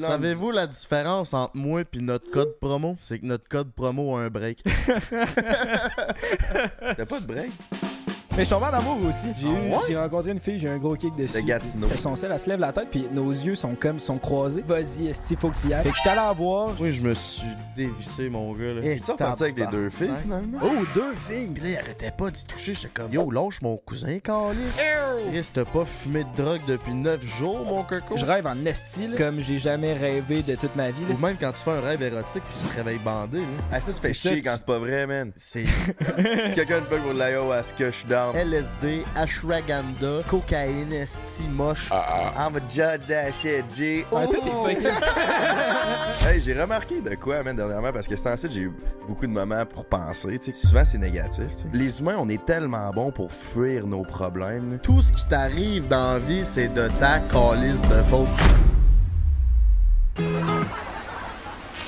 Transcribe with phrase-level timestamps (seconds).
[0.00, 2.96] là, dit- Savez-vous la différence entre moi et notre code promo?
[2.98, 4.62] C'est que notre code promo a un break.
[6.96, 7.50] T'as pas de break?
[8.36, 9.28] Mais je suis tombé en amour aussi.
[9.38, 9.82] J'ai Ah ouais?
[9.86, 11.34] j'ai rencontré une fille, j'ai eu un gros kick dessus.
[11.40, 11.86] De Gatineau.
[11.96, 14.64] Son sel, elle se lève la tête, puis nos yeux sont comme sont croisés.
[14.66, 15.84] Vas-y, esti, faut que tu y ailles.
[15.84, 16.70] Fait que j'étais allé la voir.
[16.80, 17.46] Oui, je me suis
[17.76, 18.74] dévissé, mon gars.
[18.74, 18.80] Là.
[18.82, 20.58] Tu es reparti avec les deux filles, finalement?
[20.64, 21.50] Oh, deux filles!
[21.54, 22.74] Puis là, il arrêtait pas d'y toucher.
[22.74, 24.58] J'étais comme, yo, lâche mon cousin, Carlis.
[25.30, 28.16] Chris, t'as pas fumé de drogue depuis 9 jours, mon coco?
[28.16, 31.02] Je rêve en esti, comme j'ai jamais rêvé de toute ma vie.
[31.08, 31.14] là.
[31.14, 33.38] Ou même quand tu fais un rêve érotique puis tu te réveilles bandé.
[33.42, 33.46] Là.
[33.70, 35.30] Ah, ça se fait chier ça, quand c'est pas vrai, man.
[35.36, 35.64] C'est
[36.46, 41.90] Si quelqu'un paye pour de l'ayahuasca, je suis LSD, ashwagandha, cocaïne, esti, moche.
[41.90, 44.04] I'm a judge that shit, G.
[44.12, 44.88] Ah, toi, t'es fucké.
[46.26, 48.72] Hey, j'ai remarqué de quoi, man, dernièrement, parce que c'est ensuite j'ai eu
[49.06, 50.66] beaucoup de moments pour penser, tu sais.
[50.66, 51.68] Souvent, c'est négatif, tu sais.
[51.72, 54.78] Les humains, on est tellement bons pour fuir nos problèmes, là.
[54.78, 58.28] Tout ce qui t'arrive dans la vie, c'est de ta calice de faute.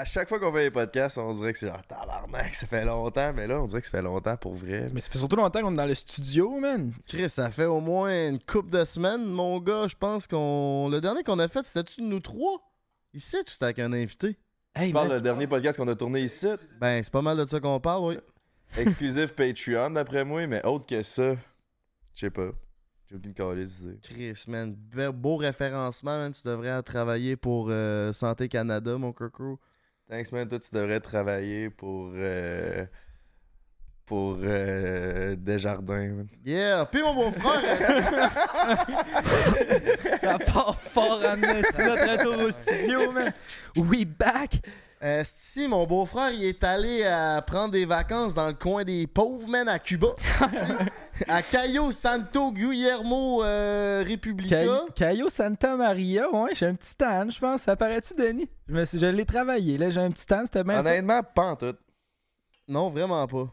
[0.00, 2.84] À chaque fois qu'on fait les podcasts, on dirait que c'est genre tabarnak, ça fait
[2.84, 4.86] longtemps, mais là, on dirait que ça fait longtemps pour vrai.
[4.92, 6.92] Mais ça fait surtout longtemps qu'on est dans le studio, man.
[7.06, 9.86] Chris, ça fait au moins une couple de semaines, mon gars.
[9.88, 10.88] Je pense qu'on.
[10.88, 12.60] Le dernier qu'on a fait, c'était-tu de nous trois?
[13.12, 14.36] Ici, tout c'était avec un invité?
[14.74, 16.46] Hey, Tu parles le dernier podcast qu'on a tourné ici,
[16.80, 18.18] Ben, c'est pas mal de ça qu'on parle, oui.
[18.76, 21.34] exclusif Patreon d'après moi, mais autre que ça,
[22.14, 22.50] je sais pas.
[23.10, 23.84] J'ai aucune calice.
[24.02, 24.76] Chris, man.
[24.94, 26.30] Be- beau référencement, man.
[26.32, 29.58] Tu devrais travailler pour euh, Santé Canada, mon coco.
[30.08, 30.48] Thanks, man.
[30.48, 32.10] Toi, tu devrais travailler pour.
[32.14, 32.84] euh,
[34.06, 34.38] pour.
[34.42, 36.26] euh, Desjardins, man.
[36.44, 36.86] Yeah!
[36.86, 37.60] Puis mon beau-frère,
[40.20, 43.32] Ça part fort en notre retour au studio, man.
[43.76, 44.60] We back!
[45.02, 49.06] euh, si mon beau-frère, il est allé euh, prendre des vacances dans le coin des
[49.06, 50.08] pauvres, man, à Cuba.
[51.28, 54.64] À Cayo Santo Guillermo euh, Republica.
[54.64, 57.62] Cay- Cayo Santa Maria, ouais, j'ai un petit tan, je pense.
[57.62, 58.48] Ça paraît-tu, Denis?
[58.68, 60.88] Je, me suis- je l'ai travaillé, là, j'ai un petit tan, c'était bien fait.
[60.90, 61.74] Honnêtement, pas en tout.
[62.68, 63.46] Non, vraiment pas.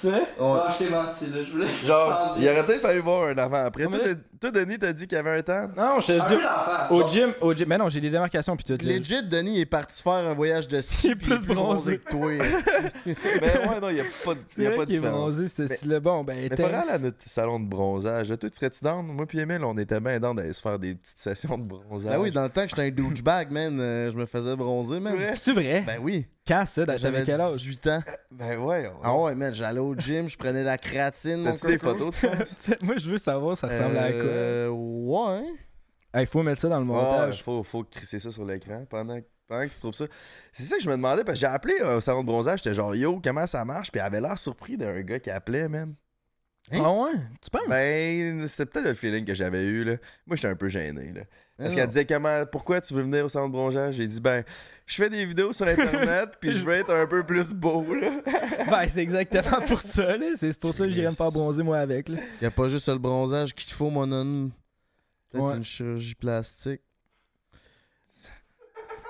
[0.00, 0.20] C'est vrai?
[0.40, 0.58] Ouais.
[0.66, 1.44] Ah, je t'ai menti, là.
[1.44, 1.72] Je voulais.
[1.86, 3.84] Genre, il aurait peut-être fallu voir un avant-après.
[3.84, 5.68] Non, mais Toi, Denis, t'as dit qu'il y avait un temps?
[5.76, 6.94] Non, je te dis...
[6.94, 7.68] Au gym, au gym.
[7.68, 8.84] Mais non, j'ai des démarcations puis tout.
[8.84, 11.08] Legit, Denis est parti faire un voyage de ski.
[11.08, 11.98] Il est puis plus bronzé.
[11.98, 12.30] que toi.
[13.40, 15.12] Ben ouais, non, il n'y a pas de, C'est y a pas de différence.
[15.12, 18.28] bronzé, ce Mais- style Bon, ben, Mais pas à notre salon de bronzage.
[18.28, 19.04] Toi, tu serais-tu down?
[19.06, 22.12] Moi puis Emile, on était bien down d'aller se faire des petites sessions de bronzage.
[22.12, 25.00] Ben oui, dans le temps que j'étais un douchebag, man, euh, je me faisais bronzer,
[25.00, 25.16] man.
[25.34, 25.82] C'est vrai?
[25.86, 26.26] Ben oui.
[26.46, 26.86] Quand ça?
[26.86, 27.56] T'avais J'avais quel âge?
[27.56, 28.02] 18 ans.
[28.30, 28.90] Ben ouais.
[29.02, 31.44] Ah ouais, man, j'allais au gym, je prenais la créatine.
[31.44, 32.14] T'as-tu des photos?
[32.82, 34.27] Moi, je veux savoir, ça ressemble à quoi.
[34.28, 35.44] Euh, ouais.
[36.14, 37.42] Il faut mettre ça dans le Ouais, montage.
[37.42, 40.06] faut, faut crisser ça sur l'écran pendant, pendant que tu trouves ça.
[40.52, 42.60] C'est ça que je me demandais, parce que j'ai appelé euh, au salon de bronzage,
[42.62, 43.90] j'étais genre, yo, comment ça marche?
[43.92, 45.94] Puis il avait l'air surpris d'un gars qui appelait, man.
[46.72, 46.80] Hein?
[46.84, 47.12] Ah ouais?
[47.42, 47.68] Tu penses?
[47.68, 49.96] Ben, c'est peut-être le feeling que j'avais eu, là.
[50.26, 51.22] Moi, j'étais un peu gêné, là.
[51.58, 53.94] Parce qu'elle disait comment, pourquoi tu veux venir au salon de bronzage?
[53.96, 54.44] J'ai dit, ben,
[54.86, 58.20] je fais des vidéos sur Internet, puis je veux être un peu plus beau, là.
[58.70, 60.26] Ben, c'est exactement pour ça, là.
[60.36, 62.18] C'est pour ça que j'irais me faire bronzer, moi, avec, là.
[62.40, 64.50] Y a pas juste le bronzage qu'il te faut, mon homme.
[65.30, 65.56] Peut-être Ouais.
[65.56, 66.80] une chirurgie plastique.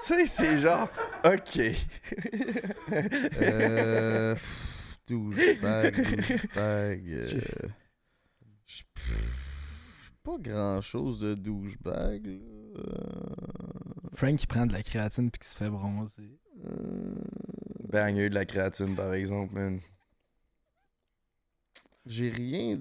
[0.00, 0.88] Tu sais, c'est genre,
[1.24, 1.60] ok.
[3.42, 4.34] Euh.
[5.06, 6.48] Douchebag, douchebag.
[6.56, 7.26] euh,
[8.66, 8.82] je-
[10.28, 12.26] Pas grand chose de douchebag.
[12.28, 12.82] Euh,
[14.14, 16.38] Frank qui prend de la créatine puis qui se fait bronzer.
[16.66, 17.14] euh,
[17.88, 19.80] Ben, il y a eu de la créatine, par exemple, man.
[22.04, 22.78] J'ai rien.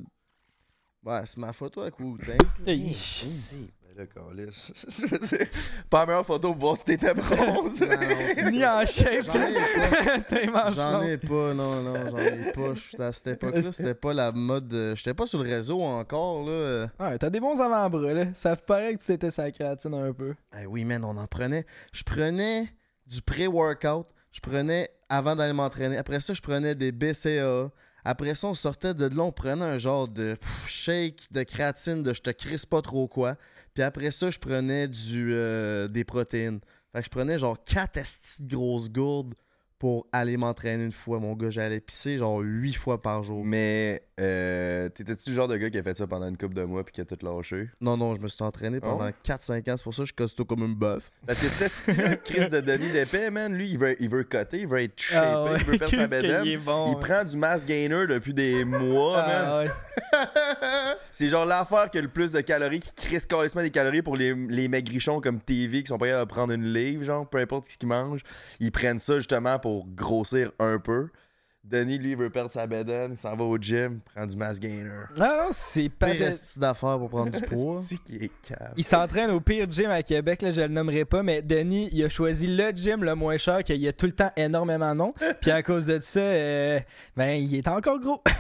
[1.06, 2.38] Ouais, c'est ma photo avec Wu-Tang.
[3.97, 4.72] Là, câlisse.
[4.90, 5.47] Je veux dire,
[5.90, 7.82] pas la meilleure photo pour voir si t'étais bronze.
[7.82, 8.82] Non, non, Ni ça.
[8.82, 10.20] en shape, J'en ai pas.
[10.29, 11.09] T'es manche J'en longue.
[11.09, 13.03] ai pas, non, non, j'en ai pas.
[13.05, 14.72] À cette époque-là, c'était pas la mode.
[14.73, 16.88] euh, J'étais pas sur le réseau encore, là.
[16.99, 18.26] Ouais, t'as des bons avant-bras, là.
[18.35, 20.35] Ça paraît que tu étais sa créatine un peu.
[20.61, 21.66] Eh oui, man, on en prenait.
[21.91, 22.67] Je prenais
[23.08, 24.05] du pré-workout.
[24.32, 25.97] Je prenais avant d'aller m'entraîner.
[25.97, 27.72] Après ça, je prenais des BCA.
[28.05, 32.03] Après ça, on sortait de là, on prenait un genre de pff, shake de créatine
[32.03, 33.35] de je te crisse pas trop quoi.
[33.78, 36.62] Puis après ça, je prenais du, euh, des protéines.
[36.91, 39.35] Fait que je prenais genre 4 estis de grosses gourdes
[39.79, 41.50] pour aller m'entraîner une fois, mon gars.
[41.50, 43.46] J'allais pisser genre huit fois par jour.
[43.46, 46.64] Mais euh, t'étais-tu le genre de gars qui a fait ça pendant une couple de
[46.64, 47.70] mois puis qui a tout lâché?
[47.79, 49.14] Non, non, je me suis entraîné Ah pendant ouais?
[49.24, 49.78] 4-5 ans.
[49.78, 51.12] C'est pour ça que je suis costaud comme une bœuf.
[51.28, 53.53] Parce que c'était style Chris de Denis d'épée, man.
[53.53, 55.96] Lui, il veut, il veut coter, il veut être shapé, Ah ouais, il veut perdre
[55.96, 56.58] sa bedaine.
[56.62, 57.00] bon, il ouais.
[57.00, 59.46] prend du mass gainer depuis des mois, man.
[59.47, 59.70] Ah, ouais.
[61.12, 64.16] C'est genre l'affaire qui a le plus de calories, qui crisse carrément des calories pour
[64.16, 67.38] les, les maigrichons comme TV qui sont pas capables de prendre une livre, genre, peu
[67.40, 68.22] importe ce qu'ils mangent.
[68.59, 71.08] Ils prennent ça justement pour grossir un peu.
[71.64, 75.03] Denis, lui, veut perdre sa bedaine, il s'en va au gym, prend du mass gainer.
[75.19, 77.81] Ah non, c'est pas esti d'affaires pour prendre du poids.
[78.05, 78.72] Qui est cave.
[78.78, 82.02] Il s'entraîne au pire gym à Québec, là, je le nommerai pas, mais Denis, il
[82.05, 84.97] a choisi le gym le moins cher, qu'il y a tout le temps énormément de
[84.99, 85.14] monde.
[85.41, 86.79] Puis à cause de ça, euh,
[87.17, 88.22] ben, il est encore gros.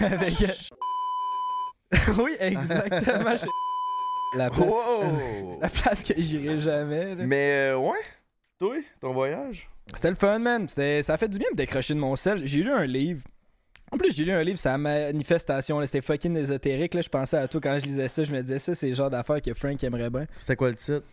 [1.89, 3.35] Que- oui, exactement.
[3.35, 5.59] je- La place, Wow!
[5.61, 7.15] la place que j'irai jamais.
[7.15, 7.23] là.
[7.25, 7.97] Mais euh, ouais,
[8.59, 9.69] toi, ton voyage?
[9.95, 10.67] C'était le fun, man.
[10.67, 12.45] Ça fait du bien de décrocher de mon sel.
[12.45, 13.23] J'ai lu un livre.
[13.91, 15.83] En plus, j'ai lu un livre la manifestation.
[15.85, 16.93] C'était fucking ésotérique.
[16.93, 17.01] Là.
[17.01, 18.23] Je pensais à toi quand je lisais ça.
[18.23, 20.27] Je me disais ça, c'est le genre d'affaires que Frank aimerait bien.
[20.37, 21.03] C'était quoi le titre?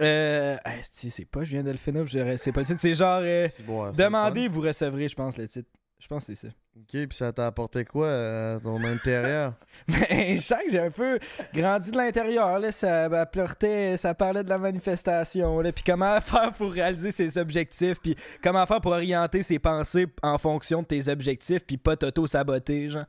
[0.00, 0.56] Euh.
[0.92, 2.04] c'est pas Julien Delphino.
[2.04, 2.80] je- C'est pas le titre.
[2.80, 3.20] C'est genre.
[3.22, 5.68] euh, bon, Demandez, vous recevrez, je pense, le titre.
[6.00, 6.52] Je pense que c'est ça.
[6.76, 9.54] Ok, puis ça t'a apporté quoi à ton intérieur?
[9.86, 11.20] Mais je sens que j'ai un peu
[11.54, 12.60] grandi de l'intérieur.
[12.72, 15.60] Ça bah, pleuretait, ça parlait de la manifestation.
[15.60, 20.06] Là, puis comment faire pour réaliser ses objectifs, puis comment faire pour orienter ses pensées
[20.20, 23.06] en fonction de tes objectifs, puis pas t'auto-saboter, genre?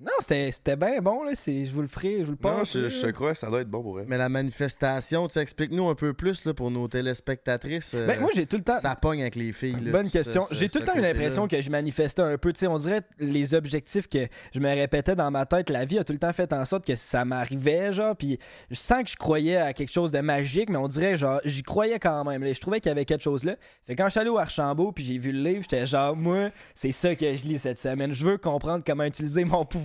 [0.00, 1.30] Non, c'était c'était bien bon, là.
[1.36, 2.72] c'est- Je vous le ferai, je vous le Non, passe.
[2.76, 4.06] je, je te crois, ça doit être bon pour elle.
[4.08, 7.92] Mais la manifestation, tu explique-nous un peu plus là, pour nos téléspectatrices.
[7.94, 8.78] euh, Ben, moi, j'ai tout le temps.
[8.80, 9.76] ça pogne avec les filles.
[9.80, 10.42] là, Bonne question.
[10.50, 12.52] J'ai tout le temps eu l'impression que je manifestais un peu.
[12.52, 15.70] Tu sais, on dirait les objectifs que je me répétais dans ma tête.
[15.70, 18.16] La vie a tout le temps fait en sorte que ça m'arrivait, genre.
[18.16, 21.40] Puis je sens que je croyais à quelque chose de magique, mais on dirait, genre,
[21.44, 22.42] j'y croyais quand même.
[22.42, 22.52] là.
[22.52, 23.54] Je trouvais qu'il y avait quelque chose là.
[23.86, 26.16] Fait que quand je suis allé au Archambault, puis j'ai vu le livre, j'étais genre,
[26.16, 28.12] moi, c'est ça que je lis cette semaine.
[28.12, 29.83] Je veux comprendre comment utiliser mon pouvoir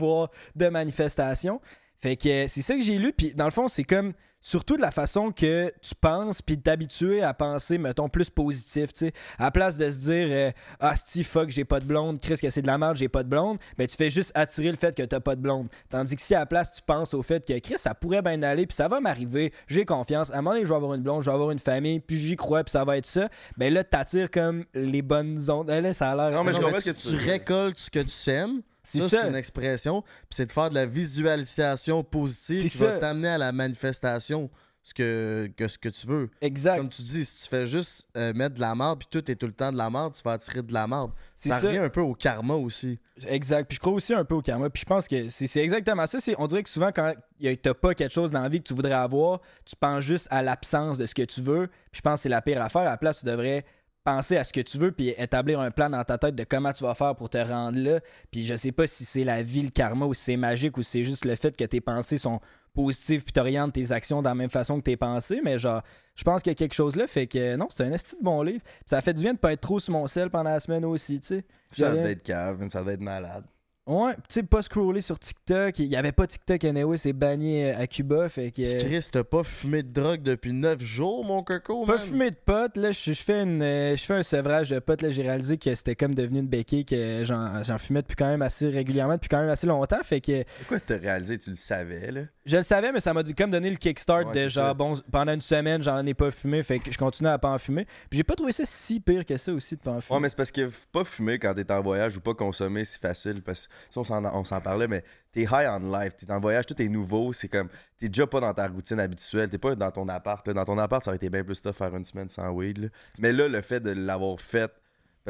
[0.55, 1.61] de manifestation.
[2.01, 3.13] Fait que euh, c'est ça que j'ai lu.
[3.13, 6.61] Puis dans le fond, c'est comme surtout de la façon que tu penses, puis de
[6.61, 9.13] t'habituer à penser, mettons, plus positif, tu sais.
[9.37, 12.37] À la place de se dire, euh, ah, si fuck, j'ai pas de blonde, Chris,
[12.41, 14.77] que c'est de la merde, j'ai pas de blonde, ben tu fais juste attirer le
[14.77, 15.67] fait que t'as pas de blonde.
[15.89, 18.41] Tandis que si à la place, tu penses au fait que Chris, ça pourrait bien
[18.43, 21.03] aller, puis ça va m'arriver, j'ai confiance, à un moment donné, je vais avoir une
[21.03, 23.73] blonde, je vais avoir une famille, puis j'y crois, puis ça va être ça, ben
[23.73, 25.69] là, t'attires comme les bonnes ondes.
[25.69, 26.31] Là, ça a l'air.
[26.31, 28.61] Non, mais je comprends mais ce que tu, tu récoltes ce que tu sèmes.
[28.91, 30.01] C'est Ça, c'est une expression.
[30.01, 32.85] Puis c'est de faire de la visualisation positive qui ça.
[32.85, 34.49] va t'amener à la manifestation
[34.83, 36.29] ce que, que ce que tu veux.
[36.41, 36.77] Exact.
[36.77, 39.35] Comme tu dis, si tu fais juste euh, mettre de la merde puis tout est
[39.35, 40.87] tout le temps de la merde, tu vas attirer de la.
[41.35, 41.67] C'est Ça, ça.
[41.67, 42.99] revient un peu au karma aussi.
[43.27, 43.67] Exact.
[43.67, 44.69] Puis je crois aussi un peu au karma.
[44.69, 46.17] Puis je pense que c'est exactement ça.
[46.37, 47.13] On dirait que souvent, quand
[47.61, 50.41] t'as pas quelque chose dans la vie que tu voudrais avoir, tu penses juste à
[50.41, 51.67] l'absence de ce que tu veux.
[51.91, 52.81] Puis je pense que c'est la pire affaire.
[52.81, 53.65] À la place, tu devrais
[54.03, 56.71] penser à ce que tu veux puis établir un plan dans ta tête de comment
[56.71, 57.99] tu vas faire pour te rendre là.
[58.31, 60.83] Puis je sais pas si c'est la vie, le karma, ou si c'est magique, ou
[60.83, 62.39] si c'est juste le fait que tes pensées sont
[62.73, 65.41] positives puis t'orientes tes actions de la même façon que tes pensées.
[65.43, 65.83] Mais genre,
[66.15, 67.07] je pense qu'il y a quelque chose là.
[67.07, 68.63] Fait que non, c'est un esti de bon livre.
[68.85, 71.19] Ça fait du bien de pas être trop sur mon sel pendant la semaine aussi,
[71.19, 71.45] tu sais.
[71.71, 73.43] Ça devait être cave, ça devait être malade.
[73.87, 75.79] Ouais, tu sais, pas scroller sur TikTok.
[75.79, 78.29] Il y avait pas TikTok anyway, c'est banni euh, à Cuba.
[78.29, 78.61] Fait que.
[78.61, 82.05] euh, Chris, t'as pas fumé de drogue depuis 9 jours, mon coco, Pas man?
[82.07, 85.09] fumé de potes, là, je fais une euh, je fais un sevrage de potes, là,
[85.09, 88.43] j'ai réalisé que c'était comme devenu une béquille que j'en j'en fumais depuis quand même
[88.43, 92.11] assez régulièrement, depuis quand même assez longtemps, fait que Pourquoi t'as réalisé, tu le savais,
[92.11, 92.21] là?
[92.45, 94.73] je le savais, mais ça m'a comme donné le kickstart Ouais, de genre, ça.
[94.75, 97.57] bon, pendant une semaine, j'en ai pas fumé, fait que je continue à pas en
[97.57, 97.85] fumer.
[98.09, 100.15] Puis j'ai pas trouvé ça si pire que ça aussi de pas en fumer.
[100.15, 102.99] Ouais, mais c'est parce que pas fumer quand t'es en voyage ou pas consommer, c'est
[102.99, 103.41] facile.
[103.41, 106.15] Parce que ça, on s'en, parlait, mais t'es high on life.
[106.17, 107.33] T'es en voyage, tout est nouveau.
[107.33, 109.49] C'est comme, t'es déjà pas dans ta routine habituelle.
[109.49, 110.47] T'es pas dans ton appart.
[110.49, 112.91] Dans ton appart, ça aurait été bien plus tough faire une semaine sans weed.
[113.19, 114.71] Mais là, le fait de l'avoir fait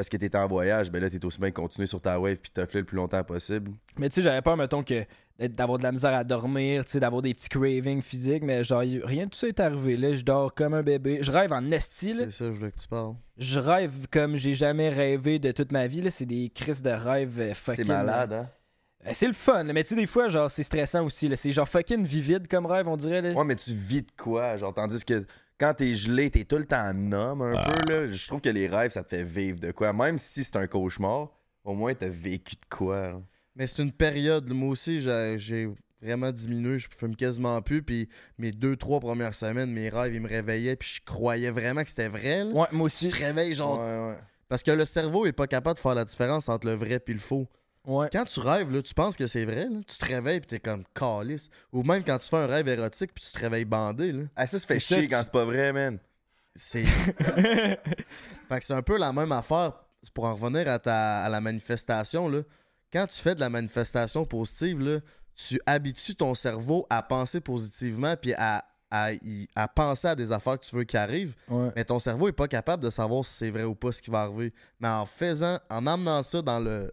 [0.00, 2.50] parce que t'étais en voyage, ben là, t'es aussi bien continuer sur ta wave puis
[2.50, 3.72] t'offler le plus longtemps possible.
[3.98, 5.04] Mais tu sais, j'avais peur, mettons, que
[5.38, 8.80] d'avoir de la misère à dormir, tu sais, d'avoir des petits cravings physiques, mais genre,
[8.80, 10.14] rien de tout ça est arrivé, là.
[10.14, 11.18] Je dors comme un bébé.
[11.20, 12.14] Je rêve en esti.
[12.14, 13.12] C'est ça, je voulais que tu parles.
[13.36, 16.10] Je rêve comme j'ai jamais rêvé de toute ma vie, là.
[16.10, 17.84] C'est des crises de rêve euh, fucking...
[17.84, 18.48] C'est malade, hein?
[19.06, 21.36] Euh, C'est le fun, mais tu sais, des fois, genre, c'est stressant aussi, là.
[21.36, 23.32] C'est genre fucking vivide comme rêve, on dirait, là.
[23.34, 24.56] Ouais, mais tu vis de quoi?
[24.56, 25.26] Genre, tandis que
[25.60, 28.10] quand t'es gelé, t'es tout le temps en homme un peu, là.
[28.10, 29.92] Je trouve que les rêves, ça te fait vivre de quoi.
[29.92, 31.28] Même si c'est un cauchemar,
[31.64, 33.08] au moins t'as vécu de quoi.
[33.10, 33.20] là.
[33.54, 35.68] Mais c'est une période, moi aussi, j'ai
[36.02, 40.20] vraiment diminué, je fume quasiment plus, puis mes deux, trois premières semaines, mes rêves, ils
[40.22, 42.44] me réveillaient, puis je croyais vraiment que c'était vrai.
[42.44, 42.50] là.
[42.52, 43.08] Ouais, moi Tu aussi.
[43.10, 43.78] te réveilles, genre...
[43.78, 44.18] Ouais, ouais.
[44.48, 47.12] Parce que le cerveau est pas capable de faire la différence entre le vrai et
[47.12, 47.46] le faux.
[47.86, 48.08] Ouais.
[48.12, 50.60] Quand tu rêves, là, tu penses que c'est vrai, là, tu te réveilles, puis t'es
[50.60, 51.48] comme calice.
[51.72, 54.24] Ou même quand tu fais un rêve érotique, puis tu te réveilles bandé, là.
[54.36, 55.98] Ah, ça se fait chier tu- quand c'est pas vrai, man.
[56.54, 56.84] C'est...
[58.48, 59.72] fait que c'est un peu la même affaire
[60.14, 62.40] pour en revenir à, ta, à la manifestation, là,
[62.92, 64.98] quand tu fais de la manifestation positive, là,
[65.34, 70.32] tu habitues ton cerveau à penser positivement puis à, à, y- à penser à des
[70.32, 71.34] affaires que tu veux qui arrivent.
[71.48, 71.70] Ouais.
[71.76, 74.10] Mais ton cerveau est pas capable de savoir si c'est vrai ou pas ce qui
[74.10, 74.52] va arriver.
[74.80, 76.90] Mais en faisant, en amenant ça dans le,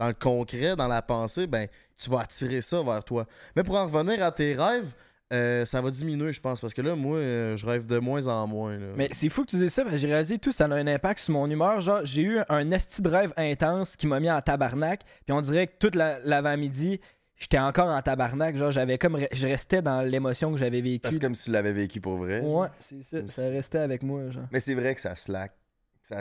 [0.00, 3.26] dans le concret, dans la pensée, ben, tu vas attirer ça vers toi.
[3.54, 4.92] Mais pour en revenir à tes rêves,
[5.32, 8.26] euh, ça va diminuer, je pense, parce que là, moi, euh, je rêve de moins
[8.26, 8.76] en moins.
[8.78, 8.86] là.
[8.96, 10.86] Mais c'est fou que tu dises ça, parce que j'ai réalisé tout ça a un
[10.88, 11.80] impact sur mon humeur.
[11.80, 15.02] Genre, j'ai eu un esti de rêve intense qui m'a mis en tabarnak.
[15.26, 16.98] Puis on dirait que toute la- l'avant-midi,
[17.36, 18.56] j'étais encore en tabarnak.
[18.56, 19.16] Genre, j'avais comme.
[19.18, 20.98] re- Je restais dans l'émotion que j'avais vécue.
[21.00, 22.40] Parce que comme si tu l'avais vécu pour vrai.
[22.40, 23.42] Ouais, c'est ça.
[23.42, 24.44] Ça restait avec moi, genre.
[24.50, 25.52] Mais c'est vrai que ça slack.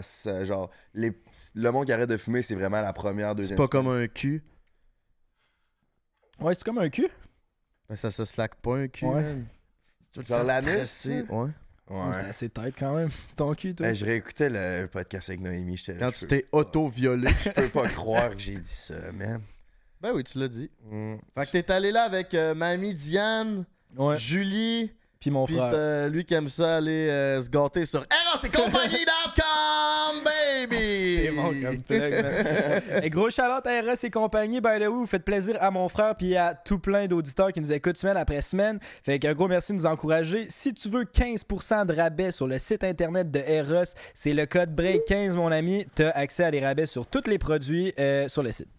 [0.02, 1.12] Ça, genre, les,
[1.56, 3.58] le monde qui arrête de fumer, c'est vraiment la première, c'est deuxième.
[3.58, 3.84] pas semaine.
[3.86, 4.44] comme un cul.
[6.40, 7.10] Ouais, c'est comme un cul.
[7.90, 9.22] Ben, ça se slack pas un cul, Ouais.
[9.22, 9.46] man.
[10.28, 11.06] Genre l'anus?
[11.08, 11.24] Ouais.
[11.90, 12.14] Ouais.
[12.14, 13.10] C'était assez tête quand même.
[13.36, 13.88] Ton cul, toi.
[13.88, 15.76] Hey, je réécoutais le podcast avec Noémie.
[15.76, 17.30] j'étais là, Quand tu t'es pas- auto-violé.
[17.44, 19.42] Je peux pas croire que j'ai dit ça, man.
[20.00, 20.70] ben oui, tu l'as dit.
[20.84, 21.16] Mm.
[21.38, 23.66] Fait que t'es allé là avec euh, mamie Diane,
[23.98, 24.16] Ouais.
[24.18, 26.08] Julie, Puis mon Puis frère.
[26.10, 30.24] lui qui aime ça aller euh, se gâter sur RSCompagnie.com,
[30.70, 31.26] baby!
[31.26, 32.82] C'est bon comme plug, man.
[33.04, 34.62] Et gros shout-out à RS et compagnie.
[34.62, 37.60] By the way, vous faites plaisir à mon frère puis à tout plein d'auditeurs qui
[37.60, 38.80] nous écoutent semaine après semaine.
[39.04, 40.48] Fait qu'un gros merci de nous encourager.
[40.50, 44.74] Si tu veux 15% de rabais sur le site internet de Eros, c'est le code
[44.74, 45.86] BREAK15, mon ami.
[45.96, 48.70] T'as accès à des rabais sur tous les produits euh, sur le site.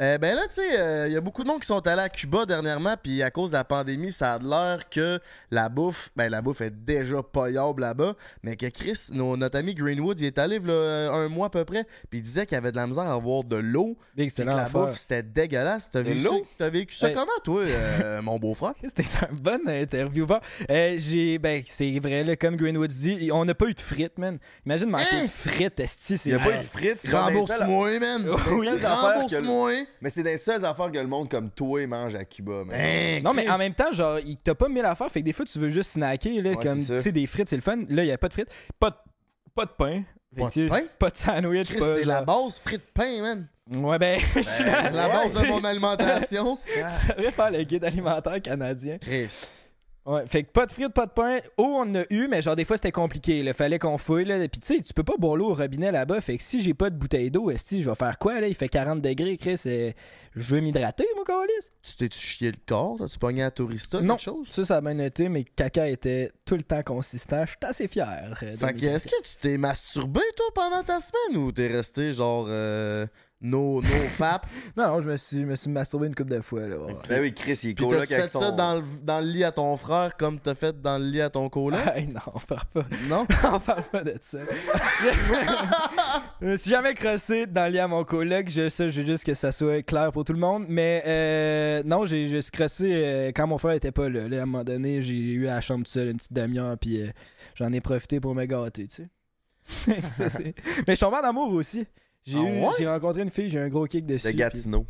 [0.00, 2.08] Euh, ben là, tu sais, il y a beaucoup de monde qui sont allés à
[2.08, 6.28] Cuba dernièrement, puis à cause de la pandémie, ça a l'air que la bouffe, ben
[6.30, 10.38] la bouffe est déjà payable là-bas, mais que Chris, nos- notre ami Greenwood, il est
[10.38, 12.86] allé là, un mois à peu près, puis il disait qu'il y avait de la
[12.86, 15.90] misère à avoir de l'eau, c'était que la bouffe, c'était dégueulasse.
[15.90, 16.24] T'as vécu,
[16.56, 17.14] t'as vécu ça Hey.
[17.14, 18.74] comment, toi, euh, mon beau-frère?
[18.82, 20.40] C'était un bon intervieweur.
[20.70, 24.18] Euh, j'ai, ben, c'est vrai, là, comme Greenwood dit, on n'a pas eu de frites,
[24.18, 24.38] man.
[24.64, 25.24] Imagine manquer Hein?
[25.24, 26.16] de frites, esti.
[26.16, 26.58] C'est Il y a pas eu Hey.
[26.58, 27.08] de frites.
[27.12, 28.26] Rembourse-moi, man!
[28.52, 28.68] Oui,
[29.48, 29.86] affaires!
[30.00, 32.76] Mais c'est des seules affaires que le monde comme toi mange à Cuba, man.
[32.78, 35.32] Hein, Non, mais en même temps, genre, il t'a pas mis l'affaire, fait que des
[35.32, 37.76] fois, tu veux juste snacker, là, Ouais, comme, tu sais, des frites, c'est le fun.
[37.88, 38.50] Là, il n'y a pas de frites.
[38.78, 38.96] Pas de,
[39.54, 40.02] pas de pain.
[40.36, 40.82] Pas de pain?
[40.98, 41.68] Pas de sandwich.
[41.68, 43.48] Chris, pas, c'est la base frites pain, man!
[43.76, 46.56] Ouais, ben, je suis C'est la base de mon alimentation.
[46.88, 48.98] Ça devrait faire le guide alimentaire canadien.
[48.98, 49.64] Chris.
[50.08, 51.38] Ouais, fait que pas de frites, pas de pain.
[51.58, 53.40] Eau, on en a eu, mais genre des fois c'était compliqué.
[53.40, 54.24] Il fallait qu'on fouille.
[54.24, 54.38] Là.
[54.48, 56.20] Puis tu sais, tu peux pas boire l'eau au robinet là-bas.
[56.22, 58.48] Fait que si j'ai pas de bouteille d'eau, esti, je vais faire quoi là?
[58.48, 59.60] Il fait 40 degrés, Chris.
[59.66, 59.92] euh,
[60.34, 61.72] Je veux m'hydrater, mon calice.
[61.82, 62.96] Tu t'es-tu chié le corps?
[62.98, 64.16] T'as-tu pogné à Tourista, Non.
[64.16, 64.48] quelque chose?
[64.50, 67.42] Ça, ça a bien été, mais caca était tout le temps consistant.
[67.44, 68.38] Je suis assez fier.
[68.42, 72.14] euh, Fait que est-ce que tu t'es masturbé, toi, pendant ta semaine ou t'es resté
[72.14, 73.06] genre euh,
[73.40, 74.46] no, no fap?
[74.76, 76.66] Non, non, je me suis, je me suis masturbé une couple de fois.
[76.66, 76.96] Là, ouais.
[77.08, 78.40] Ben oui, Chris, il est Puis coloc t'as-tu avec fait son...
[78.40, 81.20] ça dans le, dans le lit à ton frère comme t'as fait dans le lit
[81.20, 81.80] à ton coloc?
[81.94, 82.82] Hey, non, on parle pas.
[83.08, 83.26] non?
[83.54, 84.38] on parle pas de ça.
[86.40, 88.48] je me suis jamais crossé dans le lit à mon coloc.
[88.48, 90.66] Je, ça, je veux juste que ça soit clair pour tout le monde.
[90.68, 94.28] Mais euh, non, j'ai je me suis crossé euh, quand mon frère était pas là.
[94.28, 96.76] Là, à un moment donné, j'ai eu à la chambre tout seul une petite demi-heure.
[96.78, 97.08] Puis euh,
[97.54, 99.08] j'en ai profité pour me gâter, tu sais.
[100.16, 101.86] Ça, c'est- Mais je suis tombé en amour aussi.
[102.28, 102.68] J'ai Ah eu- ouais?
[102.78, 104.24] j'ai rencontré une fille, j'ai eu un gros kick dessus.
[104.26, 104.86] De puis- Gatineau.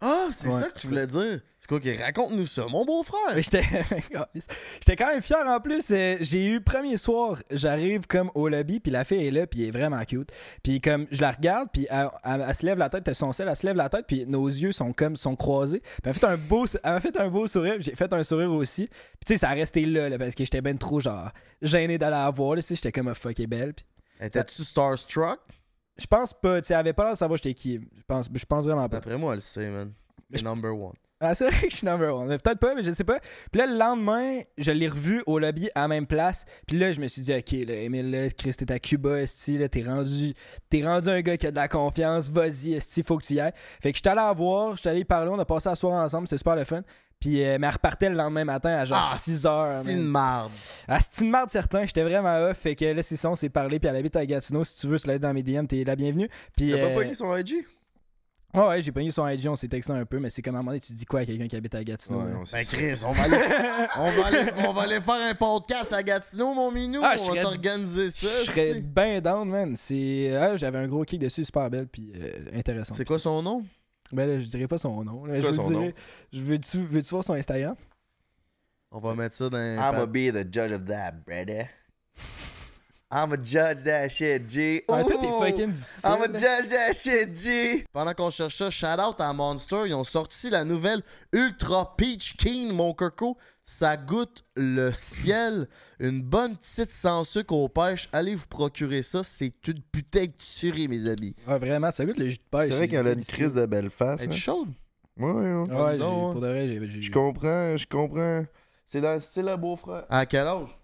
[0.00, 0.60] Ah, c'est Ouais.
[0.60, 1.40] ça que tu voulais dire?
[1.58, 3.40] C'est quoi qui raconte-nous ça, mon beau-frère?
[3.40, 3.62] J'étais
[4.80, 5.90] j'étais quand même fier en plus.
[5.92, 9.62] euh, J'ai eu premier soir, j'arrive comme au lobby, puis la fille est là, puis
[9.62, 10.30] elle est vraiment cute.
[10.62, 13.32] Puis comme je la regarde, puis elle, elle- elle se lève la tête, elle son
[13.32, 15.80] sel, elle se lève la tête, puis nos yeux sont comme sont croisés.
[15.80, 18.22] Puis elle m'a fait un beau, elle m'a fait un beau sourire, j'ai fait un
[18.24, 18.86] sourire aussi.
[18.88, 21.30] Puis tu sais, ça a resté là, là, parce que j'étais ben trop genre
[21.62, 22.56] gêné d'aller la voir.
[22.56, 23.72] là, tu sais, J'étais comme un fuck est belle.
[23.72, 23.86] Puis
[24.20, 25.38] Étais-tu starstruck?
[25.96, 27.74] Je pense pas, tu sais, elle avait pas l'air de savoir j'étais qui.
[27.74, 28.96] Je pense, je pense vraiment pas.
[28.96, 29.92] D'après moi, elle le sait, man.
[30.42, 30.94] Number one.
[31.20, 32.28] Ah, c'est vrai que je suis number one.
[32.28, 33.18] Peut-être pas, mais je sais pas.
[33.50, 36.44] Puis là, le lendemain, je l'ai revu au lobby à la même place.
[36.66, 39.56] Puis là, je me suis dit, OK, là, Emile, là, Chris, t'es à Cuba, esti,
[39.56, 40.34] là, t'es rendu,
[40.68, 42.28] t'es rendu un gars qui a de la confiance.
[42.28, 43.52] Vas-y, esti, faut que tu y ailles.
[43.80, 45.76] Fait que je suis allé la voir, je suis allé parler, on a passé la
[45.76, 46.82] soirée ensemble, c'est super le fun.
[47.24, 49.78] Puis, euh, mais elle repartait le lendemain matin à genre 6 heures.
[49.78, 50.52] Ah, C'est une marde.
[50.86, 52.58] Ah, c'est une merde certain, j'étais vraiment off.
[52.58, 53.78] Fait que là, c'est ça, on s'est parlé.
[53.78, 54.62] Puis elle habite à Gatineau.
[54.62, 56.28] Si tu veux se dans mes DM, t'es la bienvenue.
[56.54, 56.72] Puis.
[56.72, 57.64] T'as pas euh, pogné son IG?
[58.52, 60.58] Ouais, ouais, j'ai pogné son IG, on s'est texté un peu, mais c'est comme à
[60.58, 62.20] un moment donné, tu dis quoi à quelqu'un qui habite à Gatineau?
[62.20, 62.66] Ouais, sait Ben.
[62.66, 63.36] Chris, on va aller,
[63.96, 67.00] on va aller, on va aller faire un podcast à Gatineau, mon minou.
[67.02, 68.28] Ah, on va t'organiser ça.
[68.44, 69.74] Je serais c'est- ben down, man.
[69.78, 70.36] C'est...
[70.36, 72.92] ah, j'avais un gros kick dessus, super belle, puis euh, intéressant.
[72.92, 73.64] C'est quoi son nom?
[74.12, 75.24] Ben là, je dirais pas son nom.
[75.24, 75.34] là.
[75.36, 75.92] Je quoi vous son nom?
[76.32, 77.74] Je veux-tu, veux-tu voir son Instagram?
[78.90, 81.68] On va mettre ça dans un I'ma pad- be the judge of that, brother.
[83.16, 84.82] I'ma judge that shit, G.
[84.88, 85.38] Ah, toi, t'es Ooh.
[85.40, 86.10] fucking difficile.
[86.10, 87.84] I'ma judge that shit, G.
[87.92, 91.00] Pendant qu'on cherche ça, shout out à Monster, ils ont sorti la nouvelle
[91.32, 93.36] Ultra Peach Keen, mon coco.
[93.62, 95.68] Ça goûte le ciel.
[96.00, 98.08] Une bonne petite sans sucre aux pêches.
[98.12, 99.22] Allez vous procurer ça.
[99.22, 101.34] C'est une putain de tuerie, mes amis.
[101.46, 102.70] Ouais, vraiment, ça goûte le jus de pêche.
[102.70, 104.20] C'est vrai qu'elle a une crise de belle face.
[104.22, 104.36] Elle est hein.
[104.36, 104.68] chaude.
[105.16, 105.70] Ouais, ouais, ouais.
[105.70, 106.86] Ouais, j'ai- Non, pour de vrai, j'ai.
[106.90, 108.44] j'ai- Je comprends, je comprends.
[108.84, 110.04] C'est dans le style à beau-frère.
[110.10, 110.76] À quel âge?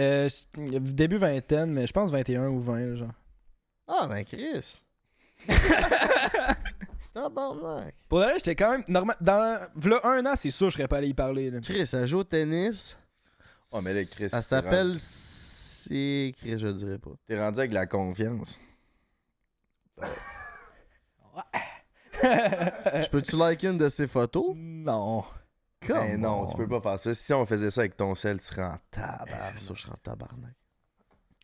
[0.00, 3.12] Euh, début vingtaine, mais je pense 21 ou 20, là, genre.
[3.86, 4.80] Ah, ben Chris.
[7.14, 7.94] Tabarnak.
[8.08, 8.84] Pour vrai, j'étais quand même.
[8.88, 9.60] Normal, dans.
[9.74, 11.60] V'là un an, c'est sûr, je serais pas allé y parler, là.
[11.60, 12.96] Chris, elle joue au tennis.
[13.72, 14.88] Oh, mais là, Chris, Elle c'est s'appelle.
[14.98, 16.34] C'est.
[16.38, 17.10] Chris, je le dirais pas.
[17.26, 18.60] T'es rendu avec la confiance.
[22.22, 24.54] Je peux-tu liker une de ses photos?
[24.54, 25.24] non.
[25.88, 27.14] Ben non, tu peux pas faire ça.
[27.14, 29.58] Si on faisait ça avec ton sel, tu serais en C'est tabarnak.
[29.58, 30.52] sûr, je serais en tabarnak.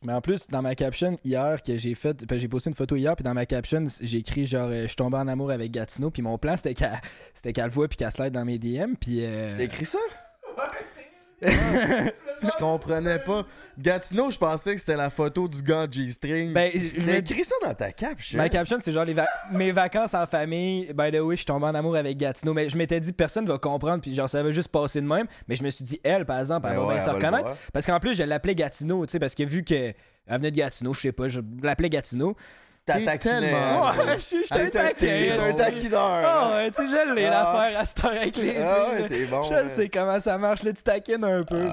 [0.03, 2.97] Mais en plus, dans ma caption hier que j'ai fait, ben, j'ai posté une photo
[2.97, 5.73] hier, puis dans ma caption, j'ai écrit genre, euh, je suis tombé en amour avec
[5.73, 7.01] Gatineau, puis mon plan c'était qu'elle
[7.33, 9.25] c'était qu'elle le voit puis qu'elle slide dans mes DM, puis.
[9.25, 9.99] euh, T'as écrit ça?
[12.43, 13.43] Je comprenais pas.
[13.79, 16.53] Gatineau, je pensais que c'était la photo du gars G-string.
[16.53, 18.37] ben, me- écrit ça dans ta caption.
[18.39, 20.93] Ma caption, c'est genre les va- mes vacances en famille.
[20.95, 22.53] By the way, je suis tombé en amour avec Gatineau.
[22.53, 24.03] Mais je m'étais dit, personne va comprendre.
[24.03, 25.27] Puis genre, ça va juste passer de même.
[25.49, 27.57] Mais je me suis dit, elle, par exemple, elle Ben va ouais, bien se reconnaître.
[27.73, 29.75] Parce qu'en plus, je l'appelais Gatineau, tu sais, parce que vu que.
[30.29, 32.37] Elle venait de Gatineau, je sais pas, je l'appelais Gatineau.
[32.87, 33.81] T'as T'es tellement-.
[33.99, 35.41] Ouais, je suis un Ah, t'es- taquin.
[35.41, 35.59] un aussi.
[35.59, 36.01] taquineur.
[36.01, 37.31] Ah ouais, tu sais, je l'ai Ah.
[37.31, 39.43] l'affaire à cette heure avec les Ah ouais, t'es bon.
[39.43, 41.65] Je sais comment ça marche, là, tu taquines un peu.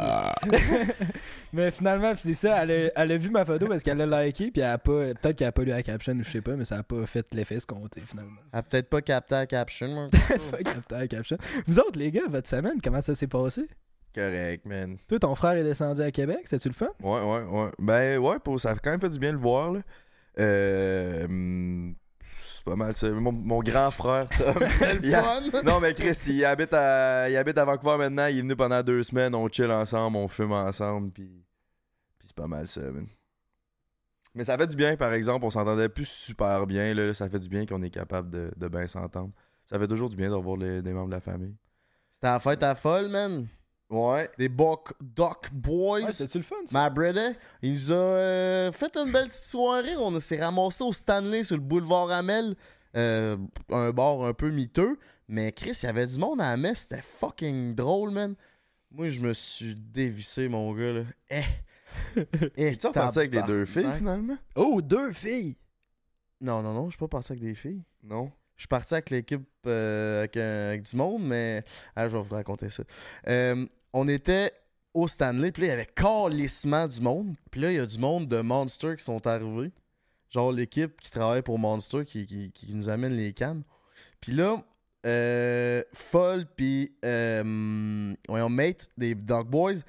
[1.53, 4.49] mais finalement, c'est ça, elle a, elle a vu ma photo parce qu'elle l'a liké,
[4.51, 5.13] puis elle a pas.
[5.21, 7.25] Peut-être qu'elle a pas lu la caption, je sais pas, mais ça a pas fait
[7.33, 8.41] l'effet escompté finalement.
[8.51, 9.87] Elle a peut-être pas capté la caption.
[9.87, 10.07] moi.
[10.51, 11.37] Pas capté la caption.
[11.67, 13.67] Vous autres, les gars, votre semaine, comment ça s'est passé?
[14.15, 14.97] Correct, man.
[15.07, 16.87] Toi, ton frère est descendu à Québec, c'était-tu le fun?
[17.01, 17.69] Ouais, ouais, ouais.
[17.79, 19.79] Ben ouais, pour, ça a quand même fait du bien de le voir, là.
[20.39, 21.91] Euh,
[22.55, 23.09] c'est pas mal ça.
[23.09, 24.55] Mon, mon grand frère, Tom.
[25.03, 25.41] Il a- fun.
[25.65, 28.27] Non, mais Chris, il habite, à, il habite à Vancouver maintenant.
[28.27, 29.35] Il est venu pendant deux semaines.
[29.35, 31.11] On chill ensemble, on fume ensemble.
[31.11, 31.25] Puis,
[32.19, 33.05] puis c'est pas mal ça, man.
[34.35, 35.45] Mais ça fait du bien, par exemple.
[35.45, 36.93] On s'entendait plus super bien.
[36.93, 37.13] Là.
[37.13, 39.31] Ça fait du bien qu'on est capable de, de bien s'entendre.
[39.65, 41.55] Ça fait toujours du bien de revoir les- des membres de la famille.
[42.11, 43.47] C'était la fête à folle, man.
[43.89, 44.29] Ouais.
[44.37, 46.01] Des Buck Doc Boys.
[46.03, 46.73] Ouais, c'était-tu le fun, ça?
[46.73, 49.95] Ma brother, il nous a euh, fait une belle petite soirée.
[49.97, 52.55] On s'est ramassé au Stanley sur le boulevard Amel.
[52.95, 53.37] Euh,
[53.69, 54.97] un bar un peu miteux.
[55.27, 56.87] Mais Chris, il y avait du monde à la messe.
[56.89, 58.35] C'était fucking drôle, man.
[58.91, 60.93] Moi, je me suis dévissé, mon gars.
[60.93, 61.03] Là.
[61.29, 61.41] Eh.
[62.55, 64.37] Eh, Tu avec les deux filles, finalement?
[64.55, 65.55] Oh, deux filles!
[66.41, 67.83] Non, non, non, je suis pas parti avec des filles.
[68.03, 68.31] Non.
[68.55, 71.63] Je suis parti avec l'équipe euh, avec, euh, avec du monde, mais
[71.95, 72.83] ah, je vais vous raconter ça.
[73.27, 74.51] Euh, on était
[74.93, 77.35] au Stanley, puis là, il y avait calissement du monde.
[77.49, 79.71] Puis là, il y a du monde de Monster qui sont arrivés.
[80.29, 83.63] Genre l'équipe qui travaille pour Monster qui, nous amène les cannes.
[84.19, 84.63] Puis là,
[85.05, 86.93] euh, Foll, puis
[88.27, 89.81] voyons, Mate, des Dog Boys,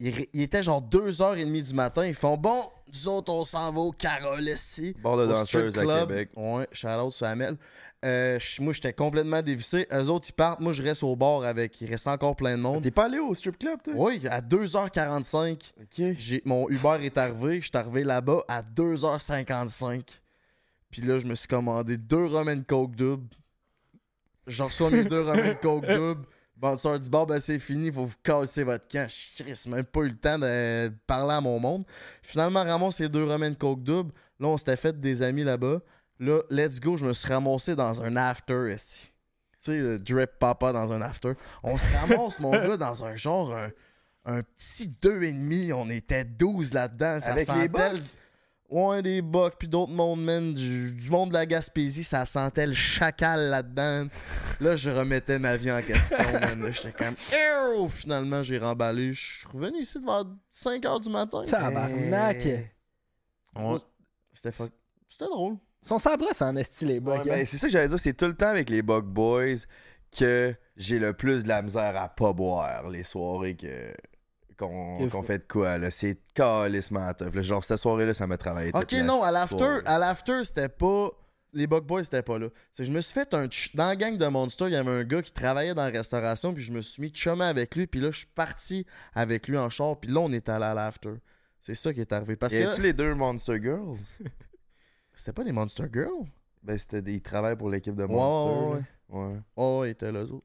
[0.00, 2.06] il, il était genre 2h30 du matin.
[2.06, 4.94] Ils font Bon, nous autres, on s'en va au Carole ici.
[5.02, 6.08] Bord de danseuse strip à club.
[6.08, 6.30] Québec.
[6.36, 7.56] Ouais, shout out sur Amel.
[8.04, 9.86] Euh, moi, j'étais complètement dévissé.
[9.92, 10.60] Eux autres, ils partent.
[10.60, 11.80] Moi, je reste au bar avec.
[11.80, 12.82] Il reste encore plein de monde.
[12.82, 13.92] T'es pas allé au strip club, toi?
[13.96, 16.40] Oui, à 2h45, Ok.
[16.44, 17.56] mon Uber est arrivé.
[17.60, 20.02] Je suis arrivé là-bas à 2h55.
[20.90, 23.26] Puis là, je me suis commandé deux rum and coke double.
[24.46, 26.24] Je reçois mes deux rum and coke double.
[26.60, 29.08] Bon, dit, bon, ben c'est fini, faut vous casser votre camp.
[29.08, 31.84] Je Christ, même pas eu le temps de parler à mon monde.
[32.20, 34.12] Finalement, ramasse ces deux rum and coke double.
[34.40, 35.78] Là, on s'était fait des amis là-bas.
[36.18, 39.06] Là, let's go, je me suis ramassé dans un after ici.
[39.62, 41.32] Tu sais, le drip papa dans un after.
[41.62, 43.70] On se ramasse, mon gars, dans un genre, un,
[44.24, 45.72] un petit 2,5.
[45.74, 47.20] On était 12 là-dedans.
[47.20, 47.68] Ça Avec sentait les
[47.98, 48.02] le-
[48.68, 50.52] Ouais, des bucks, puis d'autres mondes, man.
[50.52, 54.08] Du, du monde de la Gaspésie, ça sentait le chacal là-dedans.
[54.60, 56.62] Là, je remettais ma vie en question, man.
[56.62, 57.88] Là, j'étais comme, Ew!
[57.88, 59.14] Finalement, j'ai remballé.
[59.14, 61.44] Je suis revenu ici vers 5 h du matin.
[61.46, 62.44] Tabarnak!
[63.56, 63.78] Ouais.
[64.32, 64.72] C'était fuck-
[65.08, 65.56] C'était drôle.
[65.82, 67.24] Ils sont sabres en esti, les Ouais, bugs.
[67.24, 69.64] ben, c'est ça que j'allais dire, c'est tout le temps avec les Bug Boys
[70.16, 73.94] que j'ai le plus de la misère à pas boire les soirées que
[74.58, 77.34] qu'on fait de quoi là, c'est calissement tough.
[77.34, 77.42] là.
[77.42, 78.70] Genre cette soirée là, ça m'a travaillé.
[78.74, 81.10] Ok, non, à l'after, à l'after, c'était pas.
[81.54, 82.48] Les Bug Boys, c'était pas là.
[82.74, 83.44] C'est que je me suis fait un.
[83.50, 85.88] ch- Dans la gang de Monster, il y avait un gars qui travaillait dans la
[85.90, 89.48] restauration, puis je me suis mis chumé avec lui, puis là, je suis parti avec
[89.48, 91.14] lui en char, puis là, on est allé à l'after.
[91.62, 92.36] C'est ça qui est arrivé.
[92.36, 92.82] Parce Y que.
[92.82, 93.96] les deux Monster Girls?
[95.14, 96.26] C'était pas les Monster Girls?
[96.62, 98.66] Ben c'était des ils travaillent pour l'équipe de Ouais, Monster.
[98.74, 99.28] ouais, là.
[99.28, 99.36] Ouais.
[99.56, 100.44] Oh, ils étaient là, eux autres.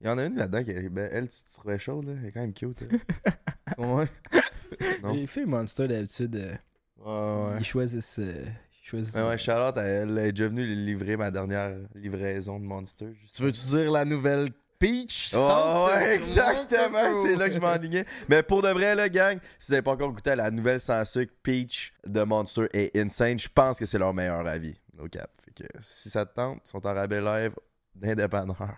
[0.00, 2.12] Il y en a une là-dedans qui est- ben, elle tu tu trouvais chaude là,
[2.20, 2.82] elle est quand même cute.
[3.78, 4.06] Ouais.
[5.02, 5.12] Non.
[5.14, 6.54] Les filles Monster, d'habitude, euh,
[6.98, 7.56] Ouais ouais.
[7.60, 8.18] ils choisissent.
[8.18, 8.44] euh,
[8.82, 12.64] ils choisissent Ouais, ouais, Charlotte, elle, elle est déjà venue livrer ma dernière livraison de
[12.64, 13.08] Monster.
[13.34, 18.04] Tu veux-tu dire la nouvelle Peach, Oh, sans ouais, exactement, c'est là que je m'enlignais.
[18.28, 20.80] Mais pour de vrai, là, gang, si vous n'avez pas encore goûté à la nouvelle
[20.80, 24.76] sans sucre Peach de Monster est insane, je pense que c'est leur meilleur avis.
[24.96, 25.30] No cap.
[25.44, 27.54] Fait que si ça te tente, ils sont en rabais live
[27.94, 28.76] d'indépendeur.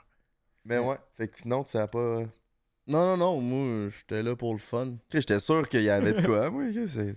[0.64, 2.22] Mais ouais, fait que non, tu sais pas.
[2.86, 4.94] Non, non, non, moi, j'étais là pour le fun.
[5.08, 6.50] Chris, J'étais sûr qu'il y avait de quoi.
[6.50, 7.14] Moi, Chris, c'est.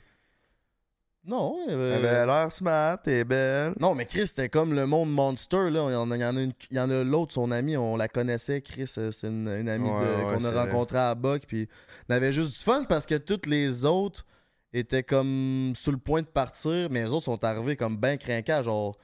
[1.25, 3.73] Non, il y Elle avait- avait l'air smart, t'es belle.
[3.79, 5.87] Non, mais Chris, c'était comme le monde Monster, là.
[5.89, 7.49] Il y en a, il y en a, une- il y en a l'autre, son
[7.51, 8.93] ami, on la connaissait, Chris.
[8.97, 11.43] euh, C'est une, une amie Ouais, de- ouais, qu'on a rencontrée à Buck.
[11.47, 11.69] Puis
[12.09, 14.25] on avait juste du fun parce que toutes les autres
[14.73, 18.61] étaient comme sur le point de partir, mais les autres sont arrivés comme ben crinqués,
[18.63, 18.97] genre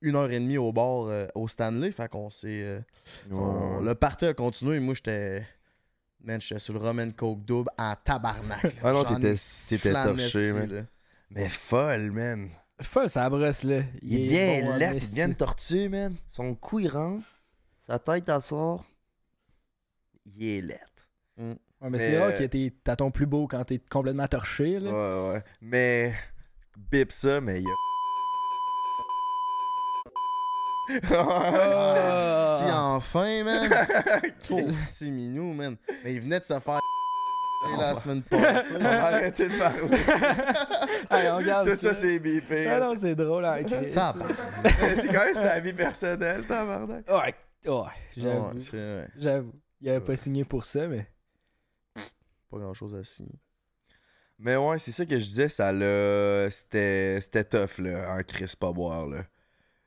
[0.00, 1.90] une heure et demie au bar euh, au Stanley.
[1.92, 2.62] Fait qu'on s'est.
[2.62, 2.80] euh,
[3.32, 4.78] on- le party a continué.
[4.80, 5.46] Moi, j'étais.
[6.20, 8.74] Man, j'étais sur le Roman Coke double en tabarnak.
[8.82, 10.68] Ah non, t'étais- torché, man.
[10.72, 10.82] là.
[11.30, 12.48] Mais folle, man.
[12.80, 13.82] Folle, ça brosse, là.
[14.02, 16.14] Il, est vient bon en là, il vient de tortue, man.
[16.26, 17.24] Son cou, il rentre.
[17.86, 18.84] Sa tête, elle sort.
[20.26, 20.78] Il est laid.
[21.38, 24.78] Ouais, mais, Mais, c'est rare que t'es t'as ton plus beau quand t'es complètement torché,
[24.80, 24.90] là.
[24.90, 25.44] Ouais, ouais.
[25.60, 26.14] Mais,
[26.76, 27.74] bip ça, mais il y a.
[31.10, 32.58] Ah.
[32.60, 33.68] Si enfin, man.
[34.48, 35.76] Pauvre petit minou, man.
[36.04, 36.80] Mais il venait de se faire
[37.78, 38.74] la semaine passée.
[38.76, 39.96] On va arrêter de parler.
[41.10, 42.66] Hey, on regarde Tout ça, c'est bipé.
[42.68, 43.94] Ah non, c'est drôle en crise.
[43.94, 44.36] Tabarnak.
[44.94, 47.08] c'est quand même sa vie personnelle, tabarnak.
[47.08, 47.34] Ouais,
[47.66, 48.58] ouais, j'avoue.
[48.58, 49.08] Ouais.
[49.16, 49.52] J'avoue.
[49.80, 51.06] Il avait pas signé pour ça, mais.
[52.50, 53.38] Pas grand chose à signer.
[54.38, 56.48] Mais ouais, c'est ça que je disais, ça l'a.
[56.50, 59.24] C'était c'était tough, là, en Chris pas boire, là.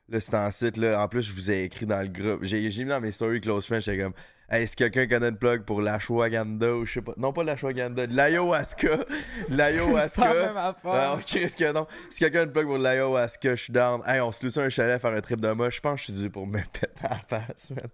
[0.08, 1.02] Là, c'était en site, là.
[1.02, 2.40] En plus, je vous ai écrit dans le groupe.
[2.44, 4.12] J'ai j'ai mis dans mes stories Close Friends, j'étais comme.
[4.50, 7.14] Hey, si quelqu'un connaît une plug pour l'ashwagandha ou je sais pas?
[7.16, 8.96] Non, pas l'ashwagandha, de l'ayahuasca.
[8.98, 9.06] De
[9.48, 10.34] C'est l'ayahuasca.
[10.34, 10.90] même affaire.
[10.92, 11.86] Alors, Chris, que non?
[12.10, 14.02] Si quelqu'un a une plug pour l'ayahuasca, je suis down.
[14.06, 15.76] Hey, on se loue un chalet faire un trip de moche.
[15.76, 17.86] Je pense que je suis dû pour me péter à la face, man.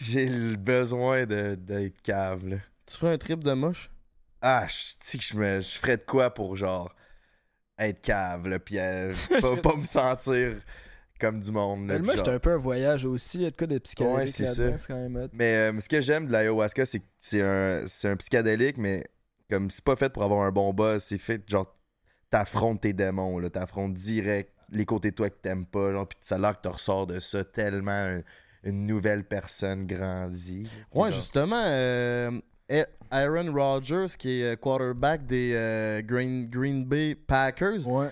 [0.00, 2.56] J'ai le besoin de- d'être cave, là.
[2.86, 3.90] Tu ferais un trip de moche?
[4.40, 6.92] Ah, je sais que je me je ferais de quoi pour genre
[7.78, 10.56] être cave là puis euh, pas, pas me sentir
[11.22, 13.38] comme du monde là, moi, j'étais un peu un voyage aussi.
[13.38, 14.78] Il y a de quoi de psychédélique Ouais, c'est là-dedans, ça.
[14.78, 15.28] c'est quand même hot.
[15.32, 19.06] Mais euh, ce que j'aime de l'ayahuasca c'est que c'est un c'est un psychédélique mais
[19.48, 21.74] comme c'est pas fait pour avoir un bon buzz, c'est fait genre
[22.30, 26.18] t'affrontes tes démons là, t'affrontes direct les côtés de toi que t'aimes pas genre puis
[26.22, 28.22] ça a l'air que tu ressors de ça tellement un-
[28.64, 30.62] une nouvelle personne grandie.
[30.94, 32.30] Ouais, Genre- justement, euh,
[33.10, 38.08] Aaron Rodgers, qui est euh, quarterback des euh, Green, Green Bay Packers, Ouais.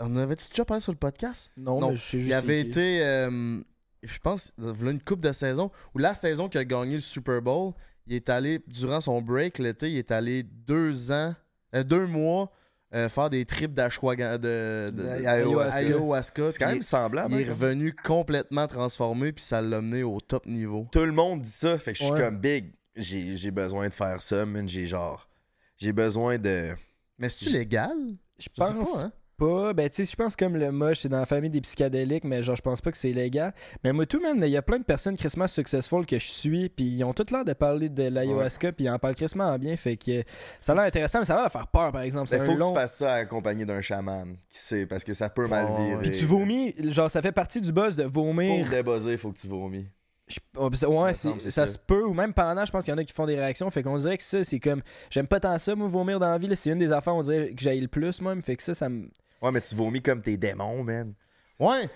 [0.00, 1.50] On avait-tu déjà parlé sur le podcast?
[1.56, 2.30] Non, Non, mais je sais juste.
[2.30, 2.68] Il avait qui.
[2.68, 3.60] été, euh,
[4.02, 7.42] je pense, a une coupe de saison, ou la saison qu'il a gagné le Super
[7.42, 7.72] Bowl,
[8.06, 11.34] il est allé, durant son break l'été, il est allé deux ans,
[11.74, 12.50] euh, deux mois
[12.94, 15.76] euh, faire des trips d'ashwagandha, de, de- de- Ayahuasca.
[15.76, 17.34] ayahuasca, C'est quand même semblable.
[17.34, 20.88] il hein, est revenu complètement transformé, puis ça l'a mené au top niveau.
[20.90, 22.18] tout le monde dit ça, fait que je suis Ouais.
[22.20, 22.72] comme big.
[22.96, 24.66] J'ai besoin de faire ça, man.
[24.66, 25.28] J'ai genre.
[25.76, 26.74] J'ai besoin de.
[27.18, 27.92] Mais c'est-tu légal?
[28.38, 29.12] Je pense pas, hein?
[29.38, 29.72] Pas.
[29.72, 32.42] Ben, tu sais, je pense comme le moche, c'est dans la famille des psychédéliques, mais
[32.42, 33.54] genre, je pense pas que c'est illégal.
[33.84, 36.68] Mais moi, tout, man, il y a plein de personnes crissement successful que je suis,
[36.68, 39.58] puis ils ont toutes l'air de parler de l'ayahuasca, puis ils en parlent crissement en
[39.58, 40.22] bien, fait que
[40.60, 42.26] ça a l'air intéressant, mais ça a l'air de faire peur, par exemple.
[42.26, 42.68] Il C'est faut un que long...
[42.72, 44.36] tu fasses ça accompagné d'un chaman.
[44.50, 46.02] Qui sait, parce que ça peut mal Ouais, virer.
[46.02, 48.64] Puis tu vomis, genre, ça fait partie du buzz de vomir.
[48.64, 49.86] Pour débuzzer, il faut que tu vomis.
[50.26, 51.66] Je- oh, ouais, semble, ça, ça.
[51.66, 53.70] se peut, ou même pendant, je pense qu'il y en a qui font des réactions,
[53.70, 54.82] fait qu'on dirait que ça, c'est comme.
[55.08, 57.22] J'aime pas tant ça, moi, vomir dans la vie, là, c'est une des affaires, on
[57.22, 59.08] dirait que j'aille le plus, même, fait que ça, ça me.
[59.40, 61.14] Ouais, mais tu vomis comme tes démons, man.
[61.60, 61.88] Ouais,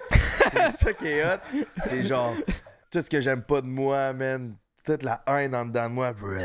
[0.50, 1.38] C'est ça qui est hot.
[1.78, 2.34] C'est genre.
[2.90, 4.56] Tout ce que j'aime pas de moi, man.
[4.84, 6.12] Toute la haine en dedans de moi.
[6.12, 6.38] brrr.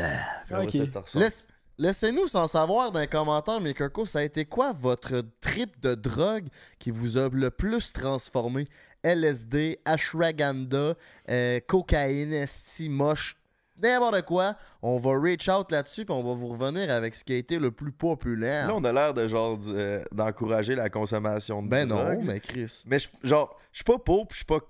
[0.46, 0.70] Puis après Ok.
[0.72, 1.20] ça, te ressort.
[1.22, 1.46] Laisse-
[1.80, 5.94] Laissez-nous sans savoir dans les commentaires, mais Kirko, ça a été quoi votre trip de
[5.94, 6.48] drogue
[6.80, 8.64] qui vous a le plus transformé?
[9.04, 10.94] LSD, ashwagandha,
[11.30, 13.36] euh, cocaïne, esti, moche,
[13.82, 14.54] n'importe quoi.
[14.82, 17.58] On va reach out là-dessus puis on va vous revenir avec ce qui a été
[17.58, 18.68] le plus populaire.
[18.68, 22.18] Là, on a l'air de genre euh, d'encourager la consommation de ben drogue.
[22.18, 22.82] non, mais Chris.
[22.86, 24.60] Mais je- genre, je suis pas pour, puis je suis pas.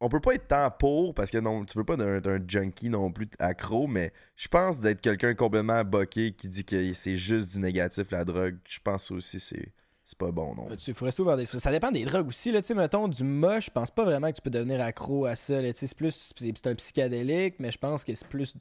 [0.00, 3.10] On peut pas être tant pour parce que non, tu veux pas d'un junkie non
[3.10, 7.58] plus accro, mais je pense d'être quelqu'un complètement boqué qui dit que c'est juste du
[7.58, 8.58] négatif la drogue.
[8.68, 9.72] Je pense aussi c'est
[10.10, 10.68] c'est pas bon non.
[10.70, 11.44] Euh, Tu ferais vers des.
[11.44, 14.28] Ça dépend des drogues aussi, là, tu sais, mettons, du moche, je pense pas vraiment
[14.30, 16.32] que tu peux devenir accro à ça, là, c'est plus.
[16.34, 18.54] C'est un psychédélique, mais je pense que c'est plus.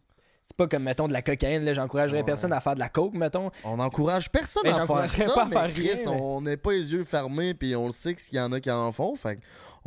[0.44, 2.24] C'est pas comme, mettons, de la cocaïne, là, j'encouragerais Ouais.
[2.26, 3.50] personne à faire de la coke, mettons.
[3.64, 6.42] On n'encourage personne Mais à faire ça, pas à mais faire Chris, rien, mais- on
[6.42, 8.92] n'est pas les yeux fermés puis on le sait qu'il y en a qui en
[8.92, 9.16] font.
[9.16, 9.40] Fait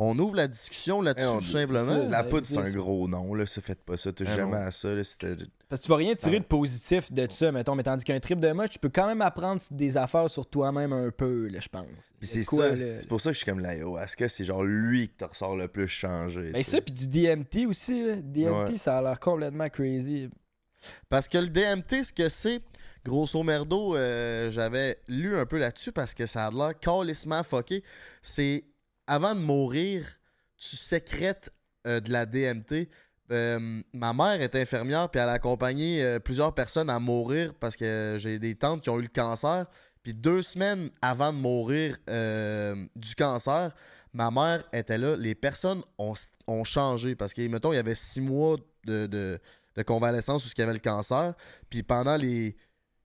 [0.02, 1.86] on ouvre la discussion là-dessus, Eh, tout c'est simplement.
[1.86, 2.08] ça.
[2.08, 3.44] La poudre, c'est un gros nom, là.
[3.46, 4.12] Ça, faites pas ça.
[4.12, 4.66] Touche Ah, jamais non.
[4.66, 5.04] à ça, là.
[5.04, 5.36] C'était.
[5.68, 7.74] Parce que tu vas rien tirer de positif de ça, mettons.
[7.74, 10.92] Mais tandis qu'un trip de moche, tu peux quand même apprendre des affaires sur toi-même
[10.92, 11.86] un peu, là, je pense.
[12.22, 12.70] C'est ça.
[12.74, 12.96] là?
[12.98, 14.28] C'est pour ça que je suis comme l'ayahuasca.
[14.28, 16.50] C'est genre lui qui te ressort le plus changé.
[16.52, 18.16] Ben tu ça, puis du DMT aussi, là.
[18.16, 18.76] DMT, Ouais.
[18.78, 20.30] ça a l'air complètement crazy.
[21.08, 22.62] Parce que le DMT, ce que c'est,
[23.04, 27.82] grosso merdo, euh, j'avais lu un peu là-dessus parce que ça a l'air calissement fucké.
[28.22, 28.64] C'est
[29.10, 30.06] avant de mourir,
[30.56, 31.50] tu sécrètes
[31.86, 32.88] euh, de la DMT.
[33.32, 37.76] Euh, ma mère est infirmière puis elle a accompagné euh, plusieurs personnes à mourir parce
[37.76, 39.66] que j'ai des tantes qui ont eu le cancer.
[40.04, 41.98] Puis deux semaines avant de mourir
[42.96, 43.74] du cancer,
[44.14, 45.16] ma mère était là.
[45.16, 46.14] Les personnes ont,
[46.46, 49.38] ont changé parce que, mettons, il y avait six mois de, de,
[49.76, 51.34] de convalescence où il y avait le cancer.
[51.68, 52.56] Puis pendant les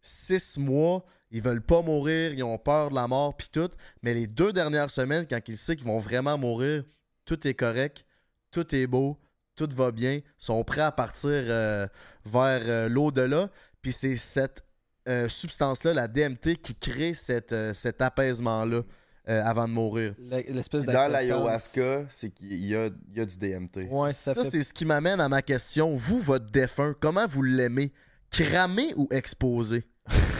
[0.02, 1.04] six mois,
[1.36, 3.70] ils veulent pas mourir, ils ont peur de la mort, puis tout.
[4.02, 6.86] Mais les deux dernières semaines, quand ils savent qu'ils vont vraiment mourir,
[7.26, 8.06] tout est correct,
[8.52, 9.20] tout est beau,
[9.58, 11.88] tout va bien, sont prêts à partir euh,
[12.24, 13.50] vers euh, l'au-delà.
[13.82, 14.64] Puis c'est cette
[15.10, 18.84] euh, substance-là, la DMT, qui crée cette, euh, cet apaisement-là
[19.28, 20.16] euh, avant de mourir.
[20.18, 23.90] L'espèce Dans l'ayahuasca, c'est qu'il y a, il y a du DMT.
[23.90, 24.52] Ouais, ça, ça, fait...
[24.52, 25.96] c'est ce qui m'amène à ma question.
[25.96, 27.92] Vous, votre défunt, comment vous l'aimez?
[28.30, 29.84] Cramé ou exposé?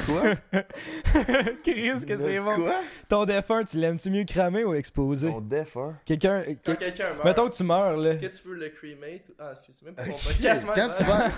[0.06, 0.36] Quoi?
[1.64, 2.56] Chris, que c'est bon.
[2.56, 2.74] Quoi?
[3.10, 5.28] Ton défunt, tu l'aimes-tu mieux cramé ou exposé?
[5.30, 5.96] Ton défunt?
[6.06, 6.44] Quelqu'un.
[6.64, 8.12] Quand quelqu'un meurt, Mettons que tu meurs, là.
[8.12, 9.22] est-ce que tu veux le cremate?
[9.40, 10.76] Ah, excuse-moi, mon podcast, man.
[10.76, 11.30] quand tu, vas,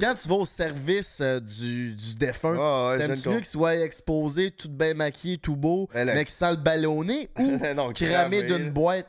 [0.00, 3.76] quand tu vas au service euh, du, du défunt, Ah, ouais, T'aimes-tu mieux qu'il soit
[3.76, 7.92] exposé, tout bien maquillé, tout beau, Ben là- mais qu'il sent le ballonné ou non,
[7.92, 8.56] cramé là.
[8.56, 9.06] d'une boîte?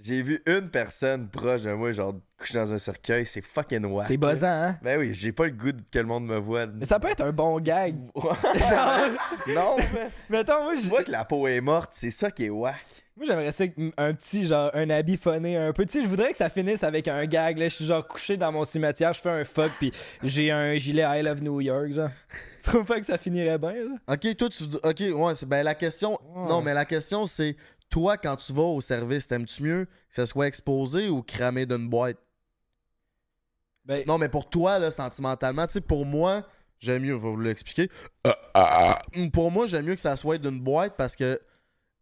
[0.00, 4.06] J'ai vu une personne proche de moi, genre, coucher dans un cercueil, c'est fucking wack.
[4.06, 4.78] C'est buzzant, hein?
[4.80, 6.66] Ben oui, j'ai pas le goût de- que le monde me voit.
[6.68, 7.96] Mais ça peut être un bon gag.
[8.14, 8.98] Genre,
[9.48, 12.44] non, mais Mettons, moi, tu j'- vois que la peau est morte, c'est ça qui
[12.44, 12.76] est whack.
[13.16, 13.64] moi j'aimerais ça
[13.96, 15.84] un petit, genre, un habit phoné un peu.
[15.84, 17.66] Tu sais, je voudrais que ça finisse avec un gag, là.
[17.66, 19.90] Je suis genre couché dans mon cimetière, je fais un fuck, puis
[20.22, 22.10] j'ai un gilet I Love New York, genre.
[22.62, 24.14] Tu trouves pas que ça finirait bien, là?
[24.14, 24.64] Ok, toi, tu.
[24.82, 26.18] Ok, ouais, c'est- ben la question.
[26.36, 27.56] Non, mais la question, c'est
[27.90, 31.88] toi, quand tu vas au service, t'aimes-tu mieux que ça soit exposé ou cramé d'une
[31.88, 32.16] boîte?
[33.84, 36.46] Ben, Non, mais pour toi, là, sentimentalement, tu sais, pour moi,
[36.78, 37.90] j'aime mieux, je vais vous l'expliquer.
[38.26, 39.28] Euh, ah, ah.
[39.32, 41.40] Pour moi, j'aime mieux que ça soit d'une boîte parce que.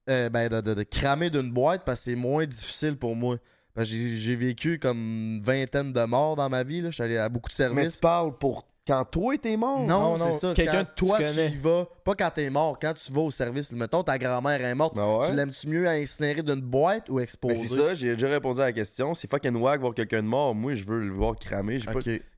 [0.08, 3.36] euh, ben, de, de- de cramer d'une boîte parce que c'est moins difficile pour moi.
[3.78, 6.90] J'ai j'ai vécu comme une vingtaine de morts dans ma vie, là.
[6.90, 7.76] Je suis allé à beaucoup de services.
[7.84, 9.80] Mais tu parles pour quand toi t'es mort.
[9.80, 10.54] Non, Non, non, c'est ça.
[10.54, 13.30] quelqu'un Quand tu toi, tu, y vas, pas quand t'es mort, quand tu vas au
[13.30, 13.72] service.
[13.72, 14.94] Mettons, ta grand-mère est morte.
[14.94, 15.28] Ben ouais.
[15.28, 17.56] Tu l'aimes-tu mieux à incinérer d'une boîte ou Ben exposer?
[17.56, 19.14] c'est ça, j'ai déjà répondu à la question.
[19.14, 20.54] C'est fucking wack voir quelqu'un de mort.
[20.54, 21.78] Moi, je veux le voir cramer.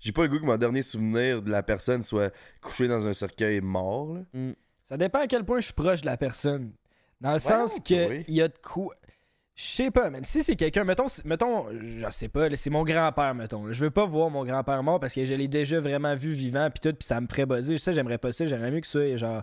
[0.01, 3.13] J'ai pas, le goût que mon dernier souvenir de la personne soit couché dans un
[3.13, 4.15] cercueil mort.
[4.15, 4.53] là.
[4.85, 6.73] Ça dépend à quel point je suis proche de la personne.
[7.21, 8.95] Dans le sens que il y a de quoi.
[9.59, 13.35] Je sais pas, mais si c'est quelqu'un, mettons, mettons, je sais pas, c'est mon grand-père,
[13.35, 13.73] mettons.
[13.73, 16.71] Je veux pas voir mon grand-père mort parce que je l'ai déjà vraiment vu vivant,
[16.71, 17.77] puis tout, puis ça me ferait buzzer.
[17.77, 18.47] Ça, j'aimerais pas ça.
[18.47, 19.43] J'aimerais mieux que ça, genre,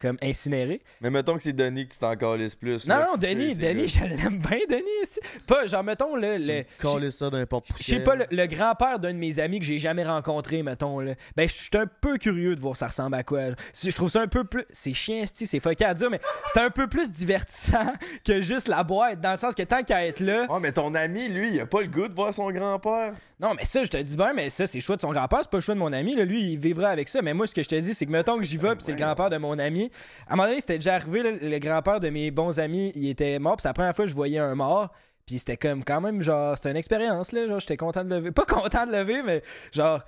[0.00, 0.82] comme incinéré.
[1.00, 2.86] Mais mettons que c'est Denis que tu t'en calisses plus.
[2.86, 4.82] Non, là, non, Denis, Denis, je l'aime bien, Denis.
[5.02, 5.20] aussi.
[5.46, 6.54] Pas, genre, mettons, là, Tu le.
[6.58, 7.44] me colles ça d'un
[7.78, 11.00] Je sais pas, le, le grand-père d'un de mes amis que j'ai jamais rencontré, mettons,
[11.00, 11.14] là.
[11.36, 13.40] Ben, je suis un peu curieux de voir ça ressemble à quoi.
[13.82, 14.64] Je trouve ça un peu plus.
[14.72, 16.20] C'est chiant, sti, c'est fucké à dire, mais
[16.52, 17.92] c'est un peu plus divertissant
[18.24, 20.46] que juste la boîte, dans le sens que tant qu'à être là.
[20.50, 23.14] Oh, mais ton ami, lui, il a pas le goût de voir son grand-père.
[23.40, 25.40] Non, mais ça, je te dis bien, mais ça, c'est le choix de son grand-père,
[25.42, 26.14] c'est pas le choix de mon ami.
[26.14, 26.24] Là.
[26.24, 27.20] Lui, il vivra avec ça.
[27.22, 28.92] Mais moi, ce que je te dis, c'est que mettons que j'y vais, puis c'est
[28.92, 29.83] le grand-père de mon ami.
[30.26, 33.08] À un moment donné, c'était déjà arrivé, là, le grand-père de mes bons amis, il
[33.08, 34.90] était mort, puis c'est la première fois que je voyais un mort.
[35.26, 37.46] Puis c'était comme quand même, genre, c'était une expérience, là.
[37.46, 38.30] Genre, j'étais content de lever.
[38.32, 39.42] Pas content de lever, mais
[39.72, 40.00] genre.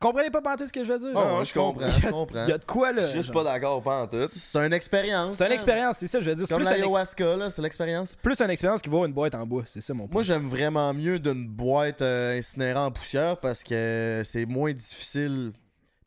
[0.00, 1.12] Vous comprenez pas pantoute ce que je veux dire?
[1.14, 2.44] Oh, je comprends, je comprends.
[2.44, 3.02] Il y a de quoi, là?
[3.02, 3.44] Je suis juste genre.
[3.44, 4.26] pas d'accord, pas en tout.
[4.26, 5.36] C'est une expérience.
[5.36, 5.54] C'est une hein.
[5.54, 6.44] expérience, c'est ça, je veux dire.
[6.44, 8.16] C'est Comme l'ayahuasca, là, c'est l'expérience.
[8.16, 10.14] plus une expérience qui vaut une boîte en bois, c'est ça mon point.
[10.14, 15.52] Moi, j'aime vraiment mieux d'une boîte euh, incinérée en poussière parce que c'est moins difficile.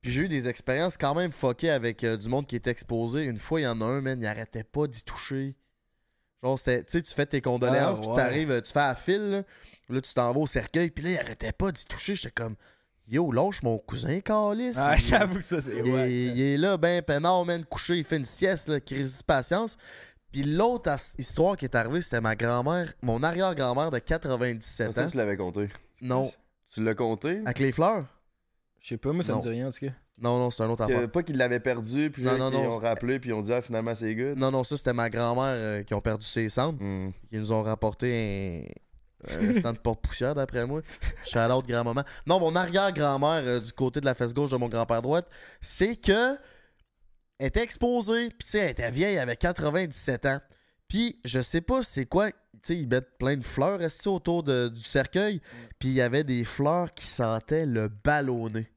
[0.05, 3.23] Puis j'ai eu des expériences quand même fuckées avec euh, du monde qui est exposé.
[3.23, 5.55] Une fois, il y en a un, man, il arrêtait pas d'y toucher.
[6.43, 8.15] Genre, c'était- tu sais, tu fais tes condoléances, Ah, puis ouais.
[8.15, 9.41] t'arrives, euh, tu fais à fil, là,
[9.89, 12.15] Là, tu t'en vas au cercueil, puis là, il arrêtait pas d'y toucher.
[12.15, 12.55] J'étais comme,
[13.07, 14.73] yo, lâche mon cousin, Calis.
[14.75, 15.75] Ah, il, j'avoue que ça, c'est.
[15.75, 16.11] il, ouais.
[16.13, 19.75] il est là, ben peinard, man, couché, il fait une sieste, là, crise de patience.
[20.31, 25.03] Puis l'autre as- histoire qui est arrivée, c'était ma grand-mère, mon arrière-grand-mère de 97 Ça,
[25.05, 25.09] ans.
[25.09, 25.69] tu l'avais compté.
[26.01, 26.31] Non.
[26.71, 27.41] Tu l'as compté?
[27.45, 28.05] Avec les fleurs?
[28.85, 29.41] Je sais pas, moi, ça me Non.
[29.41, 29.93] dit rien, en tout cas.
[30.19, 31.09] Non, non, c'est un autre Que- affaire.
[31.09, 33.41] pas qu'ils l'avaient perdu, puis Non, là, non, qu'ils non, ont rappelé, puis ils ont
[33.41, 34.37] dit, ah, finalement, c'est good.
[34.37, 37.09] Non, non, ça, c'était ma grand-mère euh, qui ont perdu ses cendres, Hmm.
[37.31, 38.69] qui nous ont rapporté
[39.27, 40.81] un, un restant de porte-poussière, d'après moi.
[41.25, 42.03] Shout out grand-maman.
[42.27, 45.27] Non, mon arrière-grand-mère, euh, du côté de la fesse gauche de mon grand-père droite,
[45.61, 46.37] c'est que
[47.39, 50.39] elle était exposée, puis tu sais, elle était vieille, elle avait 97 ans.
[50.87, 54.43] Puis je sais pas c'est quoi, tu sais, ils mettent plein de fleurs esti, autour
[54.43, 55.41] de- du cercueil?
[55.79, 58.67] Puis il y avait des fleurs qui sentaient le ballonné.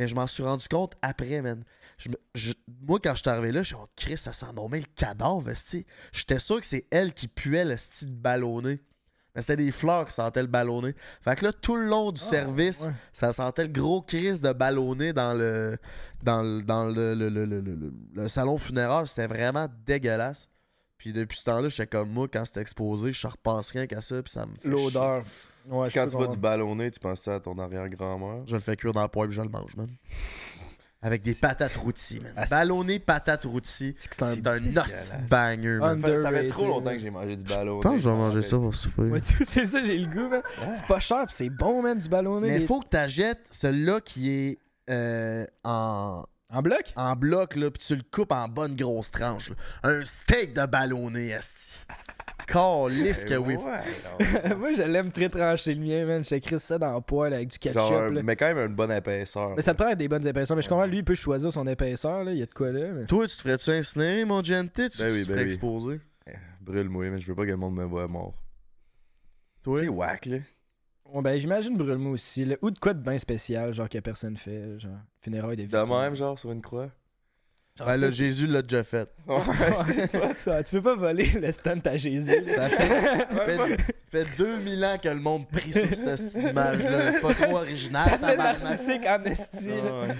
[0.00, 1.62] Mais je m'en suis rendu compte après, man.
[1.98, 2.54] Je me- je-
[2.88, 4.80] moi, quand je suis arrivé là, je suis dit, oh, Chris, ça sent donc bien
[4.80, 5.50] le cadavre.
[6.10, 8.80] J'étais sûr que c'est elle qui puait le style ballonné.
[9.34, 10.94] Mais c'était des fleurs qui sentaient le ballonné.
[11.20, 12.92] Fait que là, tout le long du service, ouais.
[13.12, 15.76] ça sentait le gros Chris de ballonné dans le
[16.24, 19.06] dans le, dans le, le- le- le- le- le- le salon funéraire.
[19.06, 20.48] C'était vraiment dégueulasse.
[20.96, 24.22] Puis depuis ce temps-là, j'étais comme moi, quand c'était exposé, je repense rien qu'à ça,
[24.22, 24.70] puis ça me fait chier.
[24.70, 25.24] L'odeur.
[25.68, 28.42] Ouais, Quand tu vas du ballonné, tu penses ça à ton arrière-grand-mère?
[28.46, 29.88] Je le fais cuire dans le poêle puis je le mange, man.
[31.02, 32.32] Avec des patates rôties, man.
[32.36, 33.94] Ah, Ballonné patates rôties.
[33.96, 36.02] C'est un- un de banger, man.
[36.20, 37.78] Ça fait- trop longtemps que j'ai mangé du ballonné.
[37.82, 39.02] Je pense que je vais manger ça pour souper.
[39.04, 40.42] Ouais, tu c'est ça, j'ai le goût, man.
[40.74, 42.48] C'est pas cher, pis c'est bon, man, du ballonné.
[42.48, 44.58] Mais faut que tu achètes celui-là qui est
[44.90, 46.92] euh, en, En bloc?
[46.96, 49.48] en bloc, là, puis tu le coupes en bonne grosse tranche.
[49.50, 49.56] là.
[49.84, 51.78] Un steak de ballonné, esti.
[52.52, 53.56] Calisse que oui.
[53.56, 54.54] Ouais.
[54.56, 56.24] Moi, je l'aime très tranché, le mien, man.
[56.24, 57.78] J'écris ça dans le poêle avec du ketchup.
[57.80, 58.22] Genre, là.
[58.22, 59.54] mais quand même une bonne épaisseur.
[59.56, 60.56] Mais ça te prend des bonnes épaisseurs.
[60.56, 62.32] Mais je comprends, lui, il peut choisir son épaisseur, là.
[62.32, 62.88] Il y a de quoi là.
[62.92, 64.88] mais- Toi, tu te ferais-tu incinérer, mon gentil?
[64.90, 65.46] Tu, Ben tu oui, te ben ferais oui.
[65.46, 66.00] exposer?
[66.60, 68.34] Brûle-moi, mais je veux pas que le monde me voie mort.
[69.62, 69.80] Toi?
[69.80, 70.38] C'est whack, là.
[71.12, 72.56] Bon, ben, j'imagine brûle-moi aussi, là.
[72.62, 74.78] Ou de quoi de bien spécial, genre que personne fait.
[74.78, 76.90] Genre, funérailles des De même, genre, sur une croix.
[77.86, 79.08] Ben là, Jésus l'a déjà fait.
[79.26, 82.42] Ouais, Ça, tu peux pas voler le stunt à Jésus.
[82.42, 83.76] Ça fait, fait,
[84.10, 87.12] fait 2000 ans que le monde prie sur cette image-là.
[87.12, 88.08] C'est pas trop original.
[88.08, 89.68] Ça fait narcissique en esti.
[89.68, 90.14] là.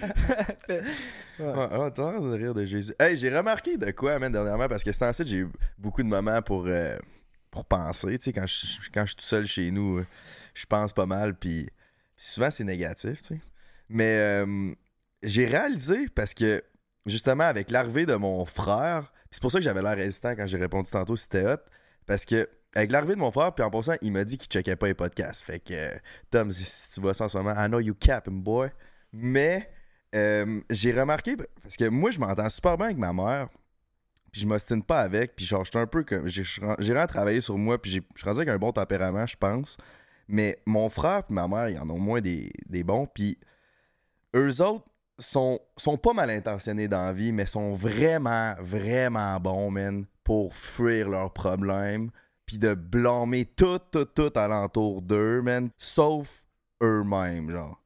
[1.41, 1.91] Ouais.
[1.95, 2.93] T'as l'air de rire de Jésus.
[3.01, 6.09] Hey, j'ai remarqué de quoi, man, dernièrement, parce que c'est ensuite, j'ai eu beaucoup de
[6.09, 6.99] moments pour, euh,
[7.51, 8.19] pour penser.
[8.19, 10.07] Tu sais, quand je, quand je suis tout seul chez nous, euh,
[10.53, 11.71] je pense pas mal, puis
[12.17, 13.41] puis souvent, c'est négatif, tu sais.
[13.89, 14.73] Mais euh,
[15.23, 16.63] j'ai réalisé, parce que,
[17.07, 20.59] justement, avec l'arrivée de mon frère, c'est pour ça que j'avais l'air résistant quand j'ai
[20.59, 21.59] répondu tantôt, c'était hot,
[22.07, 24.77] parce que, avec l'arrivée de mon frère, puis en passant, il m'a dit qu'il checkait
[24.77, 25.43] pas les podcasts.
[25.45, 25.91] Fait que,
[26.31, 28.71] Tom, si- si tu vois ça en ce moment, I know you capping, boy.
[29.13, 29.71] Mais,
[30.15, 33.49] euh, j'ai remarqué, parce que moi, je m'entends super bien avec ma mère,
[34.31, 36.29] puis je m'ostine pas avec, puis genre, je suis un peu comme.
[36.29, 39.77] J'ai vraiment travaillé sur moi, puis je suis rendu avec un bon tempérament, je pense.
[40.29, 43.37] Mais mon frère et ma mère, ils en ont moins des, des bons, puis
[44.37, 44.85] eux autres
[45.21, 50.55] sont, sont pas mal intentionnés dans la vie, mais sont vraiment, vraiment bons, man, pour
[50.55, 52.11] fuir leurs problèmes,
[52.47, 56.43] puis de blâmer tout, tout, tout alentour d'eux, man, sauf
[56.83, 57.81] eux-mêmes, genre.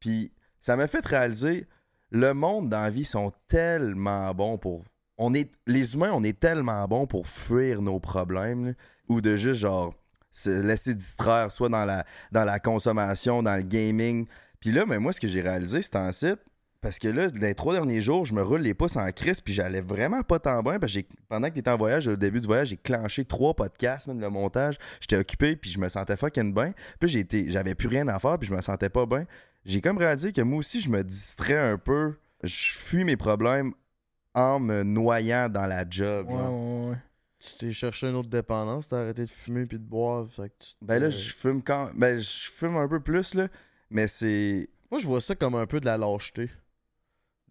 [0.00, 1.66] Puis ça m'a fait réaliser,
[2.10, 4.84] le monde dans la vie sont tellement bons pour...
[5.18, 8.74] On est, les humains, on est tellement bons pour fuir nos problèmes,
[9.08, 9.94] ou de juste, genre,
[10.32, 14.26] se laisser distraire, soit dans la, dans la consommation, dans le gaming.
[14.60, 16.40] Puis là, mais moi, ce que j'ai réalisé, c'est en site,
[16.82, 19.54] parce que là, les trois derniers jours, je me roule les pouces en crise, puis
[19.54, 20.78] j'allais vraiment pas tant bien.
[20.78, 24.06] Parce que pendant que t'étais en voyage, au début du voyage, j'ai clenché trois podcasts,
[24.08, 24.76] même le montage.
[25.00, 26.74] J'étais occupé, puis je me sentais fucking bien.
[27.00, 29.24] Puis j'ai été- j'avais plus rien à faire, puis je me sentais pas bien.
[29.64, 32.14] J'ai comme réalisé que moi aussi, je me distrais un peu.
[32.42, 33.72] Je fuis mes problèmes
[34.34, 36.26] en me noyant dans la job.
[36.28, 36.52] Ouais, genre.
[36.84, 36.96] ouais, ouais.
[37.38, 40.26] Tu t'es cherché une autre dépendance, t'as arrêté de fumer puis de boire.
[40.30, 41.90] Fait que tu Ben là, je fume quand.
[41.94, 43.48] Ben, je fume un peu plus, là.
[43.90, 44.68] Mais c'est.
[44.90, 46.50] Moi, je vois ça comme un peu de la lâcheté.